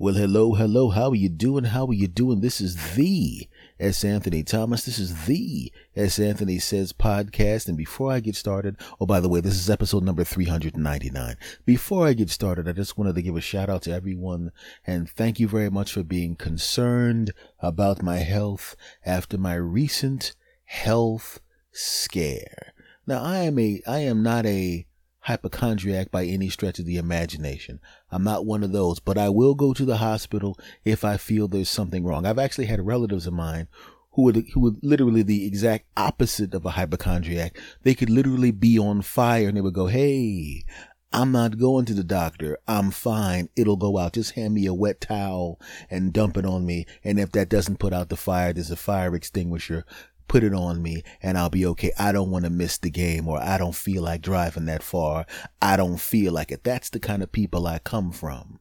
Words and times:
Well, 0.00 0.14
hello, 0.14 0.54
hello. 0.54 0.90
How 0.90 1.08
are 1.08 1.16
you 1.16 1.28
doing? 1.28 1.64
How 1.64 1.84
are 1.86 1.92
you 1.92 2.06
doing? 2.06 2.40
This 2.40 2.60
is 2.60 2.94
the 2.94 3.48
S. 3.80 4.04
Anthony 4.04 4.44
Thomas. 4.44 4.84
This 4.84 5.00
is 5.00 5.26
the 5.26 5.72
S. 5.96 6.20
Anthony 6.20 6.60
Says 6.60 6.92
podcast. 6.92 7.66
And 7.66 7.76
before 7.76 8.12
I 8.12 8.20
get 8.20 8.36
started, 8.36 8.76
oh, 9.00 9.06
by 9.06 9.18
the 9.18 9.28
way, 9.28 9.40
this 9.40 9.56
is 9.56 9.68
episode 9.68 10.04
number 10.04 10.22
399. 10.22 11.34
Before 11.66 12.06
I 12.06 12.12
get 12.12 12.30
started, 12.30 12.68
I 12.68 12.72
just 12.74 12.96
wanted 12.96 13.16
to 13.16 13.22
give 13.22 13.34
a 13.34 13.40
shout 13.40 13.68
out 13.68 13.82
to 13.82 13.92
everyone 13.92 14.52
and 14.86 15.10
thank 15.10 15.40
you 15.40 15.48
very 15.48 15.68
much 15.68 15.92
for 15.94 16.04
being 16.04 16.36
concerned 16.36 17.32
about 17.58 18.00
my 18.00 18.18
health 18.18 18.76
after 19.04 19.36
my 19.36 19.56
recent 19.56 20.36
health 20.66 21.40
scare. 21.72 22.72
Now, 23.04 23.20
I 23.20 23.38
am 23.38 23.58
a, 23.58 23.82
I 23.84 23.98
am 23.98 24.22
not 24.22 24.46
a, 24.46 24.86
hypochondriac 25.20 26.10
by 26.10 26.24
any 26.24 26.48
stretch 26.48 26.78
of 26.78 26.86
the 26.86 26.96
imagination. 26.96 27.80
I'm 28.10 28.24
not 28.24 28.46
one 28.46 28.62
of 28.62 28.72
those, 28.72 29.00
but 29.00 29.18
I 29.18 29.28
will 29.28 29.54
go 29.54 29.74
to 29.74 29.84
the 29.84 29.98
hospital 29.98 30.58
if 30.84 31.04
I 31.04 31.16
feel 31.16 31.48
there's 31.48 31.68
something 31.68 32.04
wrong. 32.04 32.24
I've 32.26 32.38
actually 32.38 32.66
had 32.66 32.86
relatives 32.86 33.26
of 33.26 33.34
mine 33.34 33.68
who 34.12 34.22
were, 34.22 34.32
who 34.52 34.60
were 34.60 34.72
literally 34.82 35.22
the 35.22 35.46
exact 35.46 35.86
opposite 35.96 36.54
of 36.54 36.64
a 36.64 36.70
hypochondriac. 36.70 37.58
They 37.82 37.94
could 37.94 38.10
literally 38.10 38.50
be 38.50 38.78
on 38.78 39.02
fire 39.02 39.48
and 39.48 39.56
they 39.56 39.60
would 39.60 39.74
go, 39.74 39.86
Hey, 39.86 40.64
I'm 41.10 41.32
not 41.32 41.58
going 41.58 41.86
to 41.86 41.94
the 41.94 42.04
doctor. 42.04 42.58
I'm 42.68 42.90
fine. 42.90 43.48
It'll 43.56 43.76
go 43.76 43.96
out. 43.96 44.12
Just 44.12 44.32
hand 44.32 44.52
me 44.54 44.66
a 44.66 44.74
wet 44.74 45.00
towel 45.00 45.58
and 45.88 46.12
dump 46.12 46.36
it 46.36 46.44
on 46.44 46.66
me. 46.66 46.84
And 47.02 47.18
if 47.18 47.32
that 47.32 47.48
doesn't 47.48 47.78
put 47.78 47.94
out 47.94 48.10
the 48.10 48.16
fire, 48.16 48.52
there's 48.52 48.70
a 48.70 48.76
fire 48.76 49.14
extinguisher 49.14 49.86
put 50.28 50.44
it 50.44 50.54
on 50.54 50.82
me 50.82 51.02
and 51.22 51.36
I'll 51.36 51.50
be 51.50 51.66
okay. 51.66 51.92
I 51.98 52.12
don't 52.12 52.30
want 52.30 52.44
to 52.44 52.50
miss 52.50 52.78
the 52.78 52.90
game 52.90 53.26
or 53.26 53.42
I 53.42 53.58
don't 53.58 53.74
feel 53.74 54.02
like 54.02 54.22
driving 54.22 54.66
that 54.66 54.82
far. 54.82 55.26
I 55.60 55.76
don't 55.76 55.98
feel 55.98 56.32
like 56.32 56.52
it. 56.52 56.62
That's 56.62 56.90
the 56.90 57.00
kind 57.00 57.22
of 57.22 57.32
people 57.32 57.66
I 57.66 57.78
come 57.78 58.12
from. 58.12 58.60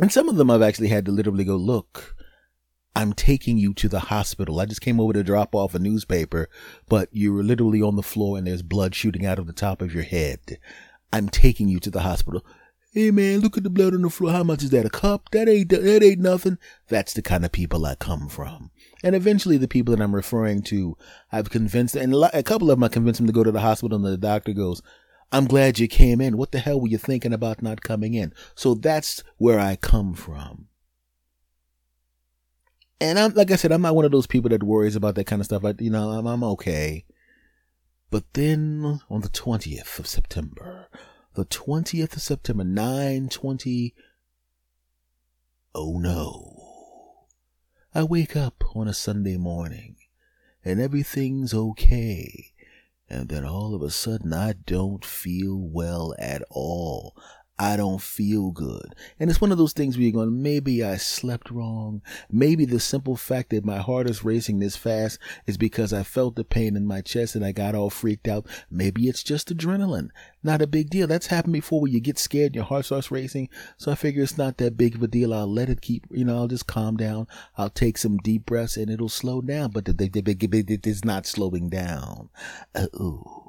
And 0.00 0.12
some 0.12 0.28
of 0.28 0.36
them 0.36 0.50
I've 0.50 0.62
actually 0.62 0.88
had 0.88 1.06
to 1.06 1.12
literally 1.12 1.44
go, 1.44 1.56
look, 1.56 2.16
I'm 2.96 3.12
taking 3.12 3.58
you 3.58 3.74
to 3.74 3.88
the 3.88 4.00
hospital. 4.00 4.60
I 4.60 4.66
just 4.66 4.80
came 4.80 5.00
over 5.00 5.12
to 5.12 5.24
drop 5.24 5.54
off 5.54 5.74
a 5.74 5.78
newspaper, 5.78 6.48
but 6.88 7.08
you 7.12 7.32
were 7.32 7.42
literally 7.42 7.82
on 7.82 7.96
the 7.96 8.02
floor 8.02 8.38
and 8.38 8.46
there's 8.46 8.62
blood 8.62 8.94
shooting 8.94 9.26
out 9.26 9.38
of 9.38 9.46
the 9.46 9.52
top 9.52 9.82
of 9.82 9.92
your 9.92 10.04
head. 10.04 10.58
I'm 11.12 11.28
taking 11.28 11.68
you 11.68 11.80
to 11.80 11.90
the 11.90 12.00
hospital. 12.00 12.44
Hey 12.92 13.10
man, 13.10 13.40
look 13.40 13.56
at 13.56 13.64
the 13.64 13.70
blood 13.70 13.94
on 13.94 14.02
the 14.02 14.10
floor. 14.10 14.30
How 14.30 14.44
much 14.44 14.62
is 14.62 14.70
that? 14.70 14.86
A 14.86 14.90
cup? 14.90 15.28
That 15.32 15.48
ain't 15.48 15.68
that 15.70 16.02
ain't 16.02 16.20
nothing. 16.20 16.58
That's 16.88 17.12
the 17.12 17.22
kind 17.22 17.44
of 17.44 17.50
people 17.50 17.84
I 17.84 17.96
come 17.96 18.28
from. 18.28 18.70
And 19.04 19.14
eventually, 19.14 19.58
the 19.58 19.68
people 19.68 19.94
that 19.94 20.02
I'm 20.02 20.14
referring 20.14 20.62
to, 20.62 20.96
I've 21.30 21.50
convinced, 21.50 21.94
and 21.94 22.14
a 22.14 22.42
couple 22.42 22.70
of 22.70 22.78
them 22.78 22.84
I 22.84 22.88
convinced 22.88 23.18
them 23.18 23.26
to 23.26 23.34
go 23.34 23.44
to 23.44 23.52
the 23.52 23.60
hospital, 23.60 23.96
and 23.96 24.04
the 24.04 24.16
doctor 24.16 24.54
goes, 24.54 24.80
"I'm 25.30 25.44
glad 25.44 25.78
you 25.78 25.86
came 25.86 26.22
in. 26.22 26.38
What 26.38 26.52
the 26.52 26.58
hell 26.58 26.80
were 26.80 26.88
you 26.88 26.96
thinking 26.96 27.34
about 27.34 27.60
not 27.60 27.82
coming 27.82 28.14
in?" 28.14 28.32
So 28.54 28.72
that's 28.72 29.22
where 29.36 29.60
I 29.60 29.76
come 29.76 30.14
from. 30.14 30.68
And 32.98 33.18
I'm 33.18 33.34
like 33.34 33.50
I 33.50 33.56
said, 33.56 33.72
I'm 33.72 33.82
not 33.82 33.94
one 33.94 34.06
of 34.06 34.10
those 34.10 34.26
people 34.26 34.48
that 34.48 34.62
worries 34.62 34.96
about 34.96 35.16
that 35.16 35.26
kind 35.26 35.40
of 35.40 35.44
stuff. 35.46 35.66
I, 35.66 35.74
you 35.78 35.90
know, 35.90 36.08
I'm, 36.08 36.26
I'm 36.26 36.42
okay. 36.42 37.04
But 38.10 38.24
then 38.32 39.02
on 39.10 39.20
the 39.20 39.28
20th 39.28 39.98
of 39.98 40.06
September, 40.06 40.88
the 41.34 41.44
20th 41.44 42.16
of 42.16 42.22
September, 42.22 42.64
920. 42.64 43.94
Oh 45.74 45.98
no. 45.98 46.53
I 47.96 48.02
wake 48.02 48.34
up 48.34 48.64
on 48.74 48.88
a 48.88 48.92
Sunday 48.92 49.36
morning 49.36 49.94
and 50.64 50.80
everything's 50.80 51.54
okay. 51.54 52.52
And 53.08 53.28
then 53.28 53.44
all 53.44 53.72
of 53.72 53.82
a 53.82 53.90
sudden 53.90 54.32
I 54.32 54.54
don't 54.66 55.04
feel 55.04 55.56
well 55.56 56.12
at 56.18 56.42
all. 56.50 57.16
I 57.56 57.76
don't 57.76 58.02
feel 58.02 58.50
good. 58.50 58.96
And 59.20 59.30
it's 59.30 59.40
one 59.40 59.52
of 59.52 59.58
those 59.58 59.72
things 59.72 59.96
where 59.96 60.02
you're 60.02 60.12
going, 60.12 60.42
maybe 60.42 60.82
I 60.82 60.96
slept 60.96 61.52
wrong. 61.52 62.02
Maybe 62.28 62.64
the 62.64 62.80
simple 62.80 63.14
fact 63.14 63.50
that 63.50 63.64
my 63.64 63.78
heart 63.78 64.10
is 64.10 64.24
racing 64.24 64.58
this 64.58 64.76
fast 64.76 65.20
is 65.46 65.56
because 65.56 65.92
I 65.92 66.02
felt 66.02 66.34
the 66.34 66.42
pain 66.42 66.76
in 66.76 66.84
my 66.84 67.00
chest 67.00 67.36
and 67.36 67.44
I 67.44 67.52
got 67.52 67.76
all 67.76 67.90
freaked 67.90 68.26
out. 68.26 68.48
Maybe 68.70 69.08
it's 69.08 69.22
just 69.22 69.56
adrenaline. 69.56 70.08
Not 70.42 70.62
a 70.62 70.66
big 70.66 70.90
deal. 70.90 71.06
That's 71.06 71.28
happened 71.28 71.52
before 71.52 71.80
where 71.80 71.90
you 71.90 72.00
get 72.00 72.18
scared 72.18 72.46
and 72.46 72.56
your 72.56 72.64
heart 72.64 72.86
starts 72.86 73.12
racing. 73.12 73.48
So 73.76 73.92
I 73.92 73.94
figure 73.94 74.24
it's 74.24 74.36
not 74.36 74.58
that 74.58 74.76
big 74.76 74.96
of 74.96 75.02
a 75.04 75.06
deal. 75.06 75.32
I'll 75.32 75.46
let 75.46 75.70
it 75.70 75.80
keep, 75.80 76.06
you 76.10 76.24
know, 76.24 76.36
I'll 76.38 76.48
just 76.48 76.66
calm 76.66 76.96
down. 76.96 77.28
I'll 77.56 77.70
take 77.70 77.98
some 77.98 78.16
deep 78.16 78.46
breaths 78.46 78.76
and 78.76 78.90
it'll 78.90 79.08
slow 79.08 79.40
down, 79.40 79.70
but 79.70 79.88
it 79.88 80.86
is 80.86 81.04
not 81.04 81.24
slowing 81.24 81.68
down. 81.68 82.30
Oh 82.74 83.43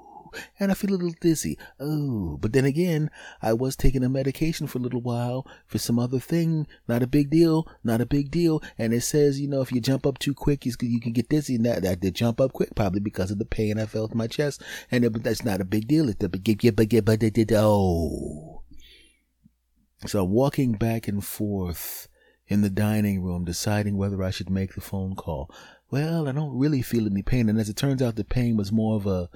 and 0.60 0.72
I 0.72 0.74
feel 0.74 0.92
a 0.92 0.98
little 0.98 1.16
dizzy. 1.20 1.58
Oh, 1.80 2.38
but 2.40 2.54
then 2.54 2.66
again, 2.66 3.10
I 3.42 3.54
was 3.54 3.76
taking 3.76 4.04
a 4.04 4.10
medication 4.10 4.68
for 4.68 4.78
a 4.78 4.82
little 4.82 5.02
while 5.02 5.48
for 5.68 5.78
some 5.78 6.00
other 6.00 6.20
thing. 6.20 6.68
Not 6.88 7.04
a 7.04 7.08
big 7.08 7.30
deal. 7.30 7.68
Not 7.84 8.02
a 8.02 8.06
big 8.06 8.32
deal. 8.32 8.62
And 8.78 8.94
it 8.94 9.02
says, 9.02 9.40
you 9.40 9.48
know, 9.48 9.62
if 9.62 9.72
you 9.72 9.82
jump 9.82 10.06
up 10.06 10.20
too 10.20 10.34
quick, 10.34 10.66
you, 10.66 10.76
can 10.76 11.14
get 11.14 11.30
dizzy. 11.30 11.56
And 11.56 11.66
that, 11.66 11.86
I 11.86 11.96
did 11.96 12.16
jump 12.16 12.40
up 12.42 12.54
quick, 12.54 12.76
probably 12.76 13.02
because 13.02 13.32
of 13.32 13.40
the 13.40 13.46
pain 13.46 13.80
I 13.80 13.86
felt 13.86 14.12
in 14.12 14.18
my 14.18 14.28
chest. 14.28 14.62
And 14.92 15.06
it, 15.06 15.24
that's 15.24 15.46
not 15.46 15.62
a 15.62 15.66
big 15.66 15.88
deal. 15.88 16.10
It's 16.10 16.20
the 16.20 16.30
big, 16.30 16.44
big, 16.44 16.76
big, 16.76 17.54
oh. 17.54 18.64
So 20.06 20.24
I'm 20.24 20.32
walking 20.32 20.74
back 20.74 21.08
and 21.08 21.24
forth 21.24 22.08
in 22.48 22.62
the 22.62 22.70
dining 22.70 23.24
room, 23.24 23.44
deciding 23.44 23.98
whether 23.98 24.22
I 24.22 24.30
should 24.30 24.50
make 24.50 24.76
the 24.76 24.82
phone 24.82 25.16
call. 25.16 25.50
Well, 25.90 26.28
I 26.28 26.32
don't 26.32 26.58
really 26.58 26.82
feel 26.82 27.06
any 27.08 27.22
pain. 27.22 27.50
And 27.50 27.60
as 27.60 27.70
it 27.70 27.78
turns 27.78 28.02
out, 28.02 28.16
the 28.16 28.24
pain 28.24 28.58
was 28.58 28.72
more 28.72 28.96
of 28.96 29.08
a 29.08 29.30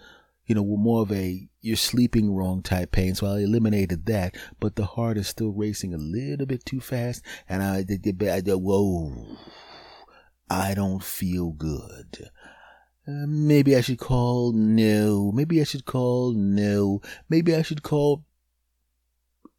you 0.50 0.56
know, 0.56 0.66
more 0.66 1.04
of 1.04 1.12
a 1.12 1.48
you're 1.62 1.78
sleeping 1.78 2.34
wrong 2.34 2.64
type 2.64 2.92
pain. 2.92 3.14
So 3.14 3.28
I 3.28 3.42
eliminated 3.42 4.08
that, 4.08 4.36
but 4.60 4.76
the 4.76 4.86
heart 4.86 5.16
is 5.16 5.28
still 5.28 5.52
racing 5.52 5.94
a 5.94 5.98
little 5.98 6.48
bit 6.48 6.66
too 6.66 6.82
fast. 6.82 7.24
And 7.48 7.62
I 7.62 7.84
did, 7.84 8.24
I 8.24 8.42
did 8.42 8.56
whoa, 8.56 9.38
I 10.50 10.74
don't 10.74 11.04
feel 11.04 11.52
good. 11.52 12.32
Uh, 13.08 13.28
maybe 13.28 13.76
I 13.76 13.82
should 13.82 14.00
call 14.00 14.52
no. 14.52 15.32
Maybe 15.32 15.62
I 15.62 15.66
should 15.66 15.86
call 15.86 16.34
no. 16.34 17.02
Maybe 17.30 17.56
I 17.56 17.62
should 17.62 17.84
call. 17.84 18.26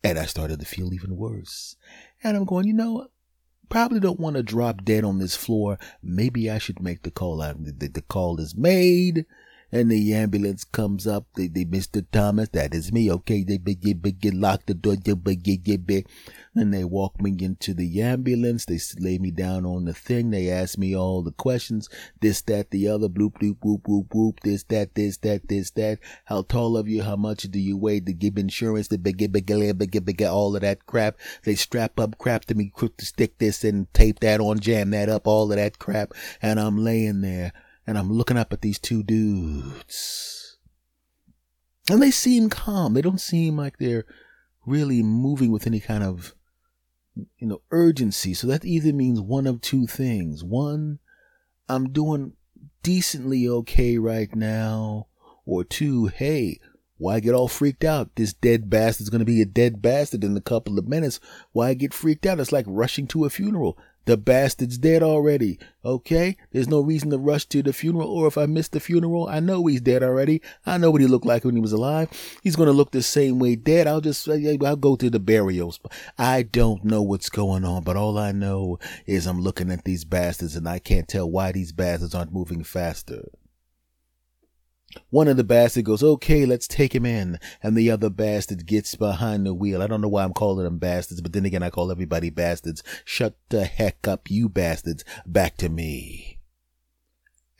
And 0.03 0.19
I 0.19 0.25
started 0.25 0.59
to 0.59 0.67
feel 0.67 0.93
even 0.93 1.17
worse. 1.17 1.77
And 2.25 2.37
I'm 2.37 2.45
going, 2.45 2.67
you 2.67 2.75
know, 2.75 3.07
probably 3.69 4.01
don't 4.01 4.19
want 4.19 4.35
to 4.35 4.43
drop 4.43 4.85
dead 4.85 5.05
on 5.05 5.21
this 5.21 5.37
floor. 5.37 5.79
Maybe 6.03 6.51
I 6.51 6.59
should 6.59 6.83
make 6.83 7.03
the 7.03 7.13
call. 7.13 7.43
I, 7.43 7.53
the, 7.53 7.87
the 7.87 8.03
call 8.03 8.41
is 8.41 8.57
made 8.57 9.25
and 9.73 9.91
the 9.91 10.15
ambulance 10.15 10.65
comes 10.65 11.07
up. 11.07 11.27
They, 11.35 11.47
they, 11.47 11.65
Mr. 11.65 12.05
Thomas, 12.11 12.49
that 12.51 12.75
is 12.75 12.93
me. 12.93 13.11
Okay, 13.11 13.45
they 13.45 13.59
begin, 13.59 13.99
begin, 13.99 14.41
lock 14.41 14.67
the 14.67 14.75
door, 14.75 14.97
and 16.55 16.75
they 16.75 16.85
walk 16.85 17.21
me 17.21 17.37
into 17.39 17.75
the 17.75 18.03
ambulance. 18.03 18.65
They 18.65 18.79
lay 18.99 19.19
me 19.19 19.31
down 19.31 19.65
on 19.65 19.85
the 19.85 19.95
thing. 19.95 20.31
They 20.31 20.51
ask 20.51 20.77
me 20.77 20.97
all 20.97 21.23
the 21.23 21.33
questions. 21.33 21.89
This, 22.21 22.43
that, 22.43 22.71
the 22.71 22.89
other, 22.89 23.09
bloop, 23.09 23.35
bloop, 23.41 23.59
whoop, 23.63 23.87
whoop, 23.87 24.07
whoop, 24.13 24.41
this, 24.41 24.65
that, 24.65 24.95
this, 24.95 25.19
that, 25.19 25.49
this, 25.49 25.71
that. 25.73 26.01
How 26.25 26.43
tall 26.43 26.77
are 26.77 26.87
you? 26.87 27.03
How 27.03 27.17
much 27.17 27.43
do 27.45 27.59
you 27.59 27.77
weigh? 27.77 28.01
To 28.01 28.13
give 28.13 28.39
insurance, 28.39 28.89
the 28.89 28.99
big, 28.99 29.19
big, 29.19 29.33
big, 29.33 29.79
big, 29.79 30.05
big, 30.05 30.23
all 30.23 30.57
of 30.57 30.63
that 30.63 30.87
crap. 30.87 31.17
They 31.45 31.55
strap 31.55 32.01
up 32.01 32.19
crap 32.19 32.47
to 32.47 32.55
me, 32.55 32.71
quick 32.71 32.97
to 32.97 33.07
stick 33.07 33.39
this 33.39 33.63
and 33.63 33.93
tape 33.95 34.21
that 34.21 34.41
on, 34.41 34.59
jam 34.59 34.91
that 34.91 35.09
up, 35.09 35.27
all 35.27 35.51
of 35.51 35.57
that 35.57 35.79
crap. 35.79 36.13
And 36.43 36.59
I'm 36.59 36.79
laying 36.79 37.21
there 37.21 37.53
and 37.87 37.99
I'm 37.99 38.13
looking 38.13 38.37
up 38.37 38.53
at 38.53 38.63
these 38.63 38.79
two 38.79 39.03
dudes. 39.03 40.59
And 41.91 42.01
they 42.01 42.11
seem 42.11 42.51
calm. 42.51 42.95
They 42.95 43.03
don't 43.03 43.21
seem 43.21 43.57
like 43.57 43.79
they're 43.79 44.05
really 44.65 45.03
moving 45.03 45.51
with 45.51 45.67
any 45.67 45.81
kind 45.81 46.05
of, 46.05 46.35
you 47.39 47.47
know, 47.47 47.63
urgency. 47.71 48.35
So 48.35 48.47
that 48.47 48.65
either 48.65 48.93
means 48.93 49.21
one 49.21 49.47
of 49.47 49.61
two 49.61 49.87
things. 49.87 50.45
One, 50.45 51.01
I'm 51.69 51.93
doing 51.93 52.35
decently 52.83 53.49
okay 53.49 53.99
right 53.99 54.35
now. 54.35 55.09
Or 55.47 55.65
two, 55.65 56.07
hey, 56.07 56.61
why 56.99 57.19
get 57.19 57.35
all 57.35 57.49
freaked 57.49 57.83
out? 57.83 58.15
This 58.15 58.35
dead 58.35 58.69
bastard's 58.71 59.09
going 59.09 59.21
to 59.21 59.25
be 59.25 59.41
a 59.41 59.47
dead 59.47 59.81
bastard 59.83 60.23
in 60.23 60.37
a 60.37 60.41
couple 60.41 60.79
of 60.79 60.87
minutes. 60.87 61.19
Why 61.53 61.75
get 61.75 61.95
freaked 61.95 62.27
out? 62.27 62.39
It's 62.39 62.53
like 62.53 62.67
rushing 62.69 63.07
to 63.09 63.25
a 63.25 63.31
funeral. 63.31 63.79
The 64.11 64.17
bastard's 64.17 64.77
dead 64.77 65.05
already. 65.05 65.61
Okay? 65.85 66.37
There's 66.51 66.67
no 66.67 66.81
reason 66.81 67.11
to 67.11 67.19
rush 67.19 67.47
to 67.47 67.63
the 67.63 67.73
funeral. 67.73 68.11
Or 68.11 68.27
if 68.27 68.37
I 68.37 68.47
miss 68.47 68.67
the 68.67 68.81
funeral, 68.81 69.29
I 69.29 69.39
know 69.39 69.65
he's 69.67 69.81
dead 69.81 70.03
already. 70.03 70.43
I 70.67 70.79
know 70.79 70.91
what 70.91 71.01
he 71.01 71.07
looked 71.07 71.27
like 71.27 71.45
when 71.45 71.55
he 71.55 71.61
was 71.61 71.71
alive. 71.71 72.11
He's 72.43 72.57
to 72.57 72.73
look 72.73 72.91
the 72.91 73.05
same 73.05 73.39
way 73.39 73.55
dead. 73.55 73.87
I'll 73.87 74.01
just, 74.01 74.29
uh, 74.29 74.35
I'll 74.65 74.75
go 74.75 74.97
to 74.97 75.11
the 75.11 75.21
burials. 75.21 75.79
I 76.19 76.43
don't 76.43 76.85
know 76.85 77.03
what's 77.03 77.31
going 77.31 77.65
on, 77.65 77.85
but 77.85 77.97
all 77.97 78.19
I 78.19 78.33
know 78.33 78.81
is 79.07 79.27
I'm 79.27 79.41
looking 79.41 79.71
at 79.71 79.85
these 79.85 80.05
bastards 80.05 80.57
and 80.57 80.69
I 80.69 80.81
can't 80.81 81.07
tell 81.07 81.31
why 81.31 81.53
these 81.53 81.71
bastards 81.71 82.13
aren't 82.13 82.33
moving 82.33 82.65
faster. 82.65 83.29
One 85.11 85.29
of 85.29 85.37
the 85.37 85.45
bastards 85.45 85.87
goes, 85.87 86.03
okay, 86.03 86.47
let's 86.47 86.67
take 86.67 86.95
him 86.95 87.07
in. 87.07 87.39
And 87.63 87.77
the 87.77 87.91
other 87.91 88.11
bastard 88.11 88.67
gets 88.67 88.95
behind 88.97 89.47
the 89.47 89.55
wheel. 89.55 89.83
I 89.83 89.87
don't 89.87 90.01
know 90.01 90.09
why 90.09 90.25
I'm 90.25 90.33
calling 90.33 90.65
them 90.65 90.79
bastards, 90.79 91.21
but 91.21 91.33
then 91.33 91.45
again, 91.45 91.63
I 91.63 91.71
call 91.71 91.93
everybody 91.93 92.31
bastards. 92.31 92.83
Shut 93.05 93.37
the 93.51 93.65
heck 93.65 94.09
up, 94.09 94.31
you 94.31 94.49
bastards. 94.49 95.05
Back 95.25 95.57
to 95.59 95.69
me. 95.69 96.39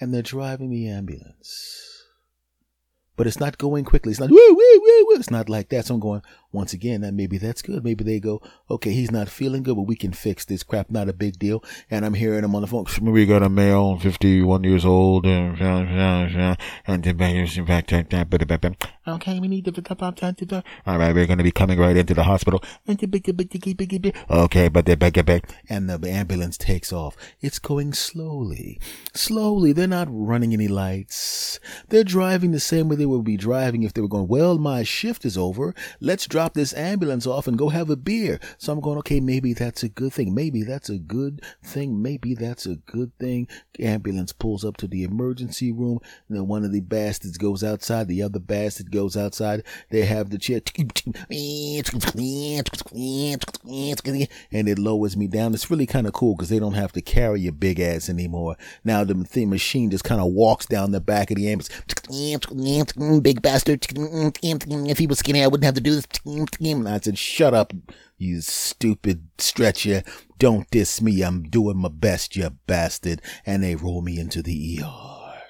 And 0.01 0.13
they're 0.13 0.23
driving 0.23 0.71
the 0.71 0.89
ambulance. 0.89 1.87
But 3.17 3.27
it's 3.27 3.39
not 3.39 3.59
going 3.59 3.85
quickly. 3.85 4.13
It's 4.13 4.21
not, 4.21 4.31
woo, 4.31 4.37
woo, 4.37 4.57
woo, 4.57 5.07
woo. 5.09 5.17
It's 5.17 5.31
not 5.31 5.51
like 5.51 5.69
that. 5.69 5.87
So 5.87 5.95
I'm 5.95 6.01
going, 6.01 6.23
once 6.53 6.73
again, 6.73 7.01
that 7.03 7.15
maybe 7.15 7.39
that's 7.39 7.63
good. 7.63 7.85
Maybe 7.85 8.05
they 8.05 8.21
go, 8.21 8.43
okay, 8.71 8.93
he's 8.93 9.11
not 9.11 9.29
feeling 9.29 9.63
good, 9.63 9.77
but 9.77 9.83
we 9.83 9.97
can 9.97 10.13
fix 10.13 10.45
this 10.45 10.63
crap. 10.63 10.91
Not 10.91 11.09
a 11.09 11.13
big 11.13 11.39
deal. 11.39 11.63
And 11.91 12.05
I'm 12.05 12.15
hearing 12.15 12.45
him 12.45 12.55
on 12.55 12.63
the 12.63 12.69
phone. 12.69 12.87
We 13.01 13.27
got 13.27 13.43
a 13.43 13.49
male, 13.49 13.99
51 13.99 14.65
years 14.65 14.85
old, 14.85 15.27
and 15.27 15.61
okay, 19.07 19.41
we 19.41 19.49
need 19.49 19.65
to. 19.65 20.65
All 20.87 20.99
right, 20.99 21.15
we're 21.15 21.27
going 21.27 21.39
to 21.39 21.45
be 21.45 21.53
coming 21.53 21.79
right 21.79 21.97
into 21.97 22.15
the 22.15 22.25
hospital. 22.25 22.63
Okay, 22.89 24.69
but 24.69 24.87
they 24.87 24.95
back 24.95 25.25
back, 25.25 25.51
and 25.69 25.89
the 25.89 26.11
ambulance 26.11 26.57
takes 26.57 26.93
off. 26.93 27.17
It's 27.41 27.59
going 27.59 27.93
slowly, 27.93 28.81
slowly. 29.15 29.73
They're 29.73 29.87
not 29.87 30.09
running 30.11 30.53
any 30.53 30.69
lights. 30.69 31.61
They're 31.89 32.05
driving 32.05 32.51
the 32.53 32.61
same 32.61 32.89
way 32.89 32.97
they 32.97 33.07
would 33.07 33.25
be 33.25 33.37
driving 33.37 33.83
if 33.83 33.95
they 33.95 34.01
were 34.01 34.09
going. 34.09 34.29
Well, 34.29 34.59
my 34.59 34.83
shift 34.83 35.25
is 35.25 35.37
over. 35.37 35.75
Let's 36.01 36.27
drop 36.41 36.55
this 36.55 36.73
ambulance 36.73 37.27
off 37.27 37.47
and 37.47 37.59
go 37.59 37.69
have 37.69 37.91
a 37.91 37.97
beer. 37.97 38.41
So 38.57 38.73
I'm 38.73 38.81
going, 38.81 38.97
okay, 39.01 39.21
maybe 39.21 39.53
that's 39.53 39.83
a 39.83 39.91
good 39.91 40.15
thing. 40.15 40.35
Maybe 40.35 40.63
that's 40.63 40.89
a 40.89 40.97
good 40.97 41.45
thing. 41.63 42.01
Maybe 42.01 42.35
that's 42.35 42.65
a 42.65 42.77
good 42.77 43.13
thing. 43.19 43.47
Ambulance 43.79 44.33
pulls 44.33 44.65
up 44.65 44.79
to 44.79 44.87
the 44.87 45.03
emergency 45.03 45.71
room. 45.71 45.99
And 46.29 46.39
then 46.39 46.49
one 46.49 46.65
of 46.65 46.73
the 46.73 46.81
bastards 46.81 47.37
goes 47.37 47.63
outside. 47.63 48.09
The 48.09 48.23
other 48.23 48.39
bastard 48.39 48.91
goes 48.91 49.19
outside. 49.19 49.65
They 49.91 50.07
have 50.07 50.31
the 50.31 50.39
chair. 50.39 50.63
And 54.51 54.69
it 54.69 54.79
lowers 54.79 55.19
me 55.19 55.27
down. 55.27 55.53
It's 55.53 55.71
really 55.71 55.87
kind 55.87 56.07
of 56.07 56.15
cool 56.15 56.37
because 56.37 56.49
they 56.49 56.59
don't 56.59 56.73
have 56.73 56.93
to 56.93 57.03
carry 57.03 57.41
your 57.43 57.53
big 57.53 57.81
ass 57.81 58.09
anymore. 58.09 58.57
Now 58.83 59.05
the 59.05 59.13
thing 59.25 59.51
machine 59.51 59.91
just 59.91 60.05
kind 60.05 60.23
of 60.23 60.29
walks 60.33 60.65
down 60.65 60.93
the 60.93 61.03
back 61.03 61.31
of 61.31 61.37
the 61.37 61.51
ambulance. 61.51 61.69
Big 63.21 63.43
bastard. 63.43 63.87
If 64.43 64.97
he 64.97 65.07
was 65.07 65.19
skinny, 65.19 65.43
I 65.43 65.47
wouldn't 65.47 65.67
have 65.67 65.75
to 65.75 65.83
do 65.83 65.97
this. 65.97 66.07
I 66.87 67.01
said, 67.01 67.19
shut 67.19 67.55
up, 67.55 67.73
you 68.17 68.41
stupid 68.41 69.29
stretcher. 69.39 70.03
Don't 70.39 70.71
diss 70.71 71.01
me. 71.01 71.23
I'm 71.23 71.43
doing 71.45 71.79
my 71.79 71.89
best, 71.89 72.37
you 72.37 72.51
bastard. 72.67 73.23
And 73.45 73.63
they 73.63 73.75
roll 73.75 74.03
me 74.03 74.19
into 74.19 74.43
the 74.43 74.81
ER. 74.83 75.43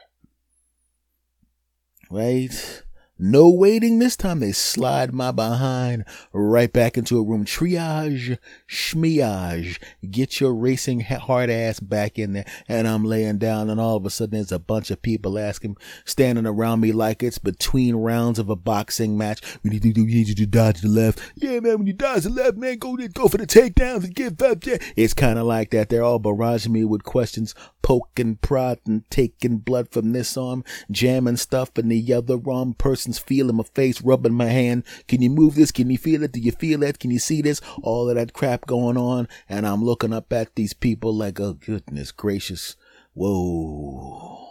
Right? 2.10 2.82
No 3.22 3.50
waiting 3.50 3.98
this 3.98 4.16
time. 4.16 4.40
They 4.40 4.52
slide 4.52 5.12
my 5.12 5.30
behind 5.30 6.06
right 6.32 6.72
back 6.72 6.96
into 6.96 7.18
a 7.18 7.22
room. 7.22 7.44
Triage, 7.44 8.38
schmiage. 8.66 9.78
Get 10.10 10.40
your 10.40 10.54
racing 10.54 11.00
hard 11.00 11.50
ass 11.50 11.80
back 11.80 12.18
in 12.18 12.32
there. 12.32 12.46
And 12.66 12.88
I'm 12.88 13.04
laying 13.04 13.36
down 13.36 13.68
and 13.68 13.78
all 13.78 13.96
of 13.96 14.06
a 14.06 14.10
sudden 14.10 14.36
there's 14.36 14.52
a 14.52 14.58
bunch 14.58 14.90
of 14.90 15.02
people 15.02 15.38
asking, 15.38 15.76
standing 16.06 16.46
around 16.46 16.80
me 16.80 16.92
like 16.92 17.22
it's 17.22 17.36
between 17.36 17.94
rounds 17.94 18.38
of 18.38 18.48
a 18.48 18.56
boxing 18.56 19.18
match. 19.18 19.42
We 19.62 19.68
need 19.68 19.82
to 19.82 19.92
do, 19.92 20.06
we 20.06 20.14
need 20.14 20.34
to 20.34 20.46
dodge 20.46 20.80
the 20.80 20.88
left. 20.88 21.20
Yeah, 21.34 21.60
man, 21.60 21.76
when 21.76 21.86
you 21.86 21.92
dodge 21.92 22.22
the 22.22 22.30
left, 22.30 22.56
man, 22.56 22.78
go, 22.78 22.96
go 22.96 23.28
for 23.28 23.36
the 23.36 23.46
takedowns 23.46 24.04
and 24.04 24.14
get 24.14 24.40
up 24.40 24.62
there. 24.62 24.80
It's 24.96 25.12
kind 25.12 25.38
of 25.38 25.44
like 25.44 25.72
that. 25.72 25.90
They're 25.90 26.02
all 26.02 26.20
barraging 26.20 26.70
me 26.70 26.86
with 26.86 27.04
questions, 27.04 27.54
poking, 27.82 28.36
prodding, 28.36 29.04
taking 29.10 29.58
blood 29.58 29.90
from 29.90 30.12
this 30.12 30.38
arm, 30.38 30.64
jamming 30.90 31.36
stuff 31.36 31.76
in 31.76 31.88
the 31.88 32.14
other 32.14 32.38
arm. 32.48 32.72
Person 32.72 33.09
feeling 33.18 33.40
feel 33.40 33.50
in 33.50 33.56
my 33.56 33.64
face, 33.74 34.02
rubbing 34.02 34.34
my 34.34 34.46
hand. 34.46 34.84
Can 35.08 35.22
you 35.22 35.30
move 35.30 35.54
this? 35.54 35.72
Can 35.72 35.88
you 35.88 35.98
feel 35.98 36.22
it? 36.22 36.32
Do 36.32 36.40
you 36.40 36.52
feel 36.52 36.82
it? 36.82 36.98
Can 36.98 37.10
you 37.10 37.18
see 37.18 37.40
this? 37.40 37.60
All 37.82 38.08
of 38.08 38.16
that 38.16 38.34
crap 38.34 38.66
going 38.66 38.98
on. 38.98 39.28
And 39.48 39.66
I'm 39.66 39.82
looking 39.82 40.12
up 40.12 40.32
at 40.32 40.54
these 40.56 40.74
people 40.74 41.14
like, 41.14 41.40
oh 41.40 41.54
goodness 41.54 42.12
gracious. 42.12 42.76
Whoa. 43.14 44.46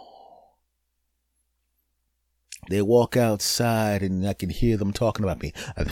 They 2.68 2.82
walk 2.82 3.16
outside 3.16 4.02
and 4.02 4.26
I 4.26 4.34
can 4.34 4.50
hear 4.50 4.76
them 4.76 4.92
talking 4.92 5.24
about 5.24 5.42
me. 5.42 5.52
And 5.76 5.88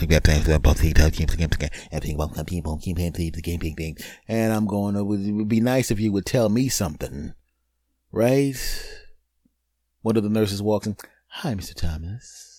I'm 4.53 4.65
going, 4.65 4.95
it 4.95 5.03
would 5.03 5.47
be 5.49 5.59
nice 5.61 5.91
if 5.91 5.99
you 5.99 6.11
would 6.11 6.25
tell 6.25 6.49
me 6.49 6.69
something. 6.69 7.33
Right? 8.11 8.55
One 10.01 10.15
of 10.17 10.23
the 10.23 10.29
nurses 10.29 10.61
walks 10.61 10.87
in. 10.87 10.95
Hi, 11.27 11.53
Mr. 11.53 11.75
Thomas. 11.75 12.58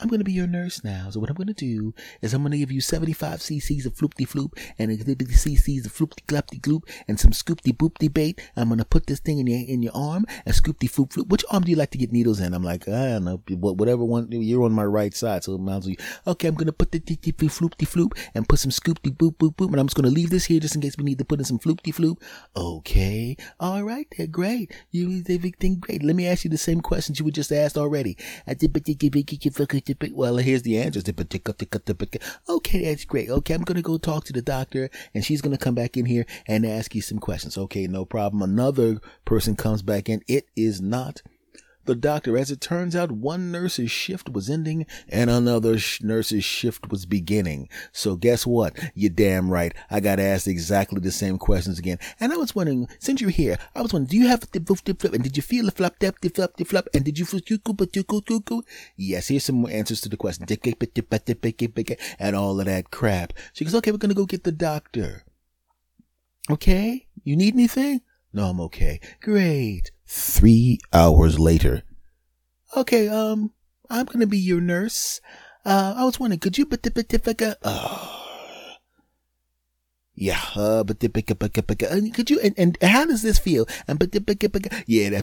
I'm 0.00 0.08
going 0.08 0.20
to 0.20 0.24
be 0.24 0.32
your 0.32 0.46
nurse 0.46 0.84
now. 0.84 1.10
So 1.10 1.20
what 1.20 1.28
I'm 1.28 1.36
going 1.36 1.48
to 1.48 1.54
do 1.54 1.94
is 2.22 2.32
I'm 2.32 2.42
going 2.42 2.52
to 2.52 2.58
give 2.58 2.70
you 2.70 2.80
75 2.80 3.40
cc's 3.40 3.86
of 3.86 3.94
floopty 3.94 4.28
floop 4.28 4.56
and 4.78 4.96
50 4.96 5.14
cc's 5.24 5.86
of 5.86 5.92
floopty 5.92 6.24
glupty 6.26 6.60
gloop 6.60 6.88
and 7.08 7.18
some 7.18 7.32
scoopty 7.32 7.76
boopty 7.76 8.12
bait. 8.12 8.40
I'm 8.56 8.68
going 8.68 8.78
to 8.78 8.84
put 8.84 9.06
this 9.06 9.18
thing 9.18 9.38
in 9.38 9.46
your 9.46 9.58
in 9.58 9.82
your 9.82 9.92
arm 9.94 10.24
and 10.46 10.54
scoopty 10.54 10.88
floop 10.88 11.10
floop. 11.10 11.28
Which 11.28 11.44
arm 11.50 11.64
do 11.64 11.70
you 11.70 11.76
like 11.76 11.90
to 11.90 11.98
get 11.98 12.12
needles 12.12 12.38
in? 12.40 12.54
I'm 12.54 12.62
like, 12.62 12.86
I 12.88 13.18
don't 13.18 13.24
know, 13.24 13.42
whatever 13.48 14.04
one. 14.04 14.28
You're 14.30 14.62
on 14.64 14.72
my 14.72 14.84
right 14.84 15.14
side, 15.14 15.42
so 15.44 15.54
it 15.54 15.86
you. 15.86 15.96
Okay, 16.26 16.48
I'm 16.48 16.54
going 16.54 16.66
to 16.66 16.72
put 16.72 16.92
the 16.92 17.00
floopty 17.00 17.86
floop 17.86 18.16
and 18.34 18.48
put 18.48 18.60
some 18.60 18.70
scoopty 18.70 19.16
boop 19.16 19.36
boop 19.36 19.56
boop. 19.56 19.70
And 19.70 19.80
I'm 19.80 19.86
just 19.86 19.96
going 19.96 20.08
to 20.08 20.14
leave 20.14 20.30
this 20.30 20.44
here 20.44 20.60
just 20.60 20.74
in 20.74 20.80
case 20.80 20.96
we 20.96 21.04
need 21.04 21.18
to 21.18 21.24
put 21.24 21.40
in 21.40 21.44
some 21.44 21.58
floopty 21.58 21.94
floop. 21.94 22.22
Okay, 22.56 23.36
all 23.58 23.82
right, 23.82 24.06
they're 24.16 24.26
great. 24.28 24.72
You 24.90 25.24
everything 25.28 25.80
great. 25.80 26.02
Let 26.04 26.14
me 26.14 26.28
ask 26.28 26.44
you 26.44 26.50
the 26.50 26.58
same 26.58 26.80
questions 26.80 27.18
you 27.18 27.24
were 27.24 27.30
just 27.30 27.52
asked 27.52 27.76
already. 27.76 28.16
I 28.46 28.54
did, 28.54 28.72
but 28.72 28.84
well, 30.12 30.36
here's 30.36 30.62
the 30.62 30.78
answers. 30.78 31.04
Okay, 32.48 32.84
that's 32.84 33.04
great. 33.04 33.30
Okay, 33.30 33.54
I'm 33.54 33.62
going 33.62 33.76
to 33.76 33.82
go 33.82 33.98
talk 33.98 34.24
to 34.24 34.32
the 34.32 34.42
doctor 34.42 34.90
and 35.14 35.24
she's 35.24 35.40
going 35.40 35.56
to 35.56 35.62
come 35.62 35.74
back 35.74 35.96
in 35.96 36.06
here 36.06 36.26
and 36.46 36.64
ask 36.66 36.94
you 36.94 37.02
some 37.02 37.18
questions. 37.18 37.56
Okay, 37.58 37.86
no 37.86 38.04
problem. 38.04 38.42
Another 38.42 39.00
person 39.24 39.56
comes 39.56 39.82
back 39.82 40.08
in. 40.08 40.22
It 40.28 40.48
is 40.56 40.80
not 40.80 41.22
the 41.88 41.96
doctor. 41.96 42.38
As 42.38 42.52
it 42.52 42.60
turns 42.60 42.94
out, 42.94 43.10
one 43.10 43.50
nurse's 43.50 43.90
shift 43.90 44.28
was 44.28 44.48
ending 44.48 44.86
and 45.08 45.28
another 45.28 45.78
sh- 45.78 46.02
nurse's 46.02 46.44
shift 46.44 46.90
was 46.90 47.06
beginning. 47.06 47.68
So 47.90 48.14
guess 48.14 48.46
what? 48.46 48.78
You're 48.94 49.10
damn 49.10 49.50
right. 49.50 49.74
I 49.90 49.98
got 49.98 50.20
asked 50.20 50.46
exactly 50.46 51.00
the 51.00 51.10
same 51.10 51.38
questions 51.38 51.78
again. 51.78 51.98
And 52.20 52.32
I 52.32 52.36
was 52.36 52.54
wondering, 52.54 52.88
since 53.00 53.20
you're 53.20 53.30
here, 53.30 53.58
I 53.74 53.82
was 53.82 53.92
wondering, 53.92 54.10
do 54.10 54.16
you 54.16 54.28
have 54.28 54.40
the 54.40 54.60
flip, 54.60 54.78
flip, 54.84 55.00
flip? 55.00 55.14
And 55.14 55.24
did 55.24 55.36
you 55.36 55.42
feel 55.42 55.64
the 55.64 55.72
flap, 55.72 55.98
dip, 55.98 56.20
the 56.20 56.28
flap, 56.28 56.56
the 56.56 56.64
flap? 56.64 56.86
And 56.94 57.04
did 57.04 57.18
you 57.18 57.24
feel 57.24 57.40
Yes, 58.96 59.28
here's 59.28 59.44
some 59.44 59.66
answers 59.66 60.00
to 60.02 60.08
the 60.08 60.16
question. 60.16 60.46
And 62.18 62.36
all 62.36 62.60
of 62.60 62.66
that 62.66 62.90
crap. 62.90 63.32
She 63.52 63.64
goes, 63.64 63.74
okay, 63.74 63.90
we're 63.90 63.98
going 63.98 64.10
to 64.10 64.14
go 64.14 64.26
get 64.26 64.44
the 64.44 64.52
doctor. 64.52 65.24
Okay? 66.50 67.08
You 67.24 67.36
need 67.36 67.54
anything? 67.54 68.02
No, 68.32 68.44
I'm 68.44 68.60
okay. 68.60 69.00
Great. 69.22 69.90
Three 70.08 70.78
hours 70.92 71.38
later. 71.38 71.82
Okay, 72.74 73.08
um, 73.08 73.52
I'm 73.90 74.06
gonna 74.06 74.26
be 74.26 74.38
your 74.38 74.60
nurse. 74.60 75.20
Uh, 75.64 75.94
I 75.96 76.04
was 76.04 76.18
wondering, 76.18 76.40
could 76.40 76.56
you, 76.56 76.64
but, 76.64 76.82
the 76.82 76.90
oh, 77.62 78.27
yeah, 80.20 80.40
uh, 80.56 80.82
but 80.82 80.98
could 80.98 82.28
you, 82.28 82.40
and, 82.40 82.54
and 82.58 82.76
how 82.82 83.04
does 83.06 83.22
this 83.22 83.38
feel? 83.38 83.66
And 83.86 84.00
but 84.00 84.12
yeah, 84.88 85.20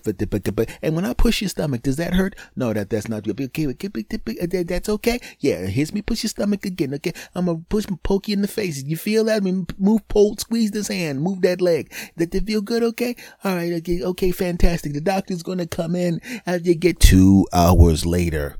and 0.81 0.95
when 0.95 1.05
I 1.05 1.13
push 1.13 1.41
your 1.41 1.49
stomach, 1.49 1.81
does 1.81 1.97
that 1.97 2.13
hurt? 2.13 2.35
No, 2.55 2.71
that, 2.71 2.89
that's 2.89 3.09
not 3.09 3.23
good. 3.23 3.39
Okay, 3.41 4.63
that's 4.63 4.89
okay. 4.89 5.19
Yeah, 5.39 5.65
here's 5.65 5.93
me 5.93 6.01
push 6.01 6.23
your 6.23 6.29
stomach 6.29 6.65
again. 6.65 6.93
Okay, 6.93 7.11
I'm 7.35 7.47
gonna 7.47 7.59
push, 7.67 7.85
poke 8.03 8.29
you 8.29 8.33
in 8.35 8.41
the 8.41 8.47
face. 8.47 8.83
You 8.83 8.95
feel 8.95 9.25
that? 9.25 9.35
I 9.37 9.39
mean, 9.41 9.67
move, 9.77 10.07
pull, 10.07 10.37
squeeze 10.37 10.71
this 10.71 10.87
hand, 10.87 11.21
move 11.21 11.41
that 11.41 11.59
leg. 11.59 11.91
That, 12.15 12.31
that 12.31 12.45
feel 12.45 12.61
good? 12.61 12.81
Okay. 12.81 13.17
All 13.43 13.55
right. 13.55 13.73
Okay. 13.73 14.01
Okay. 14.01 14.31
Fantastic. 14.31 14.93
The 14.93 15.01
doctor's 15.01 15.43
gonna 15.43 15.67
come 15.67 15.95
in 15.95 16.21
as 16.45 16.65
you 16.65 16.73
get 16.73 17.01
two 17.01 17.45
hours 17.51 18.05
later. 18.05 18.55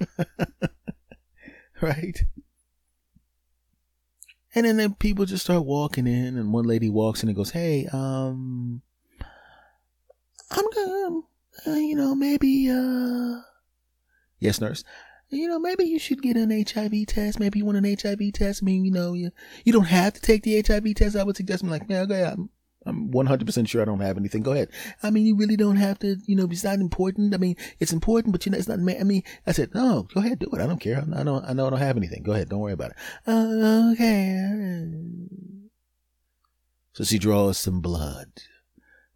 right? 1.80 2.24
And 4.54 4.66
then, 4.66 4.76
then 4.76 4.94
people 4.94 5.24
just 5.24 5.44
start 5.44 5.64
walking 5.64 6.06
in, 6.06 6.36
and 6.36 6.52
one 6.52 6.64
lady 6.64 6.90
walks 6.90 7.22
in 7.22 7.28
and 7.28 7.36
goes, 7.36 7.50
"Hey, 7.50 7.88
um, 7.92 8.82
I'm 10.50 10.64
gonna, 10.74 11.20
uh, 11.66 11.80
you 11.80 11.94
know, 11.94 12.14
maybe, 12.14 12.68
uh, 12.70 13.40
yes, 14.38 14.60
nurse, 14.60 14.84
you 15.30 15.48
know, 15.48 15.58
maybe 15.58 15.84
you 15.84 15.98
should 15.98 16.20
get 16.20 16.36
an 16.36 16.50
HIV 16.50 17.06
test. 17.06 17.40
Maybe 17.40 17.58
you 17.58 17.64
want 17.64 17.78
an 17.78 17.84
HIV 17.84 18.32
test. 18.32 18.62
I 18.62 18.66
mean, 18.66 18.84
you 18.84 18.90
know, 18.90 19.14
you 19.14 19.30
you 19.64 19.72
don't 19.72 19.86
have 19.86 20.12
to 20.14 20.20
take 20.20 20.42
the 20.42 20.60
HIV 20.60 20.94
test. 20.94 21.16
I 21.16 21.24
would 21.24 21.36
suggest, 21.36 21.62
I'm 21.62 21.70
like, 21.70 21.84
yeah, 21.88 22.04
go 22.04 22.14
ahead. 22.14 22.38
I'm 22.84 23.10
100% 23.12 23.68
sure 23.68 23.82
I 23.82 23.84
don't 23.84 24.00
have 24.00 24.16
anything. 24.16 24.42
Go 24.42 24.52
ahead. 24.52 24.68
I 25.02 25.10
mean, 25.10 25.24
you 25.24 25.36
really 25.36 25.56
don't 25.56 25.76
have 25.76 25.98
to, 26.00 26.16
you 26.26 26.34
know, 26.34 26.48
it's 26.50 26.64
not 26.64 26.78
important. 26.78 27.34
I 27.34 27.36
mean, 27.38 27.56
it's 27.78 27.92
important, 27.92 28.32
but 28.32 28.44
you 28.44 28.52
know, 28.52 28.58
it's 28.58 28.68
not, 28.68 28.78
I 28.78 29.04
mean, 29.04 29.22
I 29.46 29.52
said, 29.52 29.74
no, 29.74 30.08
go 30.14 30.20
ahead, 30.20 30.38
do 30.40 30.48
it. 30.52 30.60
I 30.60 30.66
don't 30.66 30.80
care. 30.80 31.04
I 31.14 31.22
don't, 31.22 31.44
I 31.44 31.52
know 31.52 31.66
I 31.66 31.70
don't 31.70 31.78
have 31.78 31.96
anything. 31.96 32.22
Go 32.22 32.32
ahead. 32.32 32.48
Don't 32.48 32.60
worry 32.60 32.72
about 32.72 32.92
it. 32.92 32.96
Okay. 33.92 34.90
So 36.94 37.04
she 37.04 37.18
draws 37.18 37.56
some 37.56 37.80
blood, 37.80 38.28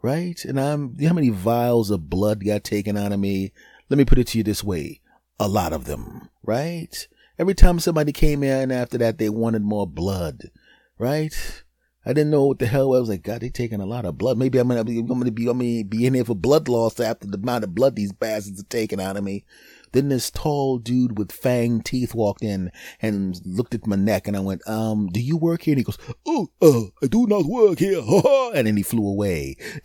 right? 0.00 0.42
And 0.44 0.58
I'm, 0.60 0.94
you 0.96 1.02
know 1.02 1.08
how 1.08 1.14
many 1.14 1.30
vials 1.30 1.90
of 1.90 2.08
blood 2.08 2.44
got 2.44 2.64
taken 2.64 2.96
out 2.96 3.12
of 3.12 3.20
me? 3.20 3.52
Let 3.90 3.98
me 3.98 4.04
put 4.04 4.18
it 4.18 4.28
to 4.28 4.38
you 4.38 4.44
this 4.44 4.64
way. 4.64 5.00
A 5.38 5.48
lot 5.48 5.72
of 5.72 5.84
them, 5.84 6.30
right? 6.42 7.06
Every 7.38 7.54
time 7.54 7.78
somebody 7.78 8.12
came 8.12 8.42
in 8.42 8.72
after 8.72 8.96
that, 8.98 9.18
they 9.18 9.28
wanted 9.28 9.62
more 9.62 9.86
blood, 9.86 10.50
right? 10.98 11.64
I 12.06 12.12
didn't 12.12 12.30
know 12.30 12.46
what 12.46 12.60
the 12.60 12.66
hell 12.66 12.94
I 12.94 13.00
was 13.00 13.08
like. 13.08 13.24
God, 13.24 13.40
they 13.40 13.48
taking 13.48 13.80
a 13.80 13.86
lot 13.86 14.04
of 14.04 14.16
blood. 14.16 14.38
Maybe 14.38 14.58
I'm 14.58 14.68
gonna 14.68 14.84
be, 14.84 15.00
I'm 15.00 15.06
gonna 15.06 15.32
be, 15.32 15.48
I'm 15.48 15.58
gonna 15.58 15.84
be 15.84 16.06
in 16.06 16.14
here 16.14 16.24
for 16.24 16.36
blood 16.36 16.68
loss 16.68 17.00
after 17.00 17.26
the 17.26 17.36
amount 17.36 17.64
of 17.64 17.74
blood 17.74 17.96
these 17.96 18.12
bastards 18.12 18.60
are 18.60 18.66
taking 18.66 19.00
out 19.00 19.16
of 19.16 19.24
me. 19.24 19.44
Then 19.90 20.08
this 20.08 20.30
tall 20.30 20.78
dude 20.78 21.18
with 21.18 21.32
fang 21.32 21.80
teeth 21.80 22.14
walked 22.14 22.44
in 22.44 22.70
and 23.02 23.40
looked 23.44 23.74
at 23.74 23.88
my 23.88 23.96
neck 23.96 24.28
and 24.28 24.36
I 24.36 24.40
went, 24.40 24.66
um, 24.68 25.08
do 25.08 25.18
you 25.18 25.36
work 25.36 25.62
here? 25.62 25.72
And 25.72 25.78
he 25.78 25.84
goes, 25.84 25.98
oh, 26.24 26.48
uh, 26.62 26.90
I 27.02 27.08
do 27.08 27.26
not 27.26 27.46
work 27.46 27.80
here. 27.80 28.02
and 28.54 28.66
then 28.68 28.76
he 28.76 28.82
flew 28.84 29.08
away. 29.08 29.56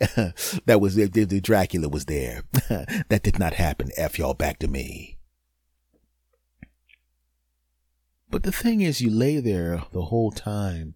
that 0.66 0.80
was, 0.80 0.94
the, 0.94 1.06
the 1.06 1.40
Dracula 1.40 1.88
was 1.88 2.04
there. 2.04 2.42
that 3.08 3.22
did 3.22 3.38
not 3.38 3.54
happen. 3.54 3.90
F 3.96 4.18
y'all 4.18 4.34
back 4.34 4.58
to 4.60 4.68
me. 4.68 5.18
But 8.30 8.44
the 8.44 8.52
thing 8.52 8.80
is, 8.80 9.00
you 9.00 9.10
lay 9.10 9.40
there 9.40 9.84
the 9.92 10.02
whole 10.02 10.30
time 10.30 10.94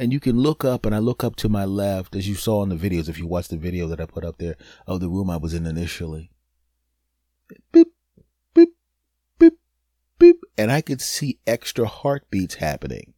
and 0.00 0.14
you 0.14 0.18
can 0.18 0.38
look 0.38 0.64
up 0.64 0.86
and 0.86 0.94
I 0.94 0.98
look 0.98 1.22
up 1.22 1.36
to 1.36 1.48
my 1.50 1.66
left 1.66 2.16
as 2.16 2.26
you 2.26 2.34
saw 2.34 2.62
in 2.62 2.70
the 2.70 2.74
videos 2.74 3.10
if 3.10 3.18
you 3.18 3.26
watch 3.26 3.48
the 3.48 3.58
video 3.58 3.86
that 3.88 4.00
I 4.00 4.06
put 4.06 4.24
up 4.24 4.38
there 4.38 4.56
of 4.86 5.00
the 5.00 5.10
room 5.10 5.28
I 5.28 5.36
was 5.36 5.52
in 5.52 5.66
initially. 5.66 6.30
Beep, 7.70 7.88
beep, 8.54 8.70
beep, 9.38 9.58
beep. 10.18 10.40
And 10.56 10.72
I 10.72 10.80
could 10.80 11.02
see 11.02 11.38
extra 11.46 11.86
heartbeats 11.86 12.54
happening. 12.54 13.12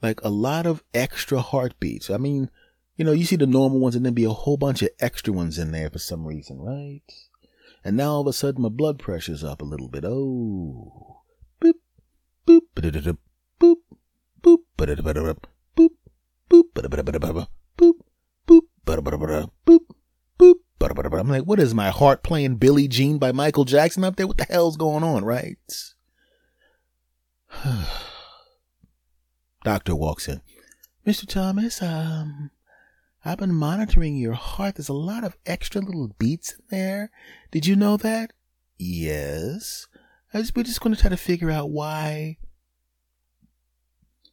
Like 0.00 0.20
a 0.22 0.28
lot 0.28 0.66
of 0.66 0.84
extra 0.94 1.40
heartbeats. 1.40 2.10
I 2.10 2.16
mean, 2.16 2.48
you 2.96 3.04
know, 3.04 3.10
you 3.10 3.24
see 3.24 3.34
the 3.34 3.48
normal 3.48 3.80
ones 3.80 3.96
and 3.96 4.06
then 4.06 4.14
be 4.14 4.24
a 4.24 4.30
whole 4.30 4.56
bunch 4.56 4.82
of 4.82 4.90
extra 5.00 5.32
ones 5.32 5.58
in 5.58 5.72
there 5.72 5.90
for 5.90 5.98
some 5.98 6.24
reason, 6.24 6.60
right? 6.60 7.02
And 7.82 7.96
now 7.96 8.12
all 8.12 8.20
of 8.20 8.28
a 8.28 8.32
sudden 8.32 8.62
my 8.62 8.68
blood 8.68 9.00
pressure's 9.00 9.42
up 9.42 9.62
a 9.62 9.64
little 9.64 9.88
bit. 9.88 10.04
Oh. 10.04 11.22
Boop, 11.60 11.74
boop, 12.46 12.60
boop, 12.76 13.18
boop, 13.58 13.76
boop, 14.40 14.58
boop, 14.76 15.44
boop, 16.50 16.64
boop, 16.74 16.84
boop, 16.84 17.46
boop, 17.76 17.90
boop, 19.66 19.80
boop. 20.38 21.20
I'm 21.20 21.28
like, 21.28 21.44
what 21.44 21.60
is 21.60 21.74
my 21.74 21.90
heart 21.90 22.22
playing 22.22 22.56
Billie 22.56 22.88
Jean 22.88 23.18
by 23.18 23.32
Michael 23.32 23.64
Jackson 23.64 24.02
up 24.02 24.16
there? 24.16 24.26
What 24.26 24.38
the 24.38 24.44
hell's 24.44 24.76
going 24.76 25.04
on, 25.04 25.24
right? 25.24 25.58
Doctor 29.64 29.94
walks 29.94 30.26
in. 30.26 30.40
Mr. 31.06 31.28
Thomas, 31.28 31.82
um, 31.82 32.50
I've 33.24 33.38
been 33.38 33.54
monitoring 33.54 34.16
your 34.16 34.32
heart. 34.32 34.76
There's 34.76 34.88
a 34.88 34.94
lot 34.94 35.24
of 35.24 35.36
extra 35.44 35.82
little 35.82 36.14
beats 36.18 36.52
in 36.52 36.64
there. 36.70 37.10
Did 37.50 37.66
you 37.66 37.76
know 37.76 37.96
that? 37.98 38.32
Yes. 38.78 39.86
Just, 40.32 40.56
we're 40.56 40.62
just 40.62 40.80
going 40.80 40.94
to 40.94 41.00
try 41.00 41.10
to 41.10 41.16
figure 41.16 41.50
out 41.50 41.70
why, 41.70 42.38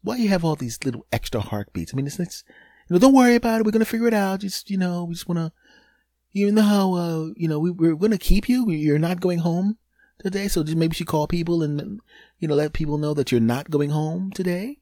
why 0.01 0.17
you 0.17 0.29
have 0.29 0.45
all 0.45 0.55
these 0.55 0.79
little 0.83 1.05
extra 1.11 1.41
heartbeats. 1.41 1.93
I 1.93 1.97
mean, 1.97 2.07
it's, 2.07 2.19
it's 2.19 2.43
you 2.89 2.93
know, 2.93 2.99
don't 2.99 3.13
worry 3.13 3.35
about 3.35 3.59
it. 3.59 3.65
We're 3.65 3.71
to 3.71 3.85
figure 3.85 4.07
it 4.07 4.13
out. 4.13 4.39
Just, 4.39 4.69
you 4.69 4.77
know, 4.77 5.03
we 5.03 5.13
just 5.13 5.27
want 5.27 5.39
to, 5.39 5.51
you 6.31 6.51
know 6.51 6.61
how, 6.61 6.93
uh, 6.93 7.27
you 7.35 7.47
know, 7.47 7.59
we, 7.59 7.71
we're 7.71 8.09
to 8.09 8.17
keep 8.17 8.47
you. 8.47 8.69
You're 8.69 8.99
not 8.99 9.19
going 9.19 9.39
home 9.39 9.77
today. 10.19 10.47
So 10.47 10.63
just 10.63 10.77
maybe 10.77 10.95
she 10.95 11.05
call 11.05 11.27
people 11.27 11.63
and, 11.63 11.99
you 12.39 12.47
know, 12.47 12.55
let 12.55 12.73
people 12.73 12.97
know 12.97 13.13
that 13.13 13.31
you're 13.31 13.41
not 13.41 13.69
going 13.69 13.89
home 13.89 14.31
today. 14.31 14.79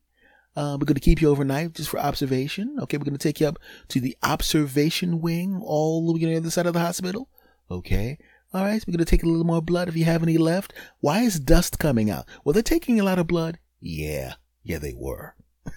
Uh, 0.55 0.77
we're 0.79 0.85
going 0.85 0.95
to 0.95 1.01
keep 1.01 1.21
you 1.21 1.29
overnight 1.29 1.73
just 1.73 1.89
for 1.89 1.99
observation. 1.99 2.77
Okay. 2.81 2.97
We're 2.97 3.05
going 3.05 3.17
to 3.17 3.27
take 3.27 3.41
you 3.41 3.47
up 3.47 3.59
to 3.89 3.99
the 3.99 4.15
observation 4.23 5.19
wing 5.21 5.61
all 5.63 6.05
the 6.05 6.13
way 6.13 6.25
on 6.25 6.31
the 6.31 6.37
other 6.37 6.49
side 6.51 6.65
of 6.65 6.73
the 6.73 6.79
hospital. 6.79 7.29
Okay. 7.69 8.17
All 8.53 8.63
right. 8.63 8.79
So 8.79 8.85
we're 8.87 8.97
going 8.97 9.05
to 9.05 9.09
take 9.09 9.23
a 9.23 9.27
little 9.27 9.43
more 9.45 9.61
blood 9.61 9.87
if 9.87 9.97
you 9.97 10.05
have 10.05 10.23
any 10.23 10.37
left. 10.37 10.73
Why 10.99 11.21
is 11.21 11.39
dust 11.39 11.79
coming 11.79 12.09
out? 12.09 12.25
Well, 12.43 12.53
they're 12.53 12.63
taking 12.63 12.99
a 12.99 13.03
lot 13.03 13.19
of 13.19 13.27
blood. 13.27 13.59
Yeah. 13.81 14.35
Yeah, 14.65 14.79
they 14.79 14.95
were. 14.97 15.35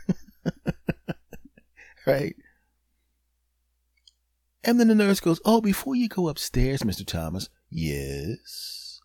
right. 2.06 2.34
And 4.64 4.80
then 4.80 4.88
the 4.88 4.94
nurse 4.94 5.20
goes, 5.20 5.40
Oh, 5.44 5.60
before 5.60 5.94
you 5.94 6.08
go 6.08 6.28
upstairs, 6.28 6.82
Mr. 6.82 7.06
Thomas, 7.06 7.50
yes, 7.70 9.00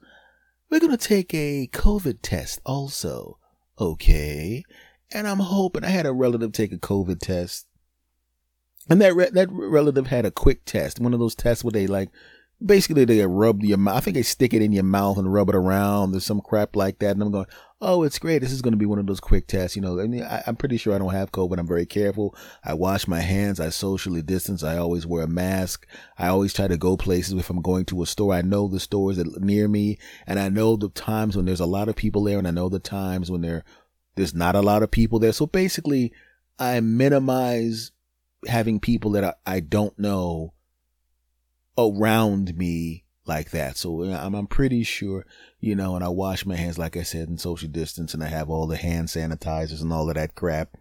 we're 0.70 0.80
going 0.80 0.96
to 0.96 0.98
take 0.98 1.34
a 1.34 1.70
COVID 1.72 2.20
test 2.22 2.62
also. 2.66 3.38
Okay. 3.78 4.63
And 5.12 5.28
I'm 5.28 5.40
hoping 5.40 5.84
I 5.84 5.90
had 5.90 6.06
a 6.06 6.13
relative 6.13 6.54
take 6.54 6.72
a 6.72 6.78
COVID 6.78 7.20
test. 7.20 7.68
And 8.90 9.02
that 9.02 9.16
re- 9.16 9.30
that 9.32 9.50
relative 9.52 10.08
had 10.08 10.25
a 10.25 10.32
quick 10.32 10.66
test, 10.66 11.00
one 11.00 11.13
of 11.13 11.20
those 11.20 11.36
tests 11.36 11.63
where 11.63 11.72
they 11.72 11.88
like 11.88 12.10
basically 12.65 13.05
they 13.05 13.25
rub 13.25 13.62
your 13.63 13.77
mouth. 13.77 13.98
I 13.98 14.00
think 14.00 14.15
they 14.15 14.24
stick 14.24 14.53
it 14.53 14.62
in 14.62 14.72
your 14.72 14.84
mouth 14.84 15.17
and 15.17 15.32
rub 15.32 15.50
it 15.50 15.55
around. 15.55 16.12
There's 16.12 16.25
some 16.25 16.41
crap 16.41 16.75
like 16.75 17.00
that. 17.00 17.12
And 17.12 17.22
I'm 17.22 17.32
going, 17.32 17.46
oh, 17.82 18.03
it's 18.03 18.20
great. 18.20 18.39
This 18.39 18.51
is 18.51 18.62
going 18.62 18.72
to 18.72 18.77
be 18.77 18.86
one 18.86 19.00
of 19.00 19.05
those 19.05 19.20
quick 19.20 19.48
tests. 19.48 19.75
You 19.75 19.82
know, 19.82 20.00
I 20.00 20.08
mean, 20.08 20.24
I, 20.24 20.43
am 20.48 20.55
pretty 20.55 20.77
sure 20.77 20.93
I 20.93 20.98
don't 20.98 21.13
have 21.13 21.32
COVID. 21.32 21.60
I'm 21.60 21.67
very 21.67 21.86
careful. 21.86 22.36
I 22.63 22.74
wash 22.74 23.08
my 23.08 23.20
hands. 23.20 23.60
I 23.60 23.70
socially 23.70 24.22
distance. 24.22 24.63
I 24.63 24.77
always 24.77 25.05
wear 25.05 25.24
a 25.24 25.27
mask. 25.27 25.86
I 26.17 26.27
always 26.27 26.53
try 26.53 26.67
to 26.67 26.77
go 26.77 26.96
places 26.96 27.34
if 27.34 27.50
I'm 27.50 27.62
going 27.62 27.86
to 27.86 28.01
a 28.01 28.05
store. 28.05 28.34
I 28.34 28.41
know 28.41 28.67
the 28.67 28.79
stores 28.79 29.17
that 29.17 29.41
near 29.41 29.67
me 29.67 30.00
and 30.25 30.39
I 30.39 30.50
know 30.50 30.75
the 30.75 30.89
times 30.89 31.36
when 31.36 31.46
there's 31.46 31.60
a 31.60 31.65
lot 31.65 31.89
of 31.89 31.96
people 31.96 32.24
there 32.24 32.38
and 32.38 32.48
I 32.48 32.51
know 32.51 32.70
the 32.70 32.79
times 32.79 33.29
when 33.29 33.41
there, 33.41 33.63
there's 34.15 34.34
not 34.34 34.55
a 34.55 34.62
lot 34.62 34.84
of 34.84 34.91
people 34.91 35.20
there. 35.20 35.34
So 35.34 35.46
basically 35.46 36.13
I 36.58 36.79
minimize 36.79 37.91
having 38.48 38.79
people 38.79 39.12
that 39.12 39.24
I, 39.24 39.34
I 39.46 39.60
don't 39.60 39.98
know 40.00 40.53
around 41.77 42.58
me 42.58 43.03
like 43.25 43.51
that. 43.51 43.77
So 43.77 44.03
I'm, 44.03 44.36
I'm 44.36 44.48
pretty 44.48 44.84
sure, 44.84 45.25
you 45.60 45.75
know, 45.75 45.96
and 45.96 46.03
I 46.03 46.10
wash 46.10 46.46
my 46.46 46.56
hands, 46.56 46.77
like 46.77 46.98
I 46.98 47.03
said, 47.03 47.30
in 47.30 47.38
social 47.38 47.70
distance 47.70 48.13
and 48.13 48.24
I 48.24 48.27
have 48.27 48.50
all 48.50 48.68
the 48.68 48.77
hand 48.77 49.08
sanitizers 49.08 49.82
and 49.82 49.94
all 49.94 50.10
of 50.10 50.15
that 50.15 50.36
crap. 50.36 50.75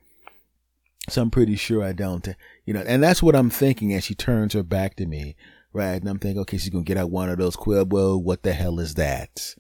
So 1.08 1.22
I'm 1.22 1.30
pretty 1.30 1.56
sure 1.56 1.82
I 1.82 1.92
don't, 1.92 2.26
you 2.64 2.74
know, 2.74 2.84
and 2.86 3.02
that's 3.02 3.22
what 3.22 3.34
I'm 3.34 3.50
thinking 3.50 3.92
as 3.92 4.04
she 4.04 4.14
turns 4.14 4.52
her 4.54 4.62
back 4.62 4.96
to 4.96 5.06
me, 5.06 5.36
right? 5.72 6.00
And 6.00 6.08
I'm 6.08 6.18
thinking, 6.18 6.40
okay, 6.42 6.58
she's 6.58 6.70
going 6.70 6.84
to 6.84 6.88
get 6.88 6.96
out 7.00 7.10
one 7.10 7.28
of 7.28 7.38
those. 7.38 7.56
Well, 7.66 8.20
what 8.20 8.42
the 8.42 8.52
hell 8.52 8.78
is 8.78 8.94
that? 8.94 9.56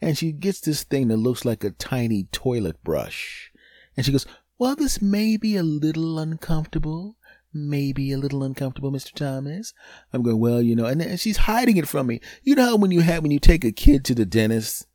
And 0.00 0.16
she 0.16 0.32
gets 0.32 0.60
this 0.60 0.84
thing 0.84 1.08
that 1.08 1.16
looks 1.18 1.44
like 1.44 1.64
a 1.64 1.70
tiny 1.70 2.24
toilet 2.32 2.82
brush. 2.82 3.52
And 3.96 4.04
she 4.04 4.12
goes, 4.12 4.26
well, 4.58 4.74
this 4.74 5.02
may 5.02 5.36
be 5.36 5.56
a 5.56 5.62
little 5.62 6.18
uncomfortable 6.18 7.16
maybe 7.56 8.12
a 8.12 8.18
little 8.18 8.42
uncomfortable, 8.42 8.92
Mr. 8.92 9.12
Thomas. 9.12 9.72
I'm 10.12 10.22
going, 10.22 10.38
well, 10.38 10.62
you 10.62 10.76
know, 10.76 10.86
and, 10.86 11.00
and 11.02 11.18
she's 11.18 11.38
hiding 11.38 11.76
it 11.76 11.88
from 11.88 12.06
me. 12.06 12.20
You 12.42 12.54
know 12.54 12.66
how 12.66 12.76
when 12.76 12.90
you 12.90 13.00
have, 13.00 13.22
when 13.22 13.32
you 13.32 13.40
take 13.40 13.64
a 13.64 13.72
kid 13.72 14.04
to 14.06 14.14
the 14.14 14.26
dentist, 14.26 14.86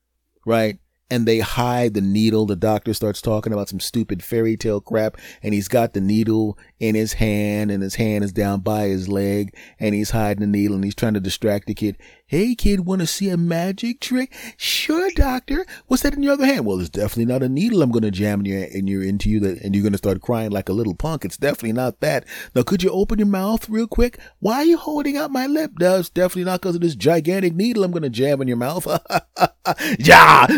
right? 0.46 0.80
and 1.12 1.28
they 1.28 1.40
hide 1.40 1.94
the 1.94 2.02
needle. 2.02 2.46
The 2.46 2.56
doctor 2.56 2.94
starts 2.94 3.22
talking 3.22 3.52
about 3.52 3.68
some 3.68 3.82
stupid 3.82 4.24
fairy 4.24 4.56
tale 4.56 4.80
crap 4.80 5.18
and 5.44 5.54
he's 5.54 5.68
got 5.68 5.92
the 5.92 6.00
needle 6.00 6.58
in 6.80 6.96
his 6.96 7.14
hand 7.14 7.70
and 7.70 7.84
his 7.84 7.96
hand 7.96 8.24
is 8.24 8.32
down 8.32 8.62
by 8.62 8.88
his 8.88 9.10
leg 9.10 9.54
and 9.78 9.94
he's 9.94 10.12
hiding 10.12 10.40
the 10.40 10.48
needle 10.48 10.76
and 10.76 10.86
he's 10.86 10.96
trying 10.96 11.14
to 11.14 11.20
distract 11.20 11.68
the 11.68 11.76
kid. 11.76 11.98
Hey 12.32 12.56
kid, 12.56 12.86
want 12.86 13.02
to 13.02 13.08
see 13.08 13.28
a 13.28 13.36
magic 13.36 14.00
trick? 14.00 14.34
Sure, 14.56 15.12
doctor. 15.14 15.66
What's 15.88 16.04
that 16.04 16.14
in 16.14 16.24
your 16.24 16.32
other 16.32 16.46
hand? 16.46 16.66
Well, 16.66 16.80
it's 16.80 16.88
definitely 16.88 17.26
not 17.26 17.44
a 17.44 17.50
needle 17.50 17.82
I'm 17.82 17.92
going 17.92 18.04
to 18.04 18.10
jam 18.10 18.40
in 18.40 18.46
your, 18.46 18.64
in 18.64 18.88
your, 18.88 19.04
into 19.04 19.30
you 19.30 19.42
that, 19.42 19.60
and 19.60 19.76
you're 19.76 19.82
going 19.82 19.92
to 19.92 19.98
start 19.98 20.22
crying 20.22 20.50
like 20.50 20.70
a 20.70 20.72
little 20.72 20.96
punk. 20.96 21.26
It's 21.26 21.36
definitely 21.36 21.74
not 21.74 22.00
that. 22.00 22.26
Now, 22.56 22.64
could 22.64 22.84
you 22.84 22.90
open 22.90 23.20
your 23.20 23.28
mouth 23.28 23.68
real 23.68 23.86
quick? 23.86 24.18
Why 24.40 24.60
are 24.60 24.64
you 24.64 24.78
holding 24.78 25.18
out 25.18 25.30
my 25.30 25.46
lip? 25.46 25.74
No, 25.78 25.98
it's 25.98 26.10
definitely 26.10 26.46
not 26.46 26.62
because 26.62 26.76
of 26.76 26.82
this 26.82 26.96
gigantic 26.96 27.54
needle 27.54 27.84
I'm 27.84 27.92
going 27.92 28.04
to 28.04 28.10
jam 28.10 28.42
in 28.42 28.48
your 28.48 28.56
mouth. 28.56 28.88
yeah. 30.00 30.48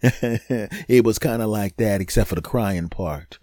it 0.00 1.04
was 1.04 1.18
kind 1.18 1.42
of 1.42 1.50
like 1.50 1.76
that, 1.76 2.00
except 2.00 2.30
for 2.30 2.36
the 2.36 2.40
crying 2.40 2.88
part. 2.88 3.38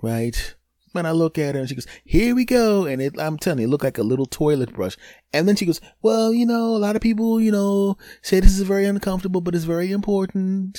Right? 0.00 0.54
And 0.94 1.06
I 1.06 1.12
look 1.12 1.38
at 1.38 1.54
her 1.54 1.60
and 1.60 1.68
she 1.68 1.74
goes, 1.74 1.86
here 2.04 2.34
we 2.34 2.44
go. 2.44 2.84
And 2.84 3.00
it, 3.00 3.14
I'm 3.18 3.38
telling 3.38 3.60
you, 3.60 3.66
it 3.66 3.70
looked 3.70 3.84
like 3.84 3.98
a 3.98 4.02
little 4.02 4.26
toilet 4.26 4.72
brush. 4.72 4.96
And 5.32 5.48
then 5.48 5.56
she 5.56 5.66
goes, 5.66 5.80
well, 6.02 6.32
you 6.32 6.46
know, 6.46 6.76
a 6.76 6.78
lot 6.78 6.96
of 6.96 7.02
people, 7.02 7.40
you 7.40 7.52
know, 7.52 7.96
say 8.20 8.40
this 8.40 8.58
is 8.58 8.62
very 8.62 8.84
uncomfortable, 8.84 9.40
but 9.40 9.54
it's 9.54 9.64
very 9.64 9.90
important. 9.90 10.78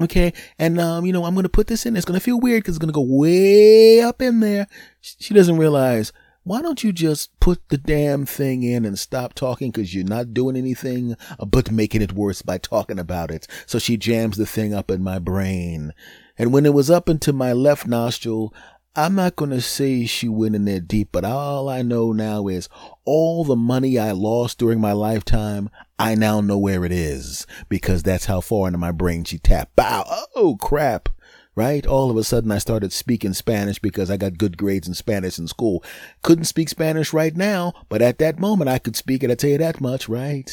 Okay. 0.00 0.32
And, 0.58 0.80
um, 0.80 1.04
you 1.04 1.12
know, 1.12 1.24
I'm 1.24 1.34
going 1.34 1.42
to 1.42 1.48
put 1.50 1.66
this 1.66 1.84
in. 1.84 1.96
It's 1.96 2.06
going 2.06 2.18
to 2.18 2.24
feel 2.24 2.40
weird 2.40 2.62
because 2.62 2.76
it's 2.76 2.80
going 2.80 2.92
to 2.92 2.94
go 2.94 3.02
way 3.02 4.00
up 4.00 4.22
in 4.22 4.40
there. 4.40 4.66
She 5.00 5.34
doesn't 5.34 5.58
realize 5.58 6.12
why 6.42 6.62
don't 6.62 6.82
you 6.82 6.92
just 6.92 7.38
put 7.38 7.68
the 7.68 7.76
damn 7.76 8.24
thing 8.24 8.62
in 8.62 8.86
and 8.86 8.98
stop 8.98 9.34
talking 9.34 9.70
because 9.70 9.94
you're 9.94 10.04
not 10.04 10.32
doing 10.32 10.56
anything 10.56 11.14
but 11.46 11.70
making 11.70 12.00
it 12.00 12.14
worse 12.14 12.40
by 12.40 12.56
talking 12.56 12.98
about 12.98 13.30
it. 13.30 13.46
So 13.66 13.78
she 13.78 13.98
jams 13.98 14.38
the 14.38 14.46
thing 14.46 14.72
up 14.72 14.90
in 14.90 15.02
my 15.02 15.18
brain. 15.18 15.92
And 16.40 16.54
when 16.54 16.64
it 16.64 16.72
was 16.72 16.90
up 16.90 17.10
into 17.10 17.34
my 17.34 17.52
left 17.52 17.86
nostril, 17.86 18.54
I'm 18.96 19.14
not 19.14 19.36
going 19.36 19.50
to 19.50 19.60
say 19.60 20.06
she 20.06 20.26
went 20.26 20.54
in 20.54 20.64
there 20.64 20.80
deep, 20.80 21.10
but 21.12 21.22
all 21.22 21.68
I 21.68 21.82
know 21.82 22.12
now 22.12 22.48
is 22.48 22.66
all 23.04 23.44
the 23.44 23.56
money 23.56 23.98
I 23.98 24.12
lost 24.12 24.58
during 24.58 24.80
my 24.80 24.92
lifetime, 24.92 25.68
I 25.98 26.14
now 26.14 26.40
know 26.40 26.56
where 26.56 26.86
it 26.86 26.92
is 26.92 27.46
because 27.68 28.02
that's 28.02 28.24
how 28.24 28.40
far 28.40 28.68
into 28.68 28.78
my 28.78 28.90
brain 28.90 29.24
she 29.24 29.36
tapped. 29.36 29.76
Bow. 29.76 30.06
Oh, 30.34 30.56
crap 30.56 31.10
right? 31.56 31.84
All 31.84 32.10
of 32.10 32.16
a 32.16 32.24
sudden 32.24 32.50
I 32.52 32.56
started 32.56 32.90
speaking 32.90 33.34
Spanish 33.34 33.78
because 33.78 34.10
I 34.10 34.16
got 34.16 34.38
good 34.38 34.56
grades 34.56 34.88
in 34.88 34.94
Spanish 34.94 35.38
in 35.38 35.46
school. 35.46 35.84
Couldn't 36.22 36.44
speak 36.44 36.70
Spanish 36.70 37.12
right 37.12 37.36
now, 37.36 37.74
but 37.90 38.00
at 38.00 38.18
that 38.20 38.38
moment 38.38 38.70
I 38.70 38.78
could 38.78 38.96
speak 38.96 39.22
it. 39.22 39.30
I 39.30 39.34
tell 39.34 39.50
you 39.50 39.58
that 39.58 39.78
much, 39.78 40.08
right? 40.08 40.50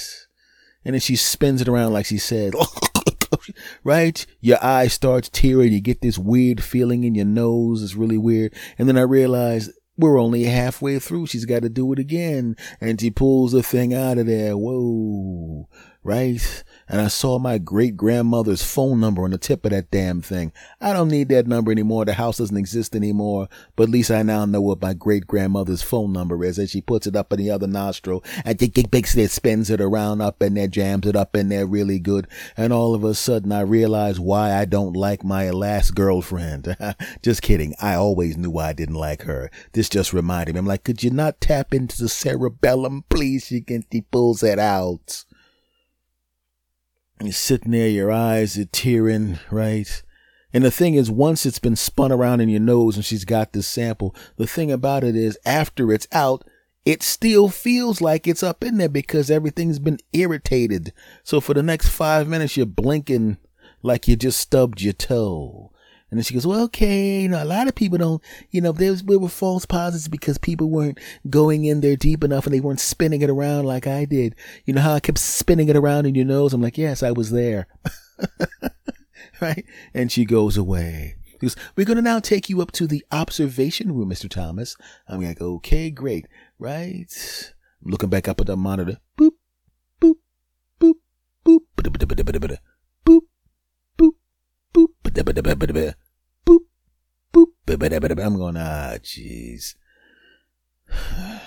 And 0.84 0.96
then 0.96 1.00
she 1.00 1.16
spins 1.16 1.62
it 1.62 1.70
around 1.70 1.94
like 1.94 2.08
she 2.08 2.18
said, 2.18 2.56
right? 3.84 4.26
Your 4.40 4.64
eye 4.64 4.88
starts 4.88 5.30
tearing. 5.30 5.74
You 5.74 5.82
get 5.82 6.02
this 6.02 6.18
weird 6.18 6.64
feeling 6.64 7.04
in 7.04 7.16
your 7.16 7.26
nose. 7.26 7.84
It's 7.84 7.96
really 7.96 8.18
weird. 8.18 8.54
And 8.78 8.88
then 8.88 8.98
I 8.98 9.02
realized 9.02 9.72
we're 9.98 10.20
only 10.20 10.44
halfway 10.44 11.00
through. 11.00 11.28
She's 11.28 11.46
got 11.46 11.64
to 11.64 11.70
do 11.70 11.92
it 11.94 12.00
again. 12.00 12.56
And 12.80 13.00
she 13.00 13.10
pulls 13.10 13.52
the 13.52 13.64
thing 13.64 13.94
out 13.94 14.18
of 14.18 14.28
there. 14.28 14.58
Whoa 14.58 15.68
right? 16.08 16.64
And 16.90 17.02
I 17.02 17.08
saw 17.08 17.38
my 17.38 17.58
great 17.58 17.98
grandmother's 17.98 18.64
phone 18.64 19.00
number 19.00 19.24
on 19.24 19.32
the 19.32 19.38
tip 19.38 19.66
of 19.66 19.72
that 19.72 19.92
damn 19.92 20.22
thing. 20.22 20.54
I 20.80 20.94
don't 20.94 21.10
need 21.10 21.30
that 21.30 21.48
number 21.48 21.72
anymore. 21.72 22.06
The 22.06 22.14
house 22.14 22.38
doesn't 22.38 22.56
exist 22.56 22.96
anymore. 22.96 23.50
But 23.76 23.84
at 23.84 23.90
least 23.90 24.12
I 24.12 24.24
now 24.24 24.46
know 24.46 24.62
what 24.62 24.82
my 24.82 24.94
great 24.94 25.28
grandmother's 25.28 25.82
phone 25.82 26.14
number 26.14 26.44
is. 26.46 26.58
And 26.58 26.70
she 26.70 26.82
puts 26.82 27.06
it 27.06 27.16
up 27.16 27.34
in 27.34 27.40
the 27.40 27.52
other 27.52 27.68
nostril 27.68 28.24
and 28.46 28.58
basically 28.58 29.28
spins 29.28 29.70
it 29.70 29.82
around 29.82 30.22
up 30.22 30.42
in 30.42 30.54
there, 30.54 30.68
jams 30.68 31.08
it 31.08 31.16
up 31.16 31.36
in 31.36 31.50
there 31.50 31.66
really 31.66 32.00
good. 32.00 32.28
And 32.56 32.72
all 32.72 32.96
of 32.96 33.04
a 33.04 33.14
sudden 33.14 33.52
I 33.52 33.62
realize 33.62 34.20
why 34.20 34.54
I 34.54 34.66
don't 34.66 34.94
like 34.94 35.24
my 35.24 35.50
last 35.50 35.94
girlfriend. 35.94 36.78
just 37.22 37.42
kidding. 37.42 37.76
I 37.82 37.96
always 37.96 38.38
knew 38.38 38.52
why 38.52 38.70
I 38.70 38.74
didn't 38.74 38.96
like 38.96 39.24
her. 39.24 39.52
This 39.74 39.90
just 39.90 40.14
reminded 40.14 40.56
me. 40.56 40.60
I'm 40.60 40.66
like, 40.66 40.84
could 40.84 41.04
you 41.04 41.12
not 41.12 41.42
tap 41.42 41.74
into 41.74 41.98
the 42.02 42.10
cerebellum, 42.10 43.04
please? 43.10 43.46
She 43.48 43.62
can, 43.62 43.84
he 43.92 44.02
pulls 44.02 44.40
that 44.40 44.60
out. 44.60 45.26
You're 47.22 47.32
sitting 47.32 47.72
there, 47.72 47.90
your 47.90 48.12
eyes 48.12 48.58
are 48.58 48.66
tearing, 48.66 49.40
right? 49.50 50.04
And 50.54 50.64
the 50.64 50.72
thing 50.72 50.94
is, 50.94 51.10
once 51.12 51.46
it's 51.46 51.60
been 51.60 51.76
spun 51.76 52.12
around 52.12 52.42
in 52.42 52.50
your 52.50 52.60
nose 52.60 52.96
and 52.96 53.04
she's 53.04 53.26
got 53.26 53.54
this 53.54 53.68
sample, 53.68 54.16
the 54.38 54.48
thing 54.48 54.72
about 54.72 55.04
it 55.04 55.16
is 55.16 55.38
after 55.46 55.92
it's 55.92 56.08
out, 56.12 56.48
it 56.86 57.04
still 57.04 57.50
feels 57.50 58.00
like 58.02 58.28
it's 58.28 58.44
up 58.44 58.64
in 58.64 58.78
there 58.78 58.88
because 58.88 59.30
everything's 59.30 59.80
been 59.80 60.00
irritated. 60.14 60.94
So 61.24 61.42
for 61.42 61.54
the 61.54 61.64
next 61.64 61.90
five 61.90 62.28
minutes, 62.28 62.56
you're 62.56 62.66
blinking 62.66 63.38
like 63.84 64.08
you 64.08 64.16
just 64.16 64.40
stubbed 64.40 64.82
your 64.82 64.94
toe. 64.94 65.72
And 66.10 66.18
then 66.18 66.24
she 66.24 66.34
goes, 66.34 66.48
well, 66.48 66.64
okay, 66.64 67.22
you 67.22 67.28
know, 67.28 67.44
a 67.44 67.46
lot 67.46 67.68
of 67.68 67.76
people 67.76 67.98
don't, 67.98 68.24
you 68.50 68.62
know, 68.62 68.72
there, 68.72 68.92
was, 68.92 69.04
there 69.04 69.20
were 69.20 69.28
false 69.28 69.66
positives 69.66 70.08
because 70.08 70.38
people 70.38 70.70
weren't 70.70 71.00
going 71.30 71.66
in 71.66 71.82
there 71.82 71.98
deep 71.98 72.24
enough 72.24 72.46
and 72.46 72.54
they 72.54 72.62
weren't 72.62 72.80
spinning 72.80 73.22
it 73.22 73.30
around 73.30 73.66
like 73.66 73.88
I 73.88 74.06
did. 74.06 74.34
You 74.66 74.74
know 74.74 74.82
how 74.82 74.94
I 74.94 75.02
kept 75.02 75.18
spinning 75.18 75.68
it 75.68 75.76
around 75.76 76.06
in 76.06 76.16
your 76.16 76.26
nose? 76.26 76.54
I'm 76.54 76.62
like, 76.62 76.78
yes, 76.78 77.04
I 77.04 77.12
was 77.12 77.32
there. 77.32 77.68
right? 79.42 79.66
And 79.94 80.10
she 80.10 80.24
goes 80.24 80.56
away. 80.56 81.16
Because 81.34 81.56
we're 81.76 81.86
going 81.86 81.98
to 81.98 82.02
now 82.02 82.20
take 82.20 82.50
you 82.50 82.62
up 82.62 82.72
to 82.74 82.88
the 82.88 83.06
observation 83.12 83.94
room, 83.94 84.10
Mr. 84.10 84.30
Thomas. 84.30 84.76
I'm 85.08 85.22
like, 85.22 85.42
okay, 85.42 85.92
great. 85.92 86.26
Right? 86.58 87.14
I'm 87.84 87.92
looking 87.92 88.10
back 88.10 88.28
up 88.28 88.40
at 88.40 88.48
the 88.48 88.58
monitor. 88.58 88.98
Boop, 89.18 89.32
boop, 90.02 90.16
boop, 90.82 90.96
boop, 91.46 91.62
boop, 94.78 96.64
boop, 97.34 97.52
boop. 97.66 98.26
I'm 98.26 98.38
going, 98.38 98.58
ah, 98.58 98.98
jeez. 99.02 99.76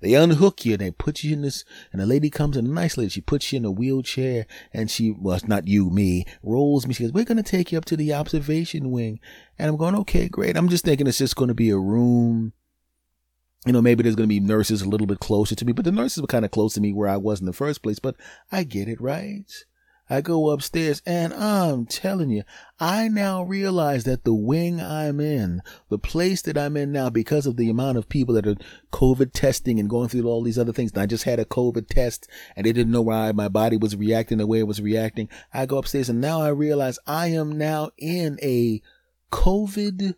They 0.00 0.14
unhook 0.14 0.64
you 0.64 0.72
and 0.72 0.80
they 0.80 0.90
put 0.90 1.22
you 1.22 1.34
in 1.34 1.42
this, 1.42 1.64
and 1.92 2.00
the 2.00 2.06
lady 2.06 2.30
comes 2.30 2.56
in, 2.56 2.66
a 2.66 2.68
nice 2.70 2.96
lady, 2.96 3.10
she 3.10 3.20
puts 3.20 3.52
you 3.52 3.58
in 3.58 3.66
a 3.66 3.70
wheelchair 3.70 4.46
and 4.72 4.90
she, 4.90 5.10
well, 5.10 5.36
it's 5.36 5.46
not 5.46 5.68
you, 5.68 5.90
me, 5.90 6.24
rolls 6.42 6.86
me. 6.86 6.94
She 6.94 7.02
goes, 7.02 7.12
we're 7.12 7.26
going 7.26 7.36
to 7.36 7.42
take 7.42 7.70
you 7.70 7.78
up 7.78 7.84
to 7.86 7.96
the 7.96 8.14
observation 8.14 8.90
wing. 8.90 9.20
And 9.58 9.68
I'm 9.68 9.76
going, 9.76 9.94
okay, 9.96 10.28
great. 10.28 10.56
I'm 10.56 10.70
just 10.70 10.86
thinking 10.86 11.06
it's 11.06 11.18
just 11.18 11.36
going 11.36 11.48
to 11.48 11.54
be 11.54 11.68
a 11.68 11.76
room. 11.76 12.54
You 13.66 13.74
know, 13.74 13.82
maybe 13.82 14.02
there's 14.02 14.16
going 14.16 14.28
to 14.28 14.34
be 14.34 14.40
nurses 14.40 14.80
a 14.80 14.88
little 14.88 15.06
bit 15.06 15.20
closer 15.20 15.54
to 15.54 15.64
me, 15.66 15.74
but 15.74 15.84
the 15.84 15.92
nurses 15.92 16.22
were 16.22 16.26
kind 16.26 16.46
of 16.46 16.50
close 16.50 16.72
to 16.74 16.80
me 16.80 16.94
where 16.94 17.08
I 17.08 17.18
was 17.18 17.40
in 17.40 17.46
the 17.46 17.52
first 17.52 17.82
place, 17.82 17.98
but 17.98 18.16
I 18.50 18.62
get 18.64 18.88
it, 18.88 19.02
right? 19.02 19.52
I 20.10 20.20
go 20.20 20.50
upstairs 20.50 21.00
and 21.06 21.32
I'm 21.32 21.86
telling 21.86 22.30
you, 22.30 22.42
I 22.80 23.06
now 23.06 23.44
realize 23.44 24.02
that 24.04 24.24
the 24.24 24.34
wing 24.34 24.80
I'm 24.80 25.20
in, 25.20 25.62
the 25.88 25.98
place 25.98 26.42
that 26.42 26.58
I'm 26.58 26.76
in 26.76 26.90
now, 26.90 27.10
because 27.10 27.46
of 27.46 27.56
the 27.56 27.70
amount 27.70 27.96
of 27.96 28.08
people 28.08 28.34
that 28.34 28.46
are 28.46 28.56
COVID 28.92 29.30
testing 29.32 29.78
and 29.78 29.88
going 29.88 30.08
through 30.08 30.26
all 30.26 30.42
these 30.42 30.58
other 30.58 30.72
things, 30.72 30.90
and 30.92 31.00
I 31.00 31.06
just 31.06 31.24
had 31.24 31.38
a 31.38 31.44
COVID 31.44 31.86
test 31.88 32.28
and 32.56 32.66
they 32.66 32.72
didn't 32.72 32.92
know 32.92 33.02
why 33.02 33.30
my 33.30 33.46
body 33.46 33.76
was 33.76 33.94
reacting 33.94 34.38
the 34.38 34.48
way 34.48 34.58
it 34.58 34.66
was 34.66 34.82
reacting. 34.82 35.28
I 35.54 35.66
go 35.66 35.78
upstairs 35.78 36.08
and 36.08 36.20
now 36.20 36.42
I 36.42 36.48
realize 36.48 36.98
I 37.06 37.28
am 37.28 37.56
now 37.56 37.90
in 37.96 38.36
a 38.42 38.82
COVID 39.30 40.16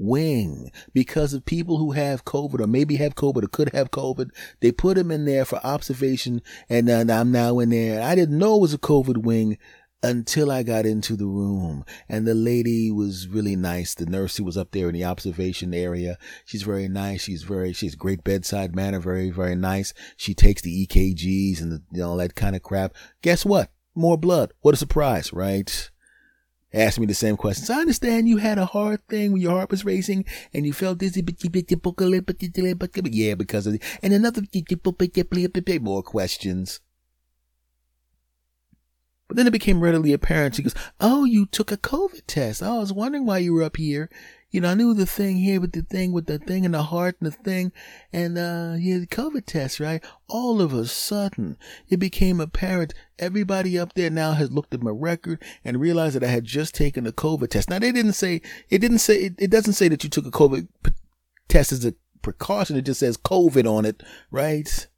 wing 0.00 0.70
because 0.92 1.34
of 1.34 1.44
people 1.44 1.76
who 1.76 1.92
have 1.92 2.24
COVID 2.24 2.60
or 2.60 2.66
maybe 2.66 2.96
have 2.96 3.14
COVID 3.14 3.44
or 3.44 3.48
could 3.48 3.72
have 3.72 3.90
COVID. 3.90 4.30
They 4.60 4.72
put 4.72 4.96
them 4.96 5.10
in 5.10 5.26
there 5.26 5.44
for 5.44 5.64
observation 5.64 6.42
and 6.68 6.88
uh, 6.90 7.04
I'm 7.12 7.30
now 7.30 7.58
in 7.58 7.70
there. 7.70 8.02
I 8.02 8.14
didn't 8.14 8.38
know 8.38 8.56
it 8.56 8.62
was 8.62 8.74
a 8.74 8.78
COVID 8.78 9.18
wing 9.18 9.58
until 10.02 10.50
I 10.50 10.62
got 10.62 10.86
into 10.86 11.14
the 11.14 11.26
room 11.26 11.84
and 12.08 12.26
the 12.26 12.34
lady 12.34 12.90
was 12.90 13.28
really 13.28 13.56
nice. 13.56 13.94
The 13.94 14.06
nurse 14.06 14.36
who 14.38 14.44
was 14.44 14.56
up 14.56 14.70
there 14.70 14.88
in 14.88 14.94
the 14.94 15.04
observation 15.04 15.74
area. 15.74 16.16
She's 16.46 16.62
very 16.62 16.88
nice. 16.88 17.22
She's 17.22 17.42
very, 17.42 17.72
she's 17.74 17.94
great 17.94 18.24
bedside 18.24 18.74
manner. 18.74 18.98
Very, 18.98 19.30
very 19.30 19.54
nice. 19.54 19.92
She 20.16 20.32
takes 20.34 20.62
the 20.62 20.86
EKGs 20.86 21.60
and 21.60 21.72
the, 21.72 21.82
you 21.92 22.00
know, 22.00 22.16
that 22.16 22.34
kind 22.34 22.56
of 22.56 22.62
crap. 22.62 22.94
Guess 23.22 23.44
what? 23.44 23.70
More 23.94 24.16
blood. 24.16 24.54
What 24.62 24.74
a 24.74 24.78
surprise, 24.78 25.32
right? 25.32 25.90
Asked 26.72 27.00
me 27.00 27.06
the 27.06 27.14
same 27.14 27.36
questions. 27.36 27.70
I 27.70 27.80
understand 27.80 28.28
you 28.28 28.38
had 28.38 28.58
a 28.58 28.66
hard 28.66 29.06
thing 29.08 29.32
when 29.32 29.40
your 29.40 29.52
heart 29.52 29.70
was 29.70 29.84
racing 29.84 30.24
and 30.54 30.66
you 30.66 30.72
felt 30.72 30.98
dizzy, 30.98 31.22
yeah, 33.12 33.34
because 33.34 33.66
of 33.66 33.74
the, 33.74 33.80
and 34.02 34.12
another 34.12 34.42
more 35.82 36.02
questions. 36.02 36.80
But 39.30 39.36
then 39.36 39.46
it 39.46 39.52
became 39.52 39.80
readily 39.80 40.12
apparent. 40.12 40.56
She 40.56 40.64
goes, 40.64 40.74
Oh, 40.98 41.24
you 41.24 41.46
took 41.46 41.70
a 41.70 41.76
COVID 41.76 42.22
test. 42.26 42.64
I 42.64 42.78
was 42.78 42.92
wondering 42.92 43.26
why 43.26 43.38
you 43.38 43.54
were 43.54 43.62
up 43.62 43.76
here. 43.76 44.10
You 44.50 44.60
know, 44.60 44.70
I 44.70 44.74
knew 44.74 44.94
the 44.94 45.06
thing 45.06 45.36
here 45.36 45.60
with 45.60 45.72
the 45.72 45.82
thing 45.82 46.10
with 46.12 46.26
the 46.26 46.38
thing 46.38 46.64
and 46.64 46.74
the 46.74 46.82
heart 46.82 47.16
and 47.20 47.30
the 47.30 47.36
thing 47.36 47.72
and, 48.12 48.36
uh, 48.36 48.74
yeah, 48.78 48.98
the 48.98 49.06
COVID 49.06 49.46
test, 49.46 49.78
right? 49.78 50.04
All 50.28 50.60
of 50.60 50.72
a 50.72 50.86
sudden, 50.86 51.56
it 51.88 51.98
became 51.98 52.40
apparent 52.40 52.92
everybody 53.18 53.78
up 53.78 53.94
there 53.94 54.10
now 54.10 54.32
has 54.32 54.50
looked 54.50 54.74
at 54.74 54.82
my 54.82 54.90
record 54.90 55.40
and 55.64 55.80
realized 55.80 56.16
that 56.16 56.24
I 56.24 56.28
had 56.28 56.44
just 56.44 56.74
taken 56.74 57.06
a 57.06 57.12
COVID 57.12 57.50
test. 57.50 57.70
Now, 57.70 57.78
they 57.78 57.92
didn't 57.92 58.14
say, 58.14 58.42
it 58.68 58.78
didn't 58.78 58.98
say, 58.98 59.16
it, 59.16 59.34
it 59.38 59.50
doesn't 59.50 59.74
say 59.74 59.86
that 59.88 60.02
you 60.02 60.10
took 60.10 60.26
a 60.26 60.30
COVID 60.32 60.66
p- 60.82 60.92
test 61.48 61.70
as 61.70 61.84
a 61.84 61.94
precaution. 62.22 62.76
It 62.76 62.82
just 62.82 63.00
says 63.00 63.16
COVID 63.16 63.70
on 63.70 63.84
it, 63.84 64.02
right? 64.32 64.88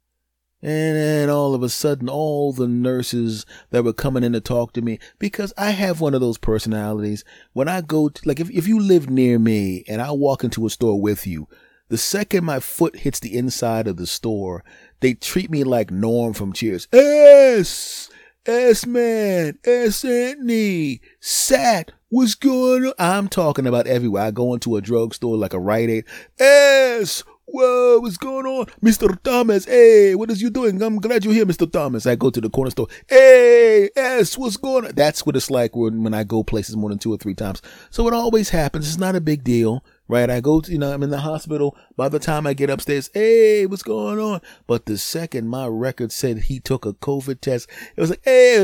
And 0.65 0.95
then 0.95 1.29
all 1.29 1.53
of 1.53 1.61
a 1.61 1.67
sudden, 1.67 2.07
all 2.07 2.53
the 2.53 2.69
nurses 2.69 3.45
that 3.71 3.83
were 3.83 3.91
coming 3.91 4.23
in 4.23 4.31
to 4.31 4.39
talk 4.39 4.71
to 4.73 4.81
me, 4.81 4.97
because 5.19 5.51
I 5.57 5.71
have 5.71 5.99
one 5.99 6.13
of 6.13 6.21
those 6.21 6.37
personalities. 6.37 7.25
When 7.51 7.67
I 7.67 7.81
go, 7.81 8.07
to, 8.07 8.21
like, 8.25 8.39
if, 8.39 8.49
if 8.49 8.65
you 8.65 8.79
live 8.79 9.09
near 9.09 9.37
me 9.39 9.83
and 9.89 10.01
I 10.01 10.11
walk 10.11 10.41
into 10.41 10.65
a 10.65 10.69
store 10.69 11.01
with 11.01 11.27
you, 11.27 11.49
the 11.89 11.97
second 11.97 12.45
my 12.45 12.61
foot 12.61 12.95
hits 12.95 13.19
the 13.19 13.37
inside 13.37 13.89
of 13.89 13.97
the 13.97 14.07
store, 14.07 14.63
they 15.01 15.15
treat 15.15 15.51
me 15.51 15.65
like 15.65 15.91
Norm 15.91 16.33
from 16.33 16.53
Cheers. 16.53 16.87
S, 16.93 18.09
S 18.45 18.85
man, 18.85 19.59
S 19.65 20.05
Anthony, 20.05 21.01
Sat, 21.19 21.91
what's 22.07 22.35
going 22.35 22.85
on? 22.85 22.93
I'm 22.97 23.27
talking 23.27 23.67
about 23.67 23.85
everywhere. 23.85 24.23
I 24.23 24.31
go 24.31 24.53
into 24.53 24.77
a 24.77 24.81
drugstore 24.81 25.35
like 25.35 25.53
a 25.53 25.59
Rite 25.59 25.89
Aid. 25.89 26.05
S, 26.39 27.25
Whoa, 27.45 27.99
what's 27.99 28.15
going 28.15 28.45
on? 28.45 28.67
Mr. 28.81 29.21
Thomas, 29.21 29.65
hey, 29.65 30.15
what 30.15 30.31
is 30.31 30.41
you 30.41 30.49
doing? 30.49 30.81
I'm 30.81 30.95
glad 31.01 31.25
you're 31.25 31.33
here, 31.33 31.45
Mr. 31.45 31.69
Thomas. 31.69 32.05
I 32.05 32.15
go 32.15 32.29
to 32.29 32.39
the 32.39 32.49
corner 32.49 32.71
store. 32.71 32.87
Hey, 33.07 33.89
S, 33.97 34.37
what's 34.37 34.55
going 34.55 34.85
on? 34.85 34.95
That's 34.95 35.25
what 35.25 35.35
it's 35.35 35.51
like 35.51 35.75
when, 35.75 36.03
when 36.03 36.13
I 36.13 36.23
go 36.23 36.43
places 36.43 36.77
more 36.77 36.89
than 36.89 36.99
two 36.99 37.13
or 37.13 37.17
three 37.17 37.33
times. 37.33 37.61
So 37.89 38.07
it 38.07 38.13
always 38.13 38.49
happens. 38.49 38.87
It's 38.87 38.97
not 38.97 39.15
a 39.15 39.21
big 39.21 39.43
deal, 39.43 39.83
right? 40.07 40.29
I 40.29 40.39
go 40.39 40.61
to, 40.61 40.71
you 40.71 40.77
know, 40.77 40.93
I'm 40.93 41.03
in 41.03 41.09
the 41.09 41.19
hospital. 41.19 41.75
By 41.97 42.07
the 42.07 42.17
time 42.17 42.47
I 42.47 42.53
get 42.53 42.69
upstairs, 42.69 43.09
hey, 43.13 43.65
what's 43.65 43.83
going 43.83 44.19
on? 44.19 44.39
But 44.65 44.85
the 44.85 44.97
second 44.97 45.49
my 45.49 45.67
record 45.67 46.13
said 46.13 46.37
he 46.37 46.61
took 46.61 46.85
a 46.85 46.93
COVID 46.93 47.41
test, 47.41 47.69
it 47.97 47.99
was 47.99 48.11
like, 48.11 48.23
hey, 48.23 48.57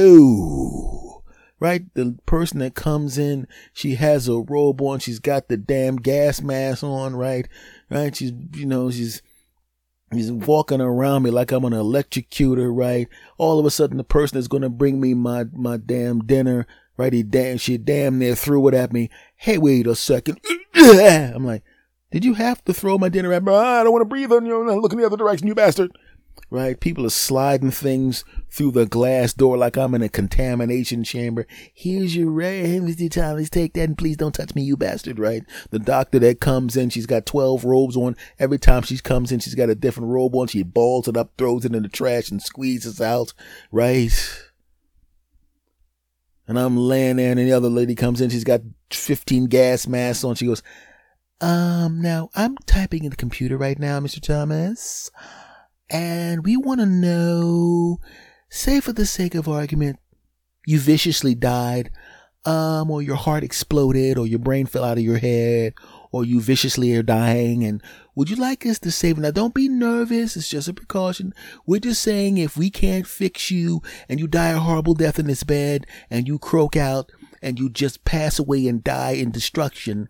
right? 1.60 1.94
The 1.94 2.18
person 2.26 2.60
that 2.60 2.76
comes 2.76 3.18
in, 3.18 3.48
she 3.74 3.96
has 3.96 4.28
a 4.28 4.40
robe 4.40 4.82
on, 4.82 5.00
she's 5.00 5.20
got 5.20 5.50
the 5.50 5.58
damn 5.58 5.98
gas 5.98 6.42
mask 6.42 6.84
on, 6.84 7.16
right? 7.16 7.48
Right? 7.90 8.16
She's, 8.16 8.32
you 8.54 8.66
know, 8.66 8.92
she's, 8.92 9.22
He's 10.12 10.32
walking 10.32 10.82
around 10.82 11.24
me 11.24 11.30
like 11.30 11.52
I'm 11.52 11.66
an 11.66 11.74
electrocutor, 11.74 12.76
right? 12.76 13.08
All 13.38 13.60
of 13.60 13.66
a 13.66 13.70
sudden, 13.70 13.98
the 13.98 14.04
person 14.04 14.38
that's 14.38 14.48
going 14.48 14.64
to 14.64 14.70
bring 14.70 15.00
me 15.00 15.14
my, 15.14 15.46
my 15.54 15.78
damn 15.78 16.22
dinner, 16.22 16.66
right? 16.98 17.14
He 17.14 17.22
damn, 17.22 17.58
she 17.58 17.78
damn 17.78 18.18
near 18.18 18.34
threw 18.34 18.68
it 18.68 18.74
at 18.74 18.92
me. 18.92 19.12
Hey, 19.36 19.60
wait 19.60 19.86
a 19.86 19.96
second. 19.96 20.40
I'm 20.76 21.46
like, 21.46 21.64
did 22.12 22.26
you 22.26 22.34
have 22.34 22.64
to 22.66 22.74
throw 22.74 22.98
my 22.98 23.10
dinner 23.10 23.32
at 23.34 23.44
me? 23.44 23.52
Ah, 23.54 23.82
I 23.82 23.84
don't 23.84 23.92
want 23.92 24.02
to 24.02 24.10
breathe 24.10 24.32
on 24.32 24.48
you. 24.48 24.80
Look 24.82 24.94
in 24.94 24.98
the 24.98 25.06
other 25.06 25.18
direction, 25.18 25.48
you 25.48 25.54
bastard 25.54 25.92
right? 26.50 26.80
People 26.80 27.06
are 27.06 27.12
sliding 27.12 27.72
things 27.72 28.24
through 28.50 28.72
the 28.72 28.86
glass 28.86 29.34
door 29.34 29.58
like 29.58 29.78
I'm 29.78 29.94
in 29.94 30.02
a 30.02 30.10
contamination 30.10 31.04
chamber. 31.04 31.46
Here's 31.74 32.16
your 32.16 32.32
ray, 32.32 32.80
Mr. 32.80 33.10
Thomas, 33.12 33.50
take 33.50 33.74
that 33.74 33.84
and 33.84 33.98
please 33.98 34.18
don't 34.18 34.34
touch 34.34 34.56
me, 34.56 34.64
you 34.64 34.76
bastard, 34.76 35.20
right? 35.20 35.44
The 35.70 35.80
doctor 35.80 36.20
that 36.20 36.40
comes 36.40 36.76
in, 36.76 36.90
she's 36.90 37.06
got 37.06 37.26
12 37.26 37.66
robes 37.66 37.96
on. 37.96 38.16
Every 38.40 38.58
time 38.58 38.82
she 38.82 38.98
comes 38.98 39.32
in, 39.32 39.40
she's 39.40 39.56
got 39.56 39.70
a 39.70 39.76
different 39.76 40.10
robe 40.10 40.36
on. 40.36 40.48
She 40.48 40.64
balls 40.64 41.08
it 41.08 41.18
up, 41.18 41.32
throws 41.38 41.66
it 41.66 41.76
in 41.76 41.84
the 41.84 41.90
trash 41.90 42.32
and 42.32 42.42
squeezes 42.42 43.00
out, 43.00 43.34
right? 43.72 44.12
And 46.48 46.58
I'm 46.58 46.78
laying 46.78 47.18
there 47.18 47.32
and 47.32 47.40
the 47.40 47.52
other 47.52 47.70
lady 47.70 47.94
comes 47.94 48.22
in, 48.22 48.32
she's 48.32 48.44
got 48.44 48.62
15 48.92 49.46
gas 49.46 49.86
masks 49.88 50.24
on. 50.24 50.36
She 50.36 50.48
goes, 50.48 50.64
um, 51.42 52.02
now 52.02 52.30
I'm 52.36 52.58
typing 52.66 53.04
in 53.04 53.12
the 53.12 53.16
computer 53.16 53.56
right 53.56 53.80
now, 53.80 54.00
Mr. 54.00 54.20
Thomas 54.22 55.12
and 55.90 56.46
we 56.46 56.58
want 56.58 56.80
to 56.80 56.86
know 56.86 58.00
say 58.50 58.80
for 58.80 58.94
the 58.94 59.06
sake 59.06 59.36
of 59.36 59.48
argument, 59.48 60.00
you 60.66 60.80
viciously 60.80 61.36
died, 61.36 61.92
um, 62.46 62.90
or 62.90 63.02
your 63.02 63.16
heart 63.16 63.44
exploded, 63.44 64.18
or 64.18 64.26
your 64.26 64.40
brain 64.40 64.66
fell 64.66 64.84
out 64.84 64.98
of 64.98 65.04
your 65.04 65.18
head, 65.18 65.74
or 66.12 66.26
you 66.26 66.42
viciously 66.42 66.96
are 66.96 67.04
dying, 67.04 67.64
and 67.64 67.82
would 68.16 68.30
you 68.30 68.36
like 68.36 68.66
us 68.66 68.80
to 68.80 68.92
save? 68.92 69.18
Now, 69.18 69.32
don't 69.32 69.54
be 69.54 69.70
nervous. 69.70 70.36
It's 70.36 70.50
just 70.50 70.68
a 70.68 70.74
precaution. 70.74 71.34
We're 71.66 71.80
just 71.80 72.02
saying 72.02 72.38
if 72.38 72.58
we 72.58 72.70
can't 72.70 73.08
fix 73.08 73.50
you 73.50 73.82
and 74.10 74.20
you 74.20 74.28
die 74.28 74.50
a 74.50 74.60
horrible 74.60 74.94
death 74.94 75.20
in 75.20 75.28
this 75.28 75.44
bed 75.44 75.86
and 76.10 76.28
you 76.28 76.38
croak 76.38 76.76
out 76.76 77.12
and 77.42 77.58
you 77.58 77.70
just 77.70 78.04
pass 78.04 78.38
away 78.38 78.68
and 78.68 78.84
die 78.84 79.12
in 79.12 79.32
destruction, 79.32 80.10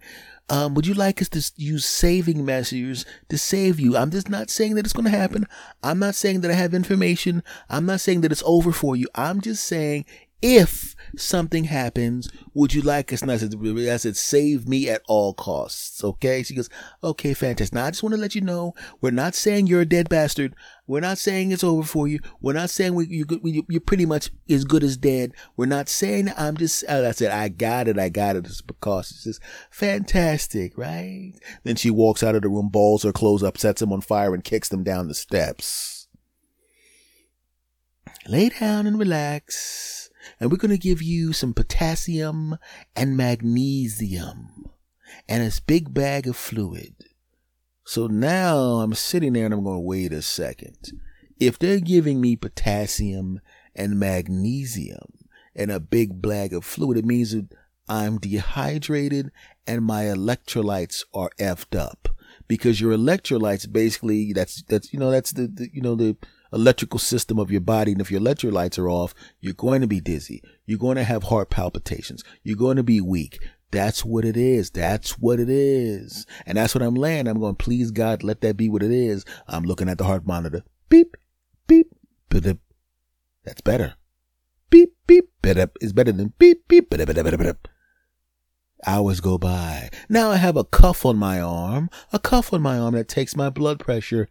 um, 0.50 0.74
would 0.74 0.88
you 0.88 0.94
like 0.94 1.22
us 1.22 1.30
to 1.30 1.52
use 1.56 1.86
saving 1.86 2.44
measures 2.44 3.06
to 3.30 3.38
save 3.38 3.80
you? 3.80 3.96
I'm 3.96 4.12
just 4.12 4.30
not 4.30 4.50
saying 4.50 4.76
that 4.76 4.86
it's 4.86 4.94
going 4.94 5.06
to 5.06 5.18
happen. 5.18 5.46
I'm 5.84 6.00
not 6.00 6.16
saying 6.16 6.42
that 6.42 6.52
I 6.52 6.56
have 6.56 6.74
information. 6.74 7.44
I'm 7.70 7.86
not 7.86 8.02
saying 8.02 8.22
that 8.22 8.32
it's 8.32 8.44
over 8.46 8.72
for 8.72 8.96
you. 8.96 9.08
I'm 9.16 9.42
just 9.42 9.64
saying 9.64 10.06
if 10.42 10.96
something 11.18 11.66
happens, 11.66 12.30
would 12.54 12.74
you 12.74 12.82
like 12.82 13.12
us? 13.12 13.22
And 13.22 13.32
I 13.32 13.38
said, 13.38 13.54
I 13.56 13.98
said, 13.98 14.16
save 14.16 14.68
me 14.68 14.90
at 14.90 15.02
all 15.08 15.34
costs. 15.34 16.04
Okay. 16.04 16.44
She 16.44 16.56
goes, 16.56 16.70
okay, 17.04 17.34
fantastic. 17.34 17.74
Now 17.74 17.86
I 17.86 17.92
just 17.92 18.04
want 18.04 18.16
to 18.16 18.22
let 18.22 18.36
you 18.36 18.42
know, 18.42 18.74
we're 19.02 19.12
not 19.12 19.36
saying 19.36 19.68
you're 19.68 19.82
a 19.82 19.86
dead 19.86 20.08
bastard. 20.08 20.56
We're 20.88 21.02
not 21.02 21.18
saying 21.18 21.52
it's 21.52 21.64
over 21.64 21.84
for 21.84 22.08
you. 22.08 22.20
We're 22.42 22.54
not 22.54 22.70
saying 22.70 22.96
we, 22.96 23.08
you, 23.08 23.26
you're 23.68 23.82
pretty 23.82 24.06
much 24.06 24.32
as 24.50 24.66
good 24.66 24.84
as 24.84 24.98
dead. 24.98 25.34
We're 25.58 25.66
not 25.66 25.90
saying 25.90 26.32
I'm 26.38 26.58
just, 26.58 26.88
I 26.90 27.12
said, 27.12 27.32
I 27.32 27.50
got 27.50 27.88
it. 27.88 28.00
I 28.00 28.10
got 28.10 28.36
it. 28.36 28.46
It's 28.46 28.62
because 28.62 29.12
it's 29.12 29.24
just 29.24 29.42
fantastic, 29.72 30.78
right? 30.78 31.34
Then 31.64 31.76
she 31.76 31.92
walks 31.92 32.24
out 32.24 32.36
of 32.36 32.42
the 32.42 32.50
room, 32.50 32.70
balls 32.70 33.04
her 33.04 33.12
clothes 33.12 33.44
up, 33.44 33.58
sets 33.58 33.82
them 33.82 33.94
on 33.94 34.02
fire 34.02 34.34
and 34.34 34.44
kicks 34.44 34.70
them 34.70 34.84
down 34.84 35.08
the 35.08 35.14
steps. 35.14 36.08
Lay 38.28 38.50
down 38.50 38.86
and 38.86 39.00
relax 39.00 40.09
and 40.40 40.52
we're 40.52 40.58
going 40.58 40.72
to 40.72 40.78
give 40.78 41.02
you 41.02 41.34
some 41.34 41.54
potassium 41.54 42.58
and 42.96 43.18
magnesium 43.18 44.70
and 45.28 45.44
this 45.44 45.60
big 45.60 45.94
bag 45.94 46.28
of 46.28 46.36
fluid. 46.36 46.96
So 47.86 48.08
now 48.08 48.58
I'm 48.82 48.94
sitting 48.94 49.34
there 49.34 49.46
and 49.46 49.54
I'm 49.54 49.64
going 49.64 49.78
to 49.78 49.82
wait 49.82 50.14
a 50.14 50.22
second. 50.22 50.92
If 51.40 51.58
they're 51.58 51.80
giving 51.80 52.22
me 52.22 52.36
potassium 52.36 53.40
and 53.76 54.00
magnesium 54.00 55.26
and 55.56 55.72
a 55.72 55.80
big 55.80 56.22
bag 56.22 56.54
of 56.54 56.66
fluid, 56.66 56.98
it 56.98 57.06
means 57.06 57.32
that 57.32 57.48
I'm 57.88 58.20
dehydrated 58.20 59.32
and 59.66 59.84
my 59.84 60.04
electrolytes 60.04 61.04
are 61.14 61.32
effed 61.40 61.78
up 61.78 62.10
because 62.48 62.80
your 62.80 62.96
electrolytes 62.96 63.72
basically 63.72 64.34
that's 64.34 64.64
that's 64.64 64.94
you 64.94 65.00
know 65.00 65.10
that's 65.10 65.32
the, 65.32 65.48
the 65.48 65.70
you 65.74 65.82
know 65.82 65.96
the 65.96 66.16
electrical 66.52 67.00
system 67.00 67.40
of 67.40 67.52
your 67.52 67.62
body. 67.62 67.92
And 67.92 68.02
if 68.02 68.12
your 68.12 68.22
electrolytes 68.22 68.80
are 68.80 68.90
off, 68.90 69.14
you're 69.40 69.54
going 69.54 69.82
to 69.82 69.88
be 69.88 70.00
dizzy. 70.00 70.42
You're 70.66 70.80
going 70.80 70.98
to 70.98 71.04
have 71.04 71.24
heart 71.24 71.50
palpitations. 71.50 72.24
You're 72.44 72.58
going 72.58 72.78
to 72.78 72.84
be 72.84 73.02
weak. 73.02 73.40
That's 73.72 74.04
what 74.04 74.26
it 74.26 74.36
is. 74.36 74.72
That's 74.72 75.20
what 75.20 75.40
it 75.40 75.50
is. 75.50 76.26
And 76.46 76.58
that's 76.58 76.74
what 76.74 76.82
I'm 76.82 76.96
laying. 76.96 77.28
I'm 77.28 77.40
going, 77.40 77.56
please 77.56 77.92
God, 77.92 78.24
let 78.24 78.42
that 78.42 78.58
be 78.58 78.68
what 78.68 78.82
it 78.82 78.92
is. 78.92 79.26
I'm 79.48 79.64
looking 79.64 79.90
at 79.90 80.00
the 80.00 80.06
heart 80.06 80.26
monitor. 80.26 80.64
Beep, 80.90 81.16
beep, 81.68 81.88
beep. 82.30 82.58
That's 83.46 83.62
better. 83.62 83.94
Beep, 84.72 84.94
beep, 85.06 85.30
beep. 85.42 85.58
It's 85.82 85.94
better 85.94 86.12
than 86.12 86.34
beep, 86.40 86.68
beep, 86.68 86.90
beep, 86.90 87.06
beep, 87.06 87.16
beep, 87.16 87.40
beep. 87.40 87.68
Hours 88.86 89.20
go 89.20 89.38
by. 89.38 89.90
Now 90.08 90.32
I 90.32 90.38
have 90.38 90.56
a 90.56 90.64
cuff 90.64 91.06
on 91.06 91.18
my 91.18 91.40
arm, 91.40 91.90
a 92.14 92.18
cuff 92.18 92.54
on 92.54 92.62
my 92.62 92.80
arm 92.80 92.96
that 92.96 93.08
takes 93.08 93.36
my 93.36 93.50
blood 93.50 93.80
pressure 93.80 94.30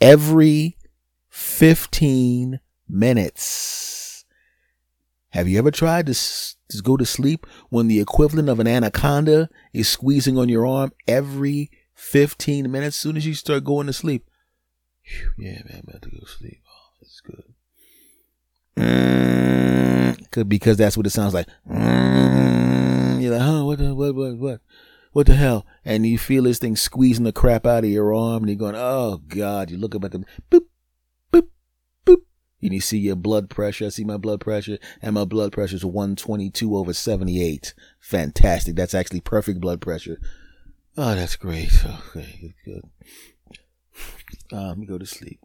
every 0.00 0.78
15 1.30 2.60
minutes. 2.88 4.24
Have 5.30 5.48
you 5.48 5.58
ever 5.58 5.70
tried 5.70 6.06
to, 6.06 6.14
to 6.14 6.82
go 6.82 6.96
to 6.96 7.06
sleep 7.06 7.46
when 7.68 7.86
the 7.86 8.00
equivalent 8.00 8.48
of 8.48 8.58
an 8.58 8.66
anaconda 8.66 9.48
is 9.72 9.88
squeezing 9.88 10.36
on 10.36 10.48
your 10.48 10.66
arm 10.66 10.92
every 11.06 11.70
15 11.94 12.70
minutes? 12.70 12.96
As 12.96 13.00
soon 13.00 13.16
as 13.16 13.26
you 13.26 13.34
start 13.34 13.64
going 13.64 13.86
to 13.86 13.92
sleep, 13.92 14.28
yeah, 15.38 15.62
man, 15.64 15.82
I'm 15.82 15.88
about 15.88 16.02
to 16.02 16.10
go 16.10 16.18
to 16.18 16.26
sleep. 16.26 16.60
Oh, 16.68 16.90
that's 17.00 17.20
good. 17.20 17.44
Mm, 18.76 20.48
because 20.48 20.76
that's 20.76 20.96
what 20.96 21.06
it 21.06 21.10
sounds 21.10 21.34
like. 21.34 21.46
Mm, 21.68 23.22
you're 23.22 23.32
like, 23.32 23.42
huh, 23.42 23.64
what 23.64 23.78
the, 23.78 23.94
what, 23.94 24.14
what, 24.14 24.36
what? 24.36 24.60
What 25.12 25.26
the 25.26 25.34
hell? 25.34 25.66
And 25.84 26.06
you 26.06 26.18
feel 26.18 26.44
this 26.44 26.60
thing 26.60 26.76
squeezing 26.76 27.24
the 27.24 27.32
crap 27.32 27.66
out 27.66 27.82
of 27.82 27.90
your 27.90 28.14
arm, 28.14 28.42
and 28.42 28.48
you're 28.48 28.56
going, 28.56 28.76
oh 28.76 29.20
God! 29.26 29.70
You 29.70 29.76
look 29.76 29.96
up 29.96 30.04
at 30.04 30.12
them, 30.12 30.24
boop, 30.50 30.66
and 32.62 32.72
you 32.72 32.80
see 32.80 32.98
your 32.98 33.16
blood 33.16 33.50
pressure. 33.50 33.86
I 33.86 33.88
see 33.88 34.04
my 34.04 34.16
blood 34.16 34.40
pressure 34.40 34.78
and 35.00 35.14
my 35.14 35.24
blood 35.24 35.52
pressure 35.52 35.76
is 35.76 35.84
122 35.84 36.76
over 36.76 36.92
78. 36.92 37.74
Fantastic. 38.00 38.76
That's 38.76 38.94
actually 38.94 39.20
perfect 39.20 39.60
blood 39.60 39.80
pressure. 39.80 40.18
Oh, 40.96 41.14
that's 41.14 41.36
great. 41.36 41.72
Okay, 42.16 42.54
good. 42.64 42.82
Uh, 44.52 44.68
let 44.68 44.78
me 44.78 44.86
go 44.86 44.98
to 44.98 45.06
sleep. 45.06 45.40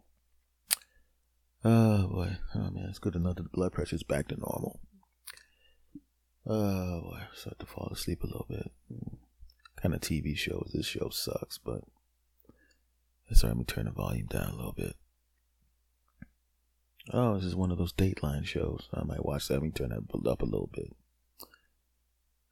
Oh 1.64 2.06
boy. 2.08 2.36
Oh 2.54 2.70
man, 2.70 2.86
it's 2.88 2.98
good 2.98 3.12
to 3.14 3.18
know 3.18 3.32
that 3.32 3.42
the 3.42 3.48
blood 3.48 3.72
pressure 3.72 3.96
is 3.96 4.02
back 4.02 4.28
to 4.28 4.36
normal. 4.36 4.80
Oh 6.46 7.00
boy, 7.02 7.18
I 7.20 7.36
start 7.36 7.58
to 7.58 7.66
fall 7.66 7.90
asleep 7.92 8.22
a 8.22 8.26
little 8.26 8.46
bit. 8.48 8.70
Kind 9.80 9.94
of 9.94 10.00
TV 10.00 10.36
shows. 10.36 10.70
This 10.74 10.86
show 10.86 11.08
sucks, 11.10 11.58
but 11.58 11.82
sorry, 13.32 13.50
let 13.50 13.58
me 13.58 13.64
turn 13.64 13.86
the 13.86 13.90
volume 13.92 14.26
down 14.26 14.50
a 14.50 14.56
little 14.56 14.72
bit. 14.72 14.96
Oh, 17.12 17.36
this 17.36 17.44
is 17.44 17.54
one 17.54 17.70
of 17.70 17.78
those 17.78 17.92
Dateline 17.92 18.44
shows. 18.44 18.88
I 18.92 19.04
might 19.04 19.24
watch 19.24 19.48
that. 19.48 19.54
Let 19.54 19.62
me 19.62 19.70
turn 19.70 19.90
that 19.90 20.28
up 20.28 20.42
a 20.42 20.44
little 20.44 20.70
bit. 20.72 20.96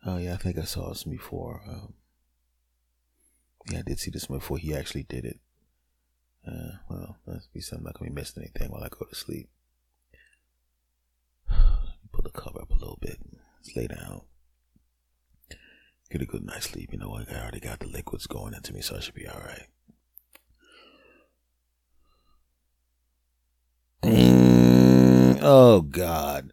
Oh 0.07 0.19
yeah, 0.19 0.35
I 0.35 0.37
think 0.37 0.59
I 0.59 0.65
saw 0.65 0.91
this 0.91 1.05
before. 1.05 1.63
Um, 1.67 1.95
yeah, 3.71 3.79
I 3.79 3.83
did 3.83 3.99
see 3.99 4.11
this 4.11 4.27
before 4.27 4.59
he 4.59 4.75
actually 4.75 5.05
did 5.05 5.25
it. 5.25 5.41
Uh, 6.47 6.77
well, 6.91 7.17
let's 7.27 7.47
be 7.47 7.61
something 7.61 7.79
I'm 7.79 7.85
not 7.85 7.99
gonna 7.99 8.11
be 8.11 8.15
missing 8.15 8.43
anything 8.43 8.71
while 8.71 8.85
I 8.85 8.89
go 8.89 9.07
to 9.07 9.15
sleep. 9.15 9.49
Pull 11.49 12.23
the 12.23 12.31
cover 12.31 12.61
up 12.61 12.71
a 12.71 12.75
little 12.75 12.99
bit. 13.01 13.19
Let's 13.57 13.75
lay 13.75 13.87
down. 13.87 14.23
Get 16.11 16.21
a 16.21 16.27
good 16.27 16.45
night's 16.45 16.67
sleep. 16.67 16.93
You 16.93 16.99
know, 16.99 17.17
I 17.17 17.35
already 17.35 17.61
got 17.61 17.81
the 17.81 17.89
liquids 17.89 18.27
going 18.27 18.55
into 18.55 18.75
me, 18.75 18.83
so 18.83 18.97
I 18.97 19.01
should 19.01 19.15
be 19.15 19.27
all 19.27 19.41
right. 19.41 19.67
Oh 25.45 25.83
God. 25.83 26.53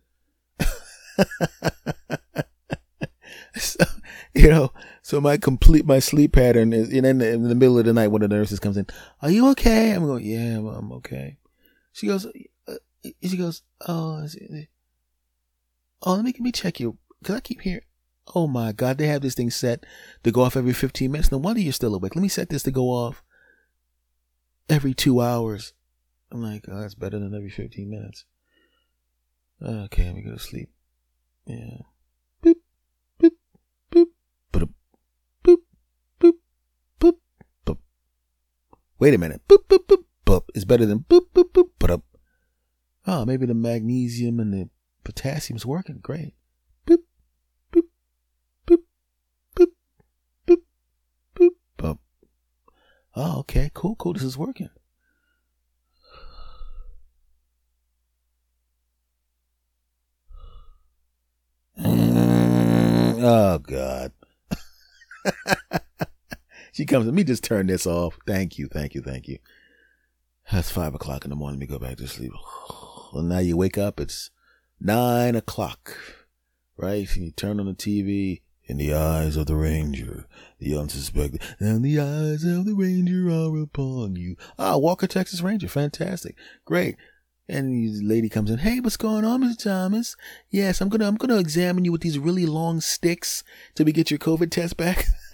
so, 3.55 3.85
you 4.33 4.49
know, 4.49 4.71
so 5.01 5.19
my 5.21 5.37
complete 5.37 5.85
my 5.85 5.99
sleep 5.99 6.33
pattern 6.33 6.73
is, 6.73 6.89
in 6.89 7.03
the, 7.17 7.31
in 7.31 7.47
the 7.47 7.55
middle 7.55 7.79
of 7.79 7.85
the 7.85 7.93
night, 7.93 8.09
one 8.09 8.21
of 8.21 8.29
the 8.29 8.35
nurses 8.35 8.59
comes 8.59 8.77
in. 8.77 8.85
Are 9.21 9.31
you 9.31 9.49
okay? 9.51 9.91
I'm 9.91 10.05
going, 10.05 10.25
yeah, 10.25 10.57
I'm 10.57 10.91
okay. 10.93 11.37
She 11.93 12.07
goes, 12.07 12.25
uh, 12.25 12.75
she 13.23 13.37
goes, 13.37 13.63
oh, 13.87 14.27
oh, 16.03 16.13
let 16.13 16.23
me 16.25 16.31
let 16.33 16.39
me 16.39 16.51
check 16.51 16.79
you, 16.79 16.97
cause 17.23 17.35
I 17.37 17.39
keep 17.39 17.61
hearing. 17.61 17.81
Oh 18.35 18.47
my 18.47 18.71
God, 18.71 18.97
they 18.97 19.07
have 19.07 19.21
this 19.21 19.35
thing 19.35 19.49
set 19.49 19.85
to 20.23 20.31
go 20.31 20.43
off 20.43 20.55
every 20.55 20.73
15 20.73 21.11
minutes. 21.11 21.31
No 21.31 21.37
wonder 21.39 21.59
you're 21.59 21.73
still 21.73 21.95
awake. 21.95 22.15
Let 22.15 22.21
me 22.21 22.27
set 22.27 22.49
this 22.49 22.63
to 22.63 22.71
go 22.71 22.89
off 22.89 23.23
every 24.69 24.93
two 24.93 25.21
hours. 25.21 25.73
I'm 26.31 26.41
like, 26.41 26.65
oh, 26.69 26.79
that's 26.79 26.95
better 26.95 27.19
than 27.19 27.35
every 27.35 27.49
15 27.49 27.89
minutes. 27.89 28.25
Okay, 29.63 30.05
let 30.05 30.15
me 30.15 30.23
go 30.23 30.31
to 30.31 30.39
sleep. 30.39 30.69
Yeah. 31.45 31.81
Boop, 32.43 32.55
boop, 33.19 33.31
boop, 33.91 34.07
boop, 34.51 34.69
boop, 35.43 35.59
boop, 36.19 36.33
boop, 36.99 37.17
boop. 37.65 37.77
Wait 38.97 39.13
a 39.13 39.19
minute. 39.19 39.41
Boop, 39.47 39.67
boop, 39.67 39.85
boop, 39.85 40.03
boop. 40.25 40.43
It's 40.55 40.65
better 40.65 40.87
than 40.87 41.01
boop, 41.01 41.27
boop, 41.35 41.51
boop, 41.51 41.69
boop. 41.79 42.01
Oh, 43.05 43.23
maybe 43.25 43.45
the 43.45 43.53
magnesium 43.53 44.39
and 44.39 44.51
the 44.51 44.69
potassium's 45.03 45.65
working. 45.65 45.99
Great. 46.01 46.33
Boop, 46.87 47.03
boop, 47.71 47.83
boop, 48.65 48.79
boop, 49.55 49.67
boop, 50.47 50.61
boop, 51.35 51.49
boop. 51.77 51.99
Oh, 53.15 53.39
okay. 53.41 53.69
Cool, 53.75 53.95
cool. 53.95 54.13
This 54.13 54.23
is 54.23 54.39
working. 54.39 54.69
Oh 63.23 63.59
God. 63.59 64.11
she 66.71 66.85
comes. 66.85 67.05
Let 67.05 67.13
me 67.13 67.23
just 67.23 67.43
turn 67.43 67.67
this 67.67 67.85
off. 67.85 68.17
Thank 68.25 68.57
you, 68.57 68.67
thank 68.67 68.95
you, 68.95 69.01
thank 69.01 69.27
you. 69.27 69.37
That's 70.51 70.71
five 70.71 70.95
o'clock 70.95 71.23
in 71.23 71.29
the 71.29 71.35
morning. 71.35 71.59
Let 71.59 71.69
me 71.69 71.77
go 71.77 71.79
back 71.79 71.97
to 71.97 72.07
sleep. 72.07 72.31
Well, 73.13 73.23
now 73.23 73.39
you 73.39 73.57
wake 73.57 73.77
up. 73.77 73.99
It's 73.99 74.29
nine 74.79 75.35
o'clock, 75.35 75.97
right? 76.77 77.05
And 77.13 77.25
you 77.25 77.31
turn 77.31 77.59
on 77.59 77.65
the 77.65 77.73
TV. 77.73 78.41
In 78.67 78.77
the 78.77 78.93
eyes 78.93 79.35
of 79.35 79.47
the 79.47 79.55
ranger, 79.55 80.27
the 80.59 80.77
unsuspecting, 80.77 81.41
and 81.59 81.83
the 81.83 81.99
eyes 81.99 82.45
of 82.45 82.63
the 82.63 82.73
ranger 82.73 83.29
are 83.29 83.61
upon 83.61 84.15
you. 84.15 84.37
Ah, 84.57 84.77
Walker, 84.77 85.07
Texas 85.07 85.41
Ranger, 85.41 85.67
fantastic, 85.67 86.37
great. 86.63 86.95
And 87.47 87.73
the 87.73 88.01
lady 88.03 88.29
comes 88.29 88.49
in, 88.49 88.59
hey, 88.59 88.79
what's 88.79 88.97
going 88.97 89.25
on, 89.25 89.43
Mr. 89.43 89.63
Thomas? 89.63 90.15
Yes, 90.49 90.79
I'm 90.79 90.89
gonna 90.89 91.07
I'm 91.07 91.15
gonna 91.15 91.37
examine 91.37 91.83
you 91.85 91.91
with 91.91 92.01
these 92.01 92.19
really 92.19 92.45
long 92.45 92.79
sticks 92.79 93.43
till 93.75 93.85
we 93.85 93.91
get 93.91 94.09
your 94.09 94.19
COVID 94.19 94.51
test 94.51 94.77
back. 94.77 95.05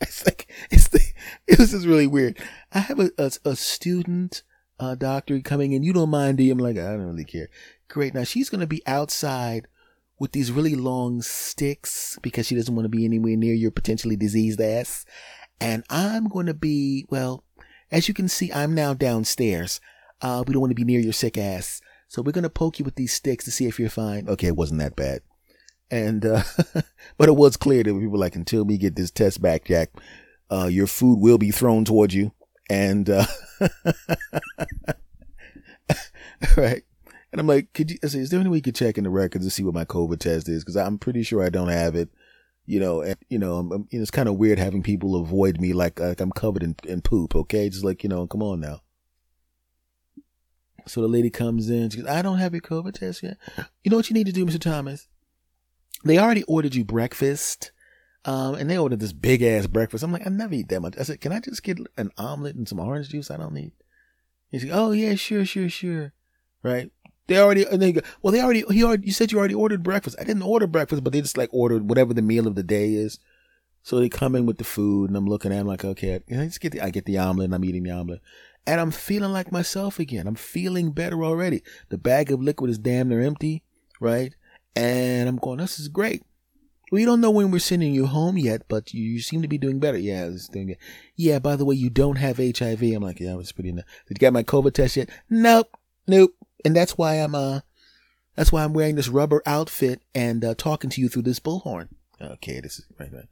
it's 0.00 0.24
like 0.24 0.50
it's 0.70 0.88
the, 0.88 1.00
it 1.46 1.58
was 1.58 1.72
just 1.72 1.86
really 1.86 2.06
weird. 2.06 2.38
I 2.72 2.78
have 2.78 2.98
a 2.98 3.10
a, 3.18 3.32
a 3.44 3.56
student 3.56 4.42
uh, 4.80 4.94
doctor 4.94 5.40
coming 5.40 5.72
in. 5.72 5.82
You 5.82 5.92
don't 5.92 6.10
mind, 6.10 6.38
do 6.38 6.44
you? 6.44 6.52
I'm 6.52 6.58
like, 6.58 6.78
I 6.78 6.92
don't 6.92 7.06
really 7.06 7.24
care. 7.24 7.48
Great. 7.88 8.14
Now 8.14 8.24
she's 8.24 8.48
gonna 8.48 8.66
be 8.66 8.82
outside 8.86 9.66
with 10.18 10.32
these 10.32 10.52
really 10.52 10.74
long 10.74 11.22
sticks 11.22 12.18
because 12.22 12.46
she 12.46 12.54
doesn't 12.54 12.74
want 12.74 12.84
to 12.84 12.96
be 12.96 13.04
anywhere 13.04 13.36
near 13.36 13.54
your 13.54 13.70
potentially 13.70 14.16
diseased 14.16 14.60
ass. 14.60 15.04
And 15.60 15.84
I'm 15.90 16.28
to 16.28 16.54
be, 16.54 17.06
well, 17.10 17.44
as 17.90 18.08
you 18.08 18.14
can 18.14 18.28
see, 18.28 18.52
I'm 18.52 18.74
now 18.74 18.94
downstairs. 18.94 19.80
Uh, 20.20 20.44
we 20.46 20.52
don't 20.52 20.60
want 20.60 20.70
to 20.70 20.74
be 20.76 20.84
near 20.84 21.00
your 21.00 21.12
sick 21.12 21.36
ass. 21.38 21.80
So 22.08 22.22
we're 22.22 22.32
going 22.32 22.44
to 22.44 22.50
poke 22.50 22.78
you 22.78 22.84
with 22.84 22.94
these 22.94 23.12
sticks 23.12 23.44
to 23.44 23.50
see 23.50 23.66
if 23.66 23.78
you're 23.78 23.90
fine. 23.90 24.28
Okay, 24.28 24.48
it 24.48 24.56
wasn't 24.56 24.80
that 24.80 24.96
bad. 24.96 25.20
And, 25.90 26.24
uh, 26.24 26.42
but 27.18 27.28
it 27.28 27.36
was 27.36 27.56
clear 27.56 27.82
that 27.82 27.94
we 27.94 28.06
were 28.06 28.18
like, 28.18 28.36
until 28.36 28.64
we 28.64 28.78
get 28.78 28.96
this 28.96 29.10
test 29.10 29.42
back, 29.42 29.64
Jack, 29.64 29.90
uh, 30.50 30.68
your 30.70 30.86
food 30.86 31.18
will 31.20 31.38
be 31.38 31.50
thrown 31.50 31.84
towards 31.84 32.14
you. 32.14 32.32
And, 32.70 33.10
uh, 33.10 33.26
right. 36.56 36.82
And 37.32 37.40
I'm 37.40 37.46
like, 37.46 37.72
could 37.72 37.90
you, 37.90 37.98
I 38.02 38.06
say, 38.08 38.20
is 38.20 38.30
there 38.30 38.40
any 38.40 38.48
way 38.48 38.58
you 38.58 38.62
could 38.62 38.74
check 38.74 38.98
in 38.98 39.04
the 39.04 39.10
records 39.10 39.44
to 39.44 39.50
see 39.50 39.62
what 39.62 39.74
my 39.74 39.84
COVID 39.84 40.18
test 40.18 40.48
is? 40.48 40.64
Cause 40.64 40.76
I'm 40.76 40.98
pretty 40.98 41.22
sure 41.22 41.44
I 41.44 41.50
don't 41.50 41.68
have 41.68 41.94
it. 41.94 42.08
You 42.68 42.80
know, 42.80 43.00
and, 43.00 43.16
you 43.28 43.38
know, 43.38 43.58
I'm, 43.58 43.70
I'm, 43.70 43.88
you 43.90 43.98
know, 43.98 44.02
it's 44.02 44.10
kind 44.10 44.28
of 44.28 44.36
weird 44.36 44.58
having 44.58 44.82
people 44.82 45.14
avoid 45.14 45.60
me 45.60 45.72
like, 45.72 46.00
like 46.00 46.20
I'm 46.20 46.32
covered 46.32 46.64
in, 46.64 46.74
in 46.84 47.00
poop. 47.00 47.36
Okay. 47.36 47.68
Just 47.68 47.84
like, 47.84 48.02
you 48.02 48.08
know, 48.08 48.26
come 48.26 48.42
on 48.42 48.60
now. 48.60 48.80
So 50.86 51.00
the 51.00 51.08
lady 51.08 51.30
comes 51.30 51.68
in. 51.68 51.90
She 51.90 51.98
goes, 51.98 52.08
I 52.08 52.22
don't 52.22 52.38
have 52.38 52.52
your 52.52 52.62
COVID 52.62 52.94
test 52.94 53.22
yet. 53.22 53.36
You 53.82 53.90
know 53.90 53.96
what 53.96 54.08
you 54.08 54.14
need 54.14 54.26
to 54.26 54.32
do, 54.32 54.46
Mr. 54.46 54.60
Thomas? 54.60 55.08
They 56.04 56.18
already 56.18 56.44
ordered 56.44 56.74
you 56.74 56.84
breakfast. 56.84 57.72
Um, 58.24 58.56
and 58.56 58.68
they 58.68 58.78
ordered 58.78 59.00
this 59.00 59.12
big 59.12 59.42
ass 59.42 59.66
breakfast. 59.66 60.02
I'm 60.02 60.12
like, 60.12 60.26
I 60.26 60.30
never 60.30 60.54
eat 60.54 60.68
that 60.68 60.80
much. 60.80 60.94
I 60.98 61.02
said, 61.04 61.20
can 61.20 61.32
I 61.32 61.40
just 61.40 61.62
get 61.62 61.78
an 61.96 62.10
omelet 62.18 62.56
and 62.56 62.68
some 62.68 62.80
orange 62.80 63.08
juice? 63.08 63.30
I 63.30 63.36
don't 63.36 63.54
need. 63.54 63.72
He 64.50 64.58
said, 64.58 64.70
oh 64.72 64.92
yeah, 64.92 65.14
sure, 65.14 65.44
sure, 65.44 65.68
sure. 65.68 66.12
Right. 66.62 66.90
They 67.28 67.38
already, 67.38 67.64
and 67.66 67.80
they 67.80 67.92
go, 67.92 68.00
well, 68.22 68.32
they 68.32 68.40
already, 68.40 68.64
he 68.70 68.82
already, 68.82 69.06
you 69.06 69.12
said 69.12 69.30
you 69.30 69.38
already 69.38 69.54
ordered 69.54 69.82
breakfast. 69.82 70.16
I 70.20 70.24
didn't 70.24 70.42
order 70.42 70.66
breakfast, 70.66 71.02
but 71.04 71.12
they 71.12 71.20
just 71.20 71.36
like 71.36 71.50
ordered 71.52 71.88
whatever 71.88 72.14
the 72.14 72.22
meal 72.22 72.46
of 72.46 72.54
the 72.54 72.62
day 72.62 72.94
is. 72.94 73.18
So 73.82 73.98
they 74.00 74.08
come 74.08 74.34
in 74.34 74.46
with 74.46 74.58
the 74.58 74.64
food 74.64 75.10
and 75.10 75.16
I'm 75.16 75.26
looking 75.26 75.52
at 75.52 75.58
them 75.58 75.66
like, 75.68 75.84
okay, 75.84 76.16
I 76.16 76.44
just 76.46 76.60
get 76.60 76.72
the, 76.72 76.80
I 76.80 76.90
get 76.90 77.04
the 77.04 77.18
omelet 77.18 77.46
and 77.46 77.54
I'm 77.54 77.64
eating 77.64 77.84
the 77.84 77.92
omelet 77.92 78.20
and 78.66 78.80
I'm 78.80 78.90
feeling 78.90 79.32
like 79.32 79.52
myself 79.52 79.98
again. 79.98 80.26
I'm 80.26 80.34
feeling 80.34 80.90
better 80.92 81.24
already. 81.24 81.62
The 81.88 81.98
bag 81.98 82.30
of 82.30 82.42
liquid 82.42 82.70
is 82.70 82.78
damn 82.78 83.08
near 83.08 83.20
empty, 83.20 83.62
right? 84.00 84.34
And 84.74 85.28
I'm 85.28 85.36
going, 85.36 85.58
this 85.58 85.78
is 85.78 85.88
great. 85.88 86.22
We 86.92 87.04
don't 87.04 87.20
know 87.20 87.30
when 87.30 87.50
we're 87.50 87.58
sending 87.58 87.92
you 87.92 88.06
home 88.06 88.38
yet, 88.38 88.62
but 88.68 88.94
you, 88.94 89.20
seem 89.20 89.42
to 89.42 89.48
be 89.48 89.58
doing 89.58 89.80
better. 89.80 89.98
Yeah. 89.98 90.30
Yeah, 91.16 91.38
by 91.40 91.56
the 91.56 91.64
way, 91.64 91.74
you 91.74 91.90
don't 91.90 92.16
have 92.16 92.36
HIV. 92.36 92.82
I'm 92.82 93.02
like, 93.02 93.18
yeah, 93.18 93.32
I 93.32 93.36
was 93.36 93.50
pretty. 93.50 93.70
Enough. 93.70 93.86
Did 94.06 94.18
you 94.18 94.20
get 94.20 94.32
my 94.32 94.44
COVID 94.44 94.72
test 94.72 94.96
yet? 94.96 95.10
Nope, 95.28 95.76
nope 96.06 96.32
and 96.66 96.74
that's 96.74 96.98
why 96.98 97.14
I'm 97.14 97.34
uh 97.34 97.60
that's 98.34 98.52
why 98.52 98.64
I'm 98.64 98.74
wearing 98.74 98.96
this 98.96 99.08
rubber 99.08 99.40
outfit 99.46 100.02
and 100.14 100.44
uh, 100.44 100.54
talking 100.54 100.90
to 100.90 101.00
you 101.00 101.08
through 101.08 101.22
this 101.22 101.40
bullhorn. 101.40 101.88
Okay, 102.20 102.60
this 102.60 102.80
is 102.80 102.86
right, 102.98 103.10
right. 103.10 103.28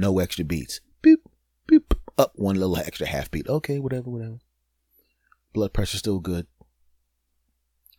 No 0.00 0.18
extra 0.18 0.46
beats. 0.46 0.80
Boop, 1.02 1.18
boop. 1.70 1.94
Up 2.16 2.32
one 2.34 2.56
little 2.56 2.78
extra 2.78 3.06
half 3.06 3.30
beat. 3.30 3.46
Okay, 3.46 3.78
whatever, 3.78 4.08
whatever. 4.08 4.38
Blood 5.52 5.74
pressure 5.74 5.98
still 5.98 6.20
good. 6.20 6.46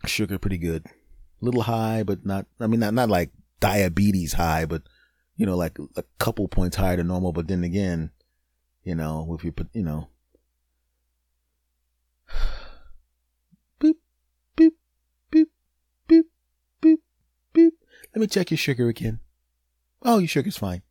Sugar 0.07 0.39
pretty 0.39 0.57
good. 0.57 0.87
Little 1.41 1.61
high, 1.61 2.01
but 2.01 2.25
not. 2.25 2.47
I 2.59 2.65
mean, 2.65 2.79
not 2.79 2.95
not 2.95 3.09
like 3.09 3.29
diabetes 3.59 4.33
high, 4.33 4.65
but 4.65 4.81
you 5.35 5.45
know, 5.45 5.55
like 5.55 5.77
a 5.95 6.03
couple 6.17 6.47
points 6.47 6.75
higher 6.75 6.97
than 6.97 7.07
normal. 7.07 7.33
But 7.33 7.47
then 7.47 7.63
again, 7.63 8.09
you 8.83 8.95
know, 8.95 9.35
if 9.37 9.43
you 9.43 9.51
put, 9.51 9.69
you 9.71 9.83
know, 9.83 10.09
boop, 13.79 13.93
boop, 14.57 14.71
boop, 15.31 15.45
boop, 16.09 16.23
boop, 16.81 16.97
boop. 17.53 17.71
Let 18.15 18.21
me 18.21 18.25
check 18.25 18.49
your 18.49 18.57
sugar 18.57 18.87
again. 18.87 19.19
Oh, 20.01 20.17
your 20.17 20.27
sugar's 20.27 20.57
fine. 20.57 20.81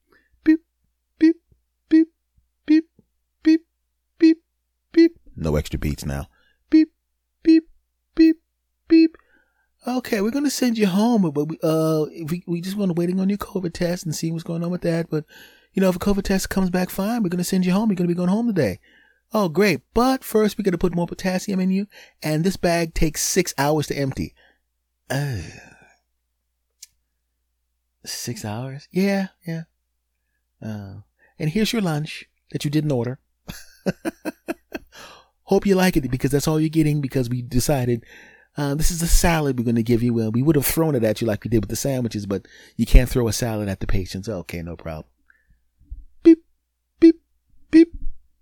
No 5.41 5.57
extra 5.57 5.79
beats 5.79 6.05
now. 6.05 6.29
Beep, 6.69 6.93
beep, 7.43 7.65
beep, 8.15 8.37
beep. 8.87 9.17
Okay, 9.87 10.21
we're 10.21 10.31
gonna 10.31 10.51
send 10.51 10.77
you 10.77 10.87
home, 10.87 11.23
but 11.23 11.49
we 11.49 11.59
uh 11.63 12.05
we 12.27 12.45
we 12.47 12.61
just 12.61 12.77
want 12.77 12.91
to 12.91 12.95
waiting 12.95 13.19
on 13.19 13.31
your 13.31 13.39
COVID 13.39 13.73
test 13.73 14.05
and 14.05 14.15
see 14.15 14.31
what's 14.31 14.45
going 14.45 14.63
on 14.63 14.71
with 14.71 14.83
that. 14.83 15.09
But 15.09 15.25
you 15.73 15.81
know, 15.81 15.89
if 15.89 15.97
a 15.97 16.01
COVID 16.01 16.25
test 16.25 16.51
comes 16.51 16.69
back 16.69 16.91
fine, 16.91 17.23
we're 17.23 17.31
to 17.31 17.45
send 17.45 17.65
you 17.65 17.73
home. 17.73 17.89
You're 17.89 17.97
to 17.97 18.15
be 18.15 18.15
going 18.15 18.29
home 18.29 18.47
today. 18.47 18.81
Oh, 19.33 19.49
great. 19.49 19.81
But 19.95 20.25
first, 20.25 20.59
we 20.59 20.65
got 20.65 20.73
to 20.73 20.79
put 20.79 20.95
more 20.95 21.07
potassium 21.07 21.61
in 21.61 21.71
you. 21.71 21.87
And 22.23 22.43
this 22.43 22.57
bag 22.57 22.95
takes 22.95 23.23
six 23.23 23.55
hours 23.57 23.87
to 23.87 23.97
empty. 23.97 24.35
Uh, 25.09 25.43
six 28.05 28.45
hours? 28.45 28.89
Yeah, 28.91 29.29
yeah. 29.47 29.63
Uh, 30.61 31.03
and 31.39 31.51
here's 31.51 31.73
your 31.73 31.83
lunch 31.83 32.25
that 32.51 32.65
you 32.65 32.71
didn't 32.71 32.93
order. 32.93 33.21
Hope 35.51 35.67
you 35.67 35.75
like 35.75 35.97
it 35.97 36.09
because 36.09 36.31
that's 36.31 36.47
all 36.47 36.61
you're 36.61 36.69
getting 36.69 37.01
because 37.01 37.29
we 37.29 37.43
decided 37.43 38.05
uh, 38.57 38.77
this 38.77 38.93
is 38.93 39.03
a 39.03 39.09
salad 39.09 39.59
we're 39.59 39.65
going 39.65 39.75
to 39.75 39.83
give 39.83 40.01
you. 40.01 40.15
Well, 40.15 40.31
we 40.31 40.43
would 40.43 40.55
have 40.55 40.65
thrown 40.65 40.95
it 40.95 41.03
at 41.03 41.21
you 41.21 41.27
like 41.27 41.43
we 41.43 41.51
did 41.51 41.61
with 41.61 41.71
the 41.71 41.75
sandwiches, 41.75 42.25
but 42.25 42.47
you 42.77 42.87
can't 42.87 43.09
throw 43.09 43.27
a 43.27 43.33
salad 43.33 43.69
at 43.69 43.81
the 43.81 43.89
patients. 43.89 44.29
Okay, 44.29 44.63
no 44.63 44.77
problem. 44.77 45.07
Beep, 46.23 46.45
beep, 47.01 47.21
beep, 47.73 47.93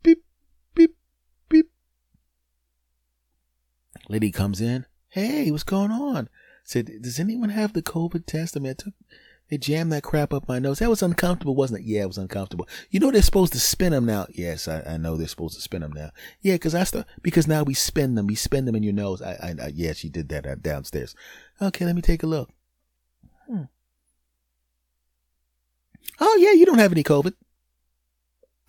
beep. 0.03 0.23
Beep, 0.75 0.97
beep. 1.49 1.71
Lady 4.11 4.31
comes 4.31 4.61
in. 4.61 4.85
Hey, 5.09 5.51
what's 5.51 5.63
going 5.63 5.91
on? 5.91 6.29
Said, 6.63 6.91
does 7.01 7.19
anyone 7.19 7.49
have 7.49 7.73
the 7.73 7.83
COVID 7.83 8.27
test? 8.27 8.55
I 8.55 8.61
mean, 8.61 8.73
I 8.73 8.75
took, 8.75 8.93
they 9.51 9.57
jammed 9.57 9.93
that 9.93 10.03
crap 10.03 10.33
up 10.33 10.47
my 10.47 10.59
nose. 10.59 10.79
That 10.79 10.91
was 10.91 11.03
uncomfortable, 11.03 11.55
wasn't 11.55 11.81
it? 11.81 11.87
Yeah, 11.87 12.03
it 12.03 12.09
was 12.09 12.19
uncomfortable. 12.19 12.69
You 12.91 13.01
know 13.01 13.11
they're 13.11 13.23
supposed 13.23 13.53
to 13.55 13.61
spin 13.61 13.93
them 13.93 14.05
now. 14.05 14.27
Yes, 14.31 14.69
I, 14.69 14.83
I 14.83 14.97
know 14.99 15.17
they're 15.17 15.27
supposed 15.27 15.55
to 15.55 15.63
spin 15.63 15.81
them 15.81 15.93
now. 15.93 16.11
Yeah, 16.43 16.55
because 16.55 16.75
I 16.75 16.85
start 16.85 17.07
because 17.23 17.47
now 17.47 17.63
we 17.63 17.75
spin 17.75 18.15
them. 18.15 18.27
We 18.27 18.35
spin 18.35 18.67
them 18.67 18.75
in 18.75 18.83
your 18.83 18.93
nose. 18.93 19.23
I, 19.23 19.33
I, 19.33 19.55
I 19.65 19.73
yeah, 19.75 19.95
she 19.95 20.11
did 20.11 20.29
that 20.29 20.47
uh, 20.47 20.57
downstairs. 20.57 21.15
Okay, 21.63 21.85
let 21.87 21.97
me 21.97 22.03
take 22.03 22.23
a 22.23 22.27
look. 22.27 22.51
Hmm. 23.47 23.65
Oh 26.21 26.37
yeah, 26.41 26.53
you 26.53 26.67
don't 26.67 26.79
have 26.79 26.93
any 26.93 27.05
COVID. 27.05 27.33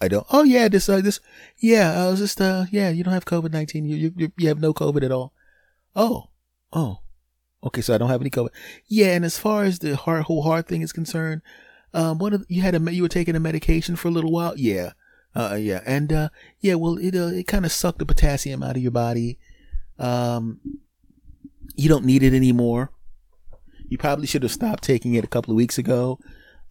I 0.02 0.08
don't. 0.08 0.26
Oh 0.32 0.44
yeah, 0.44 0.70
this 0.70 0.88
uh, 0.88 1.02
this 1.02 1.20
yeah. 1.58 2.06
I 2.06 2.10
was 2.10 2.20
just 2.20 2.40
uh 2.40 2.66
yeah. 2.72 2.90
You 2.90 3.04
don't 3.04 3.14
have 3.14 3.26
COVID 3.26 3.52
nineteen. 3.52 3.86
You 3.86 4.14
you 4.16 4.32
you 4.38 4.48
have 4.48 4.60
no 4.60 4.74
COVID 4.74 5.04
at 5.04 5.12
all. 5.12 5.34
Oh 5.96 6.30
oh. 6.72 7.00
Okay, 7.64 7.82
so 7.82 7.94
I 7.94 7.98
don't 7.98 8.10
have 8.10 8.22
any 8.22 8.30
COVID. 8.30 8.50
Yeah, 8.88 9.14
and 9.14 9.26
as 9.26 9.38
far 9.38 9.64
as 9.64 9.80
the 9.80 9.96
heart 9.96 10.24
whole 10.24 10.44
heart 10.44 10.68
thing 10.68 10.82
is 10.82 10.94
concerned, 10.94 11.42
um, 11.94 12.18
what 12.18 12.34
you 12.48 12.62
had 12.62 12.76
a 12.76 12.94
you 12.94 13.02
were 13.02 13.10
taking 13.10 13.36
a 13.36 13.40
medication 13.40 13.96
for 13.96 14.08
a 14.08 14.12
little 14.12 14.32
while. 14.32 14.54
Yeah, 14.58 14.92
uh, 15.36 15.58
yeah, 15.60 15.82
and 15.86 16.14
uh, 16.14 16.30
yeah. 16.60 16.76
Well, 16.76 16.98
it 16.98 17.16
uh, 17.16 17.28
it 17.28 17.48
kind 17.48 17.66
of 17.66 17.72
sucked 17.72 18.00
the 18.00 18.06
potassium 18.06 18.64
out 18.64 18.78
of 18.78 18.82
your 18.82 18.92
body. 18.92 19.38
Um, 19.98 20.60
you 21.76 21.90
don't 21.90 22.06
need 22.06 22.24
it 22.24 22.34
anymore. 22.34 22.92
You 23.88 23.98
probably 23.98 24.28
should 24.28 24.44
have 24.44 24.52
stopped 24.52 24.84
taking 24.84 25.16
it 25.16 25.24
a 25.24 25.28
couple 25.28 25.52
of 25.52 25.58
weeks 25.58 25.78
ago. 25.78 26.20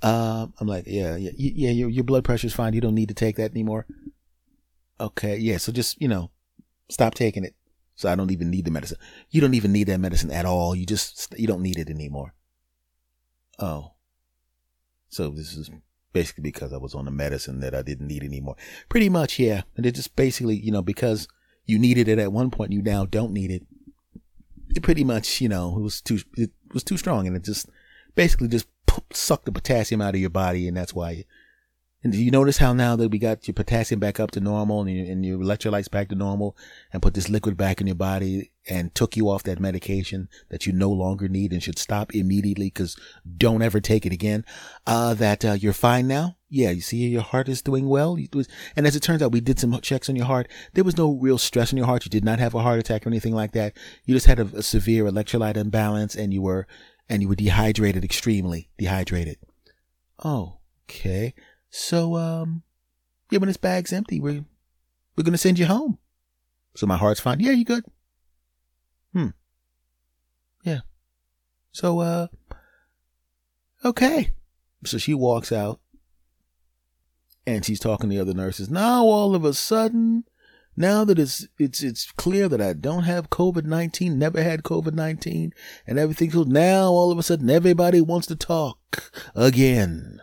Uh, 0.01 0.47
I'm 0.61 0.69
like, 0.69 0.85
yeah, 0.87 1.17
yeah, 1.17 1.33
yeah. 1.37 1.71
Your 1.71 1.91
your 1.91 2.05
blood 2.05 2.25
pressure's 2.25 2.55
fine. 2.55 2.73
You 2.73 2.81
don't 2.81 2.95
need 2.95 3.09
to 3.09 3.15
take 3.15 3.37
that 3.37 3.51
anymore. 3.51 3.87
Okay, 5.01 5.37
yeah. 5.37 5.59
So 5.59 5.71
just 5.71 6.01
you 6.01 6.09
know, 6.09 6.31
stop 6.89 7.15
taking 7.15 7.45
it. 7.45 7.55
So 7.99 8.09
I 8.09 8.15
don't 8.15 8.31
even 8.31 8.49
need 8.49 8.65
the 8.65 8.71
medicine. 8.71 8.97
You 9.29 9.41
don't 9.41 9.55
even 9.55 9.73
need 9.73 9.89
that 9.89 9.99
medicine 9.99 10.31
at 10.31 10.47
all. 10.47 10.77
You 10.77 10.87
just 10.87 11.35
you 11.37 11.49
don't 11.49 11.63
need 11.63 11.81
it 11.81 11.91
anymore. 11.91 12.33
Oh, 13.59 13.95
so 15.09 15.31
this 15.31 15.57
is 15.57 15.69
basically 16.13 16.45
because 16.45 16.73
I 16.73 16.77
was 16.77 16.95
on 16.95 17.07
the 17.07 17.11
medicine 17.11 17.59
that 17.59 17.75
I 17.75 17.83
didn't 17.83 18.07
need 18.07 18.23
anymore. 18.23 18.55
Pretty 18.89 19.09
much, 19.09 19.41
yeah. 19.41 19.63
And 19.77 19.85
it 19.85 19.97
just 19.97 20.15
basically, 20.15 20.55
you 20.55 20.71
know, 20.71 20.81
because 20.81 21.27
you 21.67 21.77
needed 21.77 22.07
it 22.07 22.21
at 22.21 22.33
one 22.33 22.53
point, 22.53 22.71
you 22.71 22.83
now 22.83 23.05
don't 23.05 23.33
need 23.33 23.51
it. 23.51 23.67
It 24.77 24.85
pretty 24.85 25.03
much, 25.03 25.41
you 25.41 25.49
know, 25.49 25.77
it 25.77 25.83
was 25.83 26.01
too 26.01 26.21
it 26.37 26.53
was 26.73 26.85
too 26.85 26.99
strong, 26.99 27.27
and 27.27 27.35
it 27.35 27.43
just 27.43 27.69
basically 28.15 28.47
just 28.47 28.69
sucked 29.13 29.47
the 29.47 29.51
potassium 29.51 30.01
out 30.01 30.15
of 30.15 30.21
your 30.21 30.31
body, 30.31 30.69
and 30.69 30.77
that's 30.77 30.95
why. 30.95 31.25
And 32.03 32.13
do 32.13 32.23
you 32.23 32.31
notice 32.31 32.59
how 32.59 32.73
now 32.73 32.95
that 32.97 33.11
we 33.11 33.19
got 33.19 33.49
your 33.49 33.55
potassium 33.55 33.99
back 33.99 34.21
up 34.21 34.31
to 34.33 34.41
normal 34.41 34.83
and 34.83 34.91
your, 34.91 35.07
and 35.07 35.25
your 35.25 35.39
electrolytes 35.39 35.91
back 35.91 36.09
to 36.11 36.15
normal 36.15 36.57
and 36.93 37.03
put 37.03 37.15
this 37.15 37.29
liquid 37.29 37.57
back 37.57 37.81
in 37.81 37.89
your 37.89 37.97
body 37.97 38.53
and 38.69 38.95
took 38.95 39.17
you 39.17 39.29
off 39.29 39.43
that 39.43 39.59
medication 39.59 40.29
that 40.51 40.65
you 40.65 40.73
no 40.73 40.91
longer 40.91 41.29
need 41.29 41.53
and 41.53 41.63
should 41.63 41.79
stop 41.79 42.15
immediately 42.15 42.67
because 42.67 42.97
don't 43.37 43.63
ever 43.63 43.81
take 43.81 44.07
it 44.07 44.13
again, 44.13 44.45
uh, 44.87 45.13
that, 45.15 45.45
uh, 45.45 45.53
you're 45.53 45.73
fine 45.73 46.07
now? 46.07 46.37
yeah, 46.51 46.71
you 46.71 46.81
see 46.81 46.97
your 47.09 47.23
heart 47.23 47.49
is 47.49 47.61
doing 47.61 47.89
well. 47.89 48.17
And 48.75 48.87
as 48.87 48.97
it 48.97 49.03
turns 49.03 49.23
out, 49.23 49.33
we 49.33 49.41
did 49.41 49.59
some 49.59 49.79
checks 49.81 50.09
on 50.09 50.17
your 50.17 50.27
heart. 50.27 50.49
There 50.73 50.85
was 50.85 50.97
no 50.97 51.13
real 51.13 51.39
stress 51.39 51.73
on 51.73 51.77
your 51.77 51.87
heart. 51.87 52.05
You 52.05 52.11
did 52.11 52.25
not 52.25 52.39
have 52.39 52.55
a 52.55 52.63
heart 52.63 52.79
attack 52.79 53.05
or 53.05 53.11
anything 53.11 53.35
like 53.35 53.53
that. 53.53 53.77
You 54.05 54.15
just 54.15 54.27
had 54.27 54.39
a, 54.39 54.47
a 54.57 54.63
severe 54.63 55.05
electrolyte 55.05 55.57
imbalance 55.57 56.15
and 56.15 56.33
you 56.33 56.43
were, 56.43 56.67
and 57.09 57.23
you 57.23 57.29
were 57.29 57.37
dehydrated, 57.37 58.05
extremely 58.05 58.71
dehydrated. 58.79 59.37
Oh, 60.25 60.59
okay. 60.89 61.35
So, 61.71 62.17
um, 62.17 62.63
yeah, 63.31 63.39
when 63.39 63.49
this 63.49 63.57
bag's 63.57 63.93
empty, 63.93 64.21
we're, 64.21 64.45
we're 65.17 65.25
going 65.25 65.33
to 65.33 65.39
send 65.39 65.59
you 65.59 65.67
home. 65.67 65.99
So 66.75 66.87
my 66.87 66.97
heart's 66.97 67.21
fine. 67.21 67.41
Yeah, 67.41 67.53
you 67.53 67.65
good? 67.65 67.85
Hmm. 69.13 69.29
Yeah. 70.65 70.81
So, 71.73 72.01
uh, 72.01 72.27
okay. 73.85 74.33
So 74.85 74.99
she 74.99 75.15
walks 75.15 75.51
out 75.51 75.81
and 77.47 77.65
she's 77.65 77.81
talking 77.81 78.11
to 78.11 78.15
the 78.15 78.23
other 78.23 78.35
nurses. 78.35 78.71
Now 78.71 79.05
all 79.05 79.35
of 79.35 79.45
a 79.45 79.55
sudden, 79.55 80.25
now 80.77 81.05
that 81.05 81.19
it's 81.19 81.49
it's 81.59 81.83
it's 81.83 82.13
clear 82.13 82.49
that 82.49 82.61
I 82.61 82.73
don't 82.73 83.03
have 83.03 83.31
COVID 83.31 83.65
nineteen, 83.65 84.19
never 84.19 84.43
had 84.43 84.63
COVID 84.63 84.93
nineteen, 84.93 85.53
and 85.87 85.99
everything 85.99 86.31
so 86.31 86.45
now 86.45 86.91
all 86.91 87.11
of 87.11 87.19
a 87.19 87.23
sudden 87.23 87.51
everybody 87.51 88.01
wants 88.01 88.29
to 88.29 88.37
talk 88.37 89.11
again. 89.35 90.21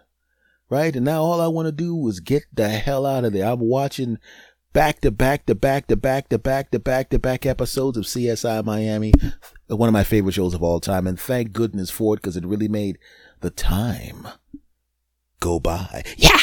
Right? 0.69 0.95
And 0.95 1.05
now 1.05 1.21
all 1.21 1.41
I 1.41 1.47
want 1.47 1.67
to 1.67 1.71
do 1.71 2.07
is 2.07 2.19
get 2.19 2.43
the 2.51 2.69
hell 2.69 3.05
out 3.05 3.23
of 3.23 3.33
there. 3.33 3.45
I'm 3.45 3.59
watching 3.59 4.17
back 4.73 4.99
to 5.01 5.11
back 5.11 5.45
to 5.45 5.55
back 5.55 5.87
to 5.87 5.95
back 5.95 6.29
to 6.29 6.39
back 6.39 6.71
to 6.71 6.79
back 6.79 7.09
to 7.11 7.19
back 7.19 7.45
episodes 7.45 7.97
of 7.97 8.05
CSI 8.05 8.65
Miami, 8.65 9.13
one 9.67 9.87
of 9.87 9.93
my 9.93 10.03
favorite 10.03 10.33
shows 10.33 10.53
of 10.53 10.63
all 10.63 10.79
time. 10.79 11.07
And 11.07 11.19
thank 11.19 11.53
goodness 11.53 11.89
for 11.89 12.15
it 12.15 12.17
because 12.17 12.35
it 12.35 12.45
really 12.45 12.67
made 12.67 12.97
the 13.41 13.51
time 13.51 14.27
go 15.39 15.59
by. 15.59 16.03
Yeah! 16.17 16.39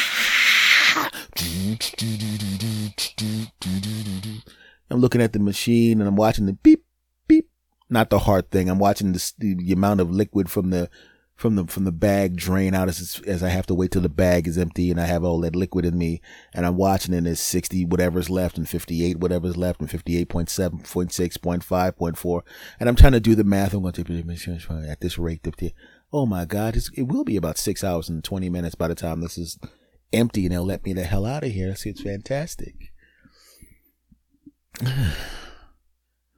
I'm 4.89 4.99
looking 4.99 5.21
at 5.21 5.33
the 5.33 5.39
machine 5.39 5.99
and 5.99 6.07
I'm 6.07 6.15
watching 6.15 6.45
the 6.45 6.53
beep, 6.53 6.85
beep. 7.27 7.49
Not 7.89 8.09
the 8.09 8.19
heart 8.19 8.51
thing. 8.51 8.69
I'm 8.69 8.79
watching 8.79 9.11
the, 9.11 9.33
the 9.37 9.73
amount 9.73 10.01
of 10.01 10.09
liquid 10.09 10.49
from 10.49 10.69
the 10.69 10.89
from 11.35 11.55
the 11.55 11.65
from 11.65 11.83
the 11.83 11.91
bag 11.91 12.35
drain 12.35 12.73
out 12.73 12.87
as 12.87 13.21
as 13.25 13.43
I 13.43 13.49
have 13.49 13.65
to 13.67 13.73
wait 13.73 13.91
till 13.91 14.01
the 14.01 14.09
bag 14.09 14.47
is 14.47 14.57
empty 14.57 14.91
and 14.91 14.99
I 14.99 15.05
have 15.05 15.23
all 15.23 15.41
that 15.41 15.55
liquid 15.55 15.85
in 15.85 15.97
me 15.97 16.21
and 16.53 16.65
I'm 16.65 16.77
watching 16.77 17.13
it. 17.13 17.25
It's 17.25 17.41
sixty 17.41 17.85
whatever's 17.85 18.29
left 18.29 18.57
and 18.57 18.69
fifty 18.69 19.03
eight 19.03 19.19
whatever's 19.19 19.57
left 19.57 19.81
and 19.81 19.89
fifty 19.89 20.17
eight 20.17 20.29
point 20.29 20.49
seven 20.49 20.79
point 20.79 21.11
six 21.11 21.37
point 21.37 21.63
five 21.63 21.97
point 21.97 22.17
four 22.17 22.43
and 22.79 22.87
I'm 22.87 22.95
trying 22.95 23.13
to 23.13 23.19
do 23.19 23.35
the 23.35 23.43
math. 23.43 23.73
I'm 23.73 23.81
going 23.81 23.93
to 23.93 24.03
at 24.89 25.01
this 25.01 25.17
rate. 25.17 25.41
Oh 26.11 26.25
my 26.25 26.45
God! 26.45 26.75
it 26.75 27.03
will 27.03 27.23
be 27.23 27.37
about 27.37 27.57
six 27.57 27.83
hours 27.83 28.09
and 28.09 28.23
twenty 28.23 28.49
minutes 28.49 28.75
by 28.75 28.87
the 28.87 28.95
time 28.95 29.21
this 29.21 29.37
is 29.37 29.57
empty 30.11 30.45
and 30.45 30.53
they'll 30.53 30.63
let 30.63 30.85
me 30.85 30.93
the 30.93 31.03
hell 31.03 31.25
out 31.25 31.43
of 31.43 31.51
here. 31.51 31.75
See 31.75 31.89
it's 31.89 32.01
fantastic. 32.01 32.93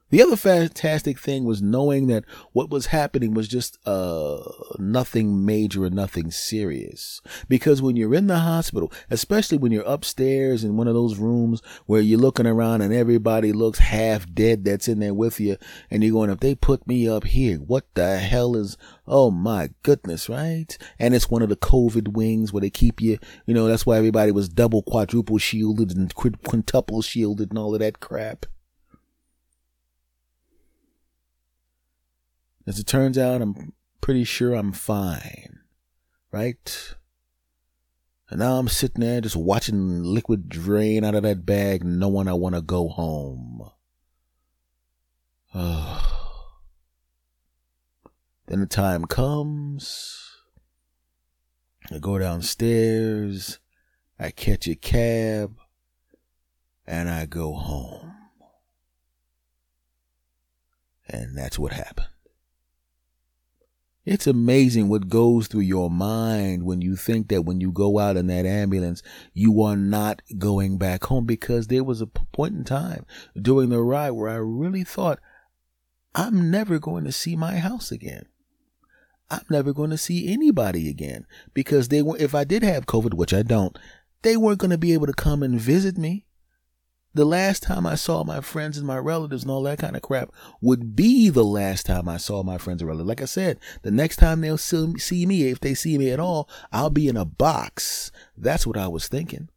The 0.08 0.22
other 0.22 0.36
fantastic 0.36 1.18
thing 1.18 1.44
was 1.44 1.60
knowing 1.60 2.06
that 2.06 2.24
what 2.52 2.70
was 2.70 2.86
happening 2.86 3.34
was 3.34 3.48
just 3.48 3.76
uh 3.84 4.40
nothing 4.78 5.44
major 5.44 5.84
and 5.84 5.96
nothing 5.96 6.30
serious. 6.30 7.20
Because 7.48 7.82
when 7.82 7.96
you're 7.96 8.14
in 8.14 8.28
the 8.28 8.38
hospital, 8.38 8.92
especially 9.10 9.58
when 9.58 9.72
you're 9.72 9.82
upstairs 9.82 10.62
in 10.62 10.76
one 10.76 10.86
of 10.86 10.94
those 10.94 11.18
rooms 11.18 11.60
where 11.86 12.00
you're 12.00 12.20
looking 12.20 12.46
around 12.46 12.82
and 12.82 12.94
everybody 12.94 13.52
looks 13.52 13.80
half 13.80 14.32
dead 14.32 14.64
that's 14.64 14.86
in 14.86 15.00
there 15.00 15.14
with 15.14 15.40
you, 15.40 15.56
and 15.90 16.04
you're 16.04 16.12
going, 16.12 16.30
if 16.30 16.38
they 16.38 16.54
put 16.54 16.86
me 16.86 17.08
up 17.08 17.24
here, 17.24 17.56
what 17.56 17.86
the 17.94 18.18
hell 18.18 18.54
is 18.54 18.76
oh 19.08 19.30
my 19.30 19.70
goodness, 19.82 20.28
right? 20.28 20.76
And 20.98 21.14
it's 21.14 21.30
one 21.30 21.42
of 21.42 21.48
the 21.48 21.56
COVID 21.56 22.08
wings 22.08 22.52
where 22.52 22.60
they 22.60 22.70
keep 22.70 23.00
you, 23.00 23.18
you 23.46 23.54
know, 23.54 23.66
that's 23.66 23.86
why 23.86 23.96
everybody 23.96 24.32
was 24.32 24.48
double, 24.48 24.82
quadruple 24.82 25.38
shielded 25.38 25.96
and 25.96 26.14
quintuple 26.14 27.02
shielded 27.02 27.50
and 27.50 27.58
all 27.58 27.74
of 27.74 27.80
that 27.80 28.00
crap. 28.00 28.46
As 32.66 32.80
it 32.80 32.86
turns 32.86 33.16
out, 33.16 33.40
I'm 33.40 33.74
pretty 34.00 34.24
sure 34.24 34.54
I'm 34.54 34.72
fine, 34.72 35.60
right? 36.32 36.94
And 38.28 38.40
now 38.40 38.58
I'm 38.58 38.66
sitting 38.66 39.02
there 39.02 39.20
just 39.20 39.36
watching 39.36 40.02
liquid 40.02 40.48
drain 40.48 41.04
out 41.04 41.14
of 41.14 41.22
that 41.22 41.46
bag, 41.46 41.84
knowing 41.84 42.26
I 42.26 42.32
want 42.32 42.56
to 42.56 42.62
go 42.62 42.88
home. 42.88 43.70
then 45.54 46.02
the 48.48 48.66
time 48.66 49.04
comes. 49.04 50.28
I 51.92 51.98
go 51.98 52.18
downstairs. 52.18 53.60
I 54.18 54.32
catch 54.32 54.66
a 54.66 54.74
cab. 54.74 55.56
And 56.84 57.08
I 57.08 57.26
go 57.26 57.52
home. 57.52 58.12
And 61.08 61.38
that's 61.38 61.60
what 61.60 61.72
happened. 61.72 62.08
It's 64.06 64.28
amazing 64.28 64.88
what 64.88 65.08
goes 65.08 65.48
through 65.48 65.62
your 65.62 65.90
mind 65.90 66.62
when 66.62 66.80
you 66.80 66.94
think 66.94 67.26
that 67.28 67.42
when 67.42 67.60
you 67.60 67.72
go 67.72 67.98
out 67.98 68.16
in 68.16 68.28
that 68.28 68.46
ambulance, 68.46 69.02
you 69.34 69.60
are 69.62 69.76
not 69.76 70.22
going 70.38 70.78
back 70.78 71.04
home 71.04 71.26
because 71.26 71.66
there 71.66 71.82
was 71.82 72.00
a 72.00 72.06
point 72.06 72.54
in 72.54 72.62
time 72.62 73.04
during 73.40 73.70
the 73.70 73.82
ride 73.82 74.12
where 74.12 74.30
I 74.30 74.36
really 74.36 74.84
thought, 74.84 75.18
I'm 76.14 76.52
never 76.52 76.78
going 76.78 77.02
to 77.02 77.10
see 77.10 77.34
my 77.34 77.56
house 77.56 77.90
again. 77.90 78.26
I'm 79.28 79.44
never 79.50 79.72
going 79.72 79.90
to 79.90 79.98
see 79.98 80.32
anybody 80.32 80.88
again 80.88 81.26
because 81.52 81.88
they 81.88 82.00
were, 82.00 82.16
if 82.16 82.32
I 82.32 82.44
did 82.44 82.62
have 82.62 82.86
COVID, 82.86 83.14
which 83.14 83.34
I 83.34 83.42
don't, 83.42 83.76
they 84.22 84.36
weren't 84.36 84.60
going 84.60 84.70
to 84.70 84.78
be 84.78 84.92
able 84.92 85.08
to 85.08 85.12
come 85.12 85.42
and 85.42 85.60
visit 85.60 85.98
me 85.98 86.25
the 87.16 87.24
last 87.24 87.62
time 87.62 87.86
I 87.86 87.94
saw 87.94 88.24
my 88.24 88.40
friends 88.40 88.76
and 88.76 88.86
my 88.86 88.98
relatives 88.98 89.42
and 89.42 89.50
all 89.50 89.62
that 89.62 89.78
kind 89.78 89.96
of 89.96 90.02
crap 90.02 90.30
would 90.60 90.94
be 90.94 91.30
the 91.30 91.44
last 91.44 91.86
time 91.86 92.08
I 92.08 92.18
saw 92.18 92.42
my 92.42 92.58
friends 92.58 92.82
and 92.82 92.88
relatives. 92.88 93.08
Like 93.08 93.22
I 93.22 93.26
said, 93.26 93.58
the 93.82 93.90
next 93.90 94.16
time 94.16 94.42
they'll 94.42 94.58
see 94.58 95.26
me, 95.26 95.48
if 95.48 95.58
they 95.58 95.72
see 95.72 95.96
me 95.96 96.10
at 96.10 96.20
all, 96.20 96.48
I'll 96.70 96.90
be 96.90 97.08
in 97.08 97.16
a 97.16 97.24
box. 97.24 98.12
That's 98.36 98.66
what 98.66 98.76
I 98.76 98.88
was 98.88 99.08
thinking. 99.08 99.48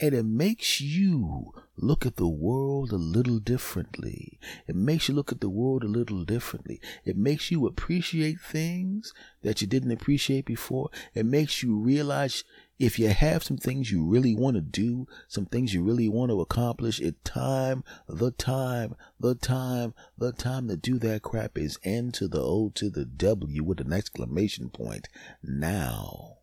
And 0.00 0.14
it 0.14 0.24
makes 0.24 0.80
you 0.80 1.52
look 1.76 2.06
at 2.06 2.14
the 2.14 2.28
world 2.28 2.92
a 2.92 2.96
little 2.96 3.40
differently. 3.40 4.38
It 4.68 4.76
makes 4.76 5.08
you 5.08 5.14
look 5.16 5.32
at 5.32 5.40
the 5.40 5.48
world 5.48 5.82
a 5.82 5.88
little 5.88 6.24
differently. 6.24 6.80
It 7.04 7.16
makes 7.16 7.50
you 7.50 7.66
appreciate 7.66 8.40
things 8.40 9.12
that 9.42 9.60
you 9.60 9.66
didn't 9.66 9.90
appreciate 9.90 10.44
before. 10.44 10.90
It 11.14 11.26
makes 11.26 11.64
you 11.64 11.76
realize 11.76 12.44
if 12.78 12.98
you 12.98 13.08
have 13.08 13.42
some 13.42 13.56
things 13.56 13.90
you 13.90 14.04
really 14.04 14.34
want 14.34 14.54
to 14.54 14.60
do, 14.60 15.06
some 15.26 15.46
things 15.46 15.74
you 15.74 15.82
really 15.82 16.08
want 16.08 16.30
to 16.30 16.40
accomplish, 16.40 17.00
it 17.00 17.24
time, 17.24 17.82
the 18.08 18.30
time, 18.30 18.94
the 19.18 19.34
time, 19.34 19.94
the 20.16 20.32
time 20.32 20.68
to 20.68 20.76
do 20.76 20.98
that 21.00 21.22
crap 21.22 21.58
is 21.58 21.78
N 21.82 22.12
to 22.12 22.28
the 22.28 22.40
O 22.40 22.70
to 22.76 22.88
the 22.88 23.04
W 23.04 23.64
with 23.64 23.80
an 23.80 23.92
exclamation 23.92 24.70
point. 24.70 25.08
Now. 25.42 26.36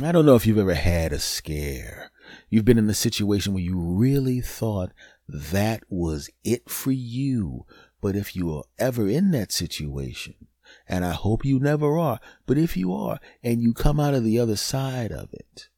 I 0.00 0.12
don't 0.12 0.26
know 0.26 0.36
if 0.36 0.46
you've 0.46 0.58
ever 0.58 0.74
had 0.74 1.12
a 1.12 1.18
scare. 1.18 2.12
You've 2.48 2.64
been 2.64 2.78
in 2.78 2.88
a 2.88 2.94
situation 2.94 3.52
where 3.52 3.62
you 3.62 3.76
really 3.76 4.40
thought 4.40 4.92
that 5.28 5.82
was 5.88 6.30
it 6.44 6.70
for 6.70 6.92
you. 6.92 7.66
But 8.00 8.14
if 8.14 8.36
you 8.36 8.54
are 8.54 8.64
ever 8.78 9.08
in 9.08 9.32
that 9.32 9.50
situation, 9.50 10.34
and 10.90 11.04
I 11.04 11.12
hope 11.12 11.44
you 11.44 11.60
never 11.60 11.96
are. 11.96 12.18
But 12.46 12.58
if 12.58 12.76
you 12.76 12.92
are 12.92 13.20
and 13.44 13.62
you 13.62 13.72
come 13.72 14.00
out 14.00 14.12
of 14.12 14.24
the 14.24 14.40
other 14.40 14.56
side 14.56 15.12
of 15.12 15.32
it, 15.32 15.68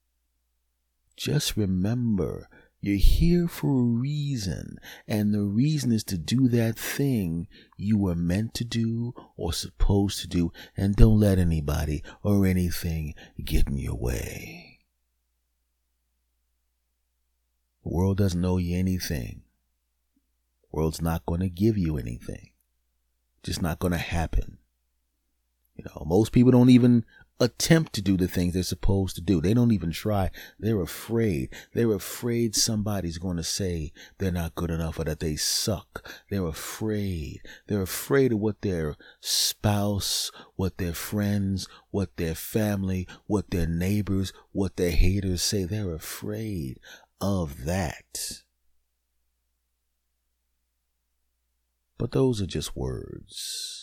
just 1.16 1.54
remember 1.54 2.48
you're 2.80 2.96
here 2.96 3.46
for 3.46 3.68
a 3.68 3.84
reason, 3.84 4.78
and 5.06 5.32
the 5.32 5.44
reason 5.44 5.92
is 5.92 6.02
to 6.04 6.16
do 6.18 6.48
that 6.48 6.78
thing 6.78 7.46
you 7.76 7.98
were 7.98 8.16
meant 8.16 8.54
to 8.54 8.64
do 8.64 9.14
or 9.36 9.52
supposed 9.52 10.20
to 10.20 10.26
do, 10.26 10.50
and 10.76 10.96
don't 10.96 11.20
let 11.20 11.38
anybody 11.38 12.02
or 12.22 12.46
anything 12.46 13.14
get 13.44 13.68
in 13.68 13.76
your 13.76 13.94
way. 13.94 14.78
The 17.84 17.90
world 17.90 18.16
doesn't 18.16 18.44
owe 18.44 18.56
you 18.56 18.78
anything. 18.78 19.42
The 20.62 20.68
world's 20.78 21.02
not 21.02 21.26
going 21.26 21.40
to 21.40 21.50
give 21.50 21.76
you 21.76 21.98
anything. 21.98 22.50
Just 23.42 23.60
not 23.60 23.78
going 23.78 23.92
to 23.92 23.98
happen. 23.98 24.58
You 25.74 25.84
know, 25.84 26.04
most 26.06 26.32
people 26.32 26.52
don't 26.52 26.70
even 26.70 27.04
attempt 27.40 27.92
to 27.94 28.02
do 28.02 28.16
the 28.16 28.28
things 28.28 28.54
they're 28.54 28.62
supposed 28.62 29.16
to 29.16 29.20
do. 29.20 29.40
They 29.40 29.54
don't 29.54 29.72
even 29.72 29.90
try. 29.90 30.30
They're 30.60 30.80
afraid. 30.80 31.48
They're 31.74 31.92
afraid 31.92 32.54
somebody's 32.54 33.18
going 33.18 33.36
to 33.38 33.42
say 33.42 33.92
they're 34.18 34.30
not 34.30 34.54
good 34.54 34.70
enough 34.70 34.98
or 34.98 35.04
that 35.04 35.20
they 35.20 35.36
suck. 35.36 36.08
They're 36.30 36.46
afraid. 36.46 37.40
They're 37.66 37.82
afraid 37.82 38.32
of 38.32 38.38
what 38.38 38.60
their 38.62 38.96
spouse, 39.20 40.30
what 40.54 40.78
their 40.78 40.92
friends, 40.92 41.68
what 41.90 42.16
their 42.16 42.34
family, 42.34 43.08
what 43.26 43.50
their 43.50 43.66
neighbors, 43.66 44.32
what 44.52 44.76
their 44.76 44.92
haters 44.92 45.42
say. 45.42 45.64
They're 45.64 45.94
afraid 45.94 46.78
of 47.20 47.64
that. 47.64 48.42
But 51.98 52.12
those 52.12 52.40
are 52.40 52.46
just 52.46 52.76
words. 52.76 53.81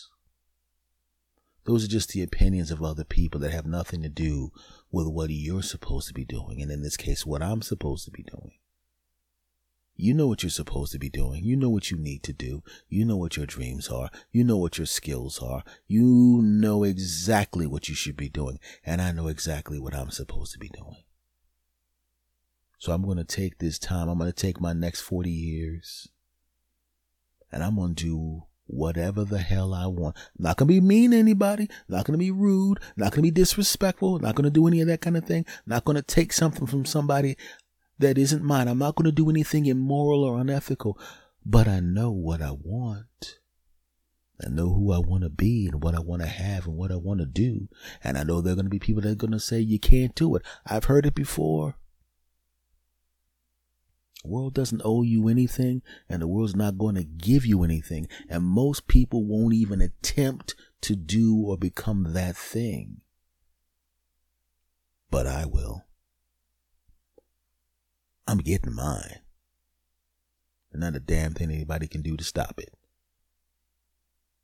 Those 1.64 1.84
are 1.84 1.88
just 1.88 2.10
the 2.10 2.22
opinions 2.22 2.70
of 2.70 2.82
other 2.82 3.04
people 3.04 3.40
that 3.40 3.52
have 3.52 3.66
nothing 3.66 4.02
to 4.02 4.08
do 4.08 4.52
with 4.90 5.06
what 5.06 5.30
you're 5.30 5.62
supposed 5.62 6.08
to 6.08 6.14
be 6.14 6.24
doing. 6.24 6.62
And 6.62 6.70
in 6.70 6.82
this 6.82 6.96
case, 6.96 7.26
what 7.26 7.42
I'm 7.42 7.62
supposed 7.62 8.04
to 8.06 8.10
be 8.10 8.22
doing. 8.22 8.52
You 9.94 10.14
know 10.14 10.26
what 10.26 10.42
you're 10.42 10.50
supposed 10.50 10.92
to 10.92 10.98
be 10.98 11.10
doing. 11.10 11.44
You 11.44 11.56
know 11.56 11.68
what 11.68 11.90
you 11.90 11.98
need 11.98 12.22
to 12.22 12.32
do. 12.32 12.62
You 12.88 13.04
know 13.04 13.18
what 13.18 13.36
your 13.36 13.44
dreams 13.44 13.88
are. 13.88 14.08
You 14.32 14.44
know 14.44 14.56
what 14.56 14.78
your 14.78 14.86
skills 14.86 15.42
are. 15.42 15.62
You 15.86 16.40
know 16.42 16.84
exactly 16.84 17.66
what 17.66 17.88
you 17.90 17.94
should 17.94 18.16
be 18.16 18.30
doing. 18.30 18.58
And 18.84 19.02
I 19.02 19.12
know 19.12 19.28
exactly 19.28 19.78
what 19.78 19.94
I'm 19.94 20.10
supposed 20.10 20.52
to 20.52 20.58
be 20.58 20.70
doing. 20.70 20.96
So 22.78 22.92
I'm 22.92 23.04
going 23.04 23.18
to 23.18 23.24
take 23.24 23.58
this 23.58 23.78
time. 23.78 24.08
I'm 24.08 24.16
going 24.16 24.32
to 24.32 24.34
take 24.34 24.58
my 24.58 24.72
next 24.72 25.02
40 25.02 25.28
years 25.30 26.08
and 27.52 27.62
I'm 27.62 27.76
going 27.76 27.94
to 27.94 28.04
do 28.04 28.42
whatever 28.70 29.24
the 29.24 29.38
hell 29.38 29.74
I 29.74 29.86
want. 29.86 30.16
not 30.38 30.58
to 30.58 30.64
be 30.64 30.80
mean 30.80 31.10
to 31.10 31.18
anybody. 31.18 31.68
Not 31.88 32.06
to 32.06 32.16
be 32.16 32.30
rude. 32.30 32.78
Not 32.96 33.12
to 33.14 33.22
be 33.22 33.30
disrespectful. 33.30 34.18
Not 34.18 34.36
to 34.36 34.50
do 34.50 34.66
any 34.66 34.80
of 34.80 34.88
that 34.88 35.00
kind 35.00 35.16
of 35.16 35.24
thing. 35.24 35.44
Not 35.66 35.84
to 35.86 36.02
take 36.02 36.32
something 36.32 36.66
from 36.66 36.84
somebody 36.84 37.36
that 37.98 38.18
isn't 38.18 38.42
mine. 38.42 38.68
I'm 38.68 38.78
not 38.78 38.96
to 38.96 39.12
do 39.12 39.28
anything 39.30 39.66
immoral 39.66 40.24
or 40.24 40.40
unethical, 40.40 40.98
but 41.44 41.68
I 41.68 41.80
know 41.80 42.10
what 42.10 42.40
I 42.40 42.52
want. 42.52 43.38
I 44.42 44.48
know 44.48 44.72
who 44.72 44.92
I 44.92 44.98
want 44.98 45.22
to 45.24 45.28
be 45.28 45.66
and 45.66 45.82
what 45.82 45.94
I 45.94 46.00
want 46.00 46.22
to 46.22 46.28
have 46.28 46.66
and 46.66 46.76
what 46.76 46.90
I 46.90 46.96
want 46.96 47.20
to 47.20 47.26
do. 47.26 47.68
And 48.02 48.16
I 48.16 48.22
know 48.22 48.40
there 48.40 48.54
are 48.54 48.56
going 48.56 48.66
to 48.66 48.70
be 48.70 48.78
people 48.78 49.02
that 49.02 49.10
are 49.10 49.14
going 49.14 49.32
to 49.32 49.40
say 49.40 49.60
you 49.60 49.78
can't 49.78 50.14
do 50.14 50.34
it. 50.34 50.42
I've 50.64 50.84
heard 50.84 51.04
it 51.04 51.14
before. 51.14 51.76
The 54.22 54.28
world 54.28 54.54
doesn't 54.54 54.82
owe 54.84 55.02
you 55.02 55.28
anything 55.28 55.82
and 56.08 56.20
the 56.20 56.28
world's 56.28 56.54
not 56.54 56.76
going 56.76 56.94
to 56.96 57.04
give 57.04 57.46
you 57.46 57.62
anything. 57.62 58.06
And 58.28 58.44
most 58.44 58.86
people 58.86 59.24
won't 59.24 59.54
even 59.54 59.80
attempt 59.80 60.54
to 60.82 60.94
do 60.94 61.36
or 61.36 61.56
become 61.56 62.12
that 62.12 62.36
thing. 62.36 63.00
But 65.10 65.26
I 65.26 65.46
will. 65.46 65.84
I'm 68.28 68.38
getting 68.38 68.74
mine. 68.74 69.20
And 70.72 70.80
not 70.80 70.94
a 70.94 71.00
damn 71.00 71.32
thing 71.32 71.50
anybody 71.50 71.88
can 71.88 72.02
do 72.02 72.16
to 72.16 72.22
stop 72.22 72.58
it. 72.58 72.74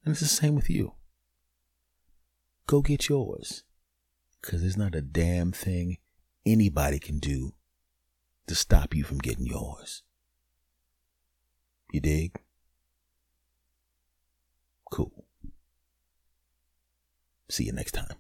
And 0.05 0.13
it's 0.13 0.21
the 0.21 0.27
same 0.27 0.55
with 0.55 0.71
you. 0.71 0.95
Go 2.67 2.81
get 2.81 3.09
yours. 3.09 3.63
Because 4.41 4.63
there's 4.63 4.77
not 4.77 4.95
a 4.95 5.03
damn 5.03 5.53
thing 5.53 5.99
anybody 6.45 6.99
can 6.99 7.19
do 7.19 7.53
to 8.47 8.55
stop 8.55 8.95
you 8.95 9.05
from 9.05 9.19
getting 9.19 9.47
yours. 9.47 10.03
You 11.93 12.01
dig? 12.01 12.41
Cool. 14.91 15.25
See 17.49 17.65
you 17.65 17.73
next 17.73 17.93
time. 17.93 18.17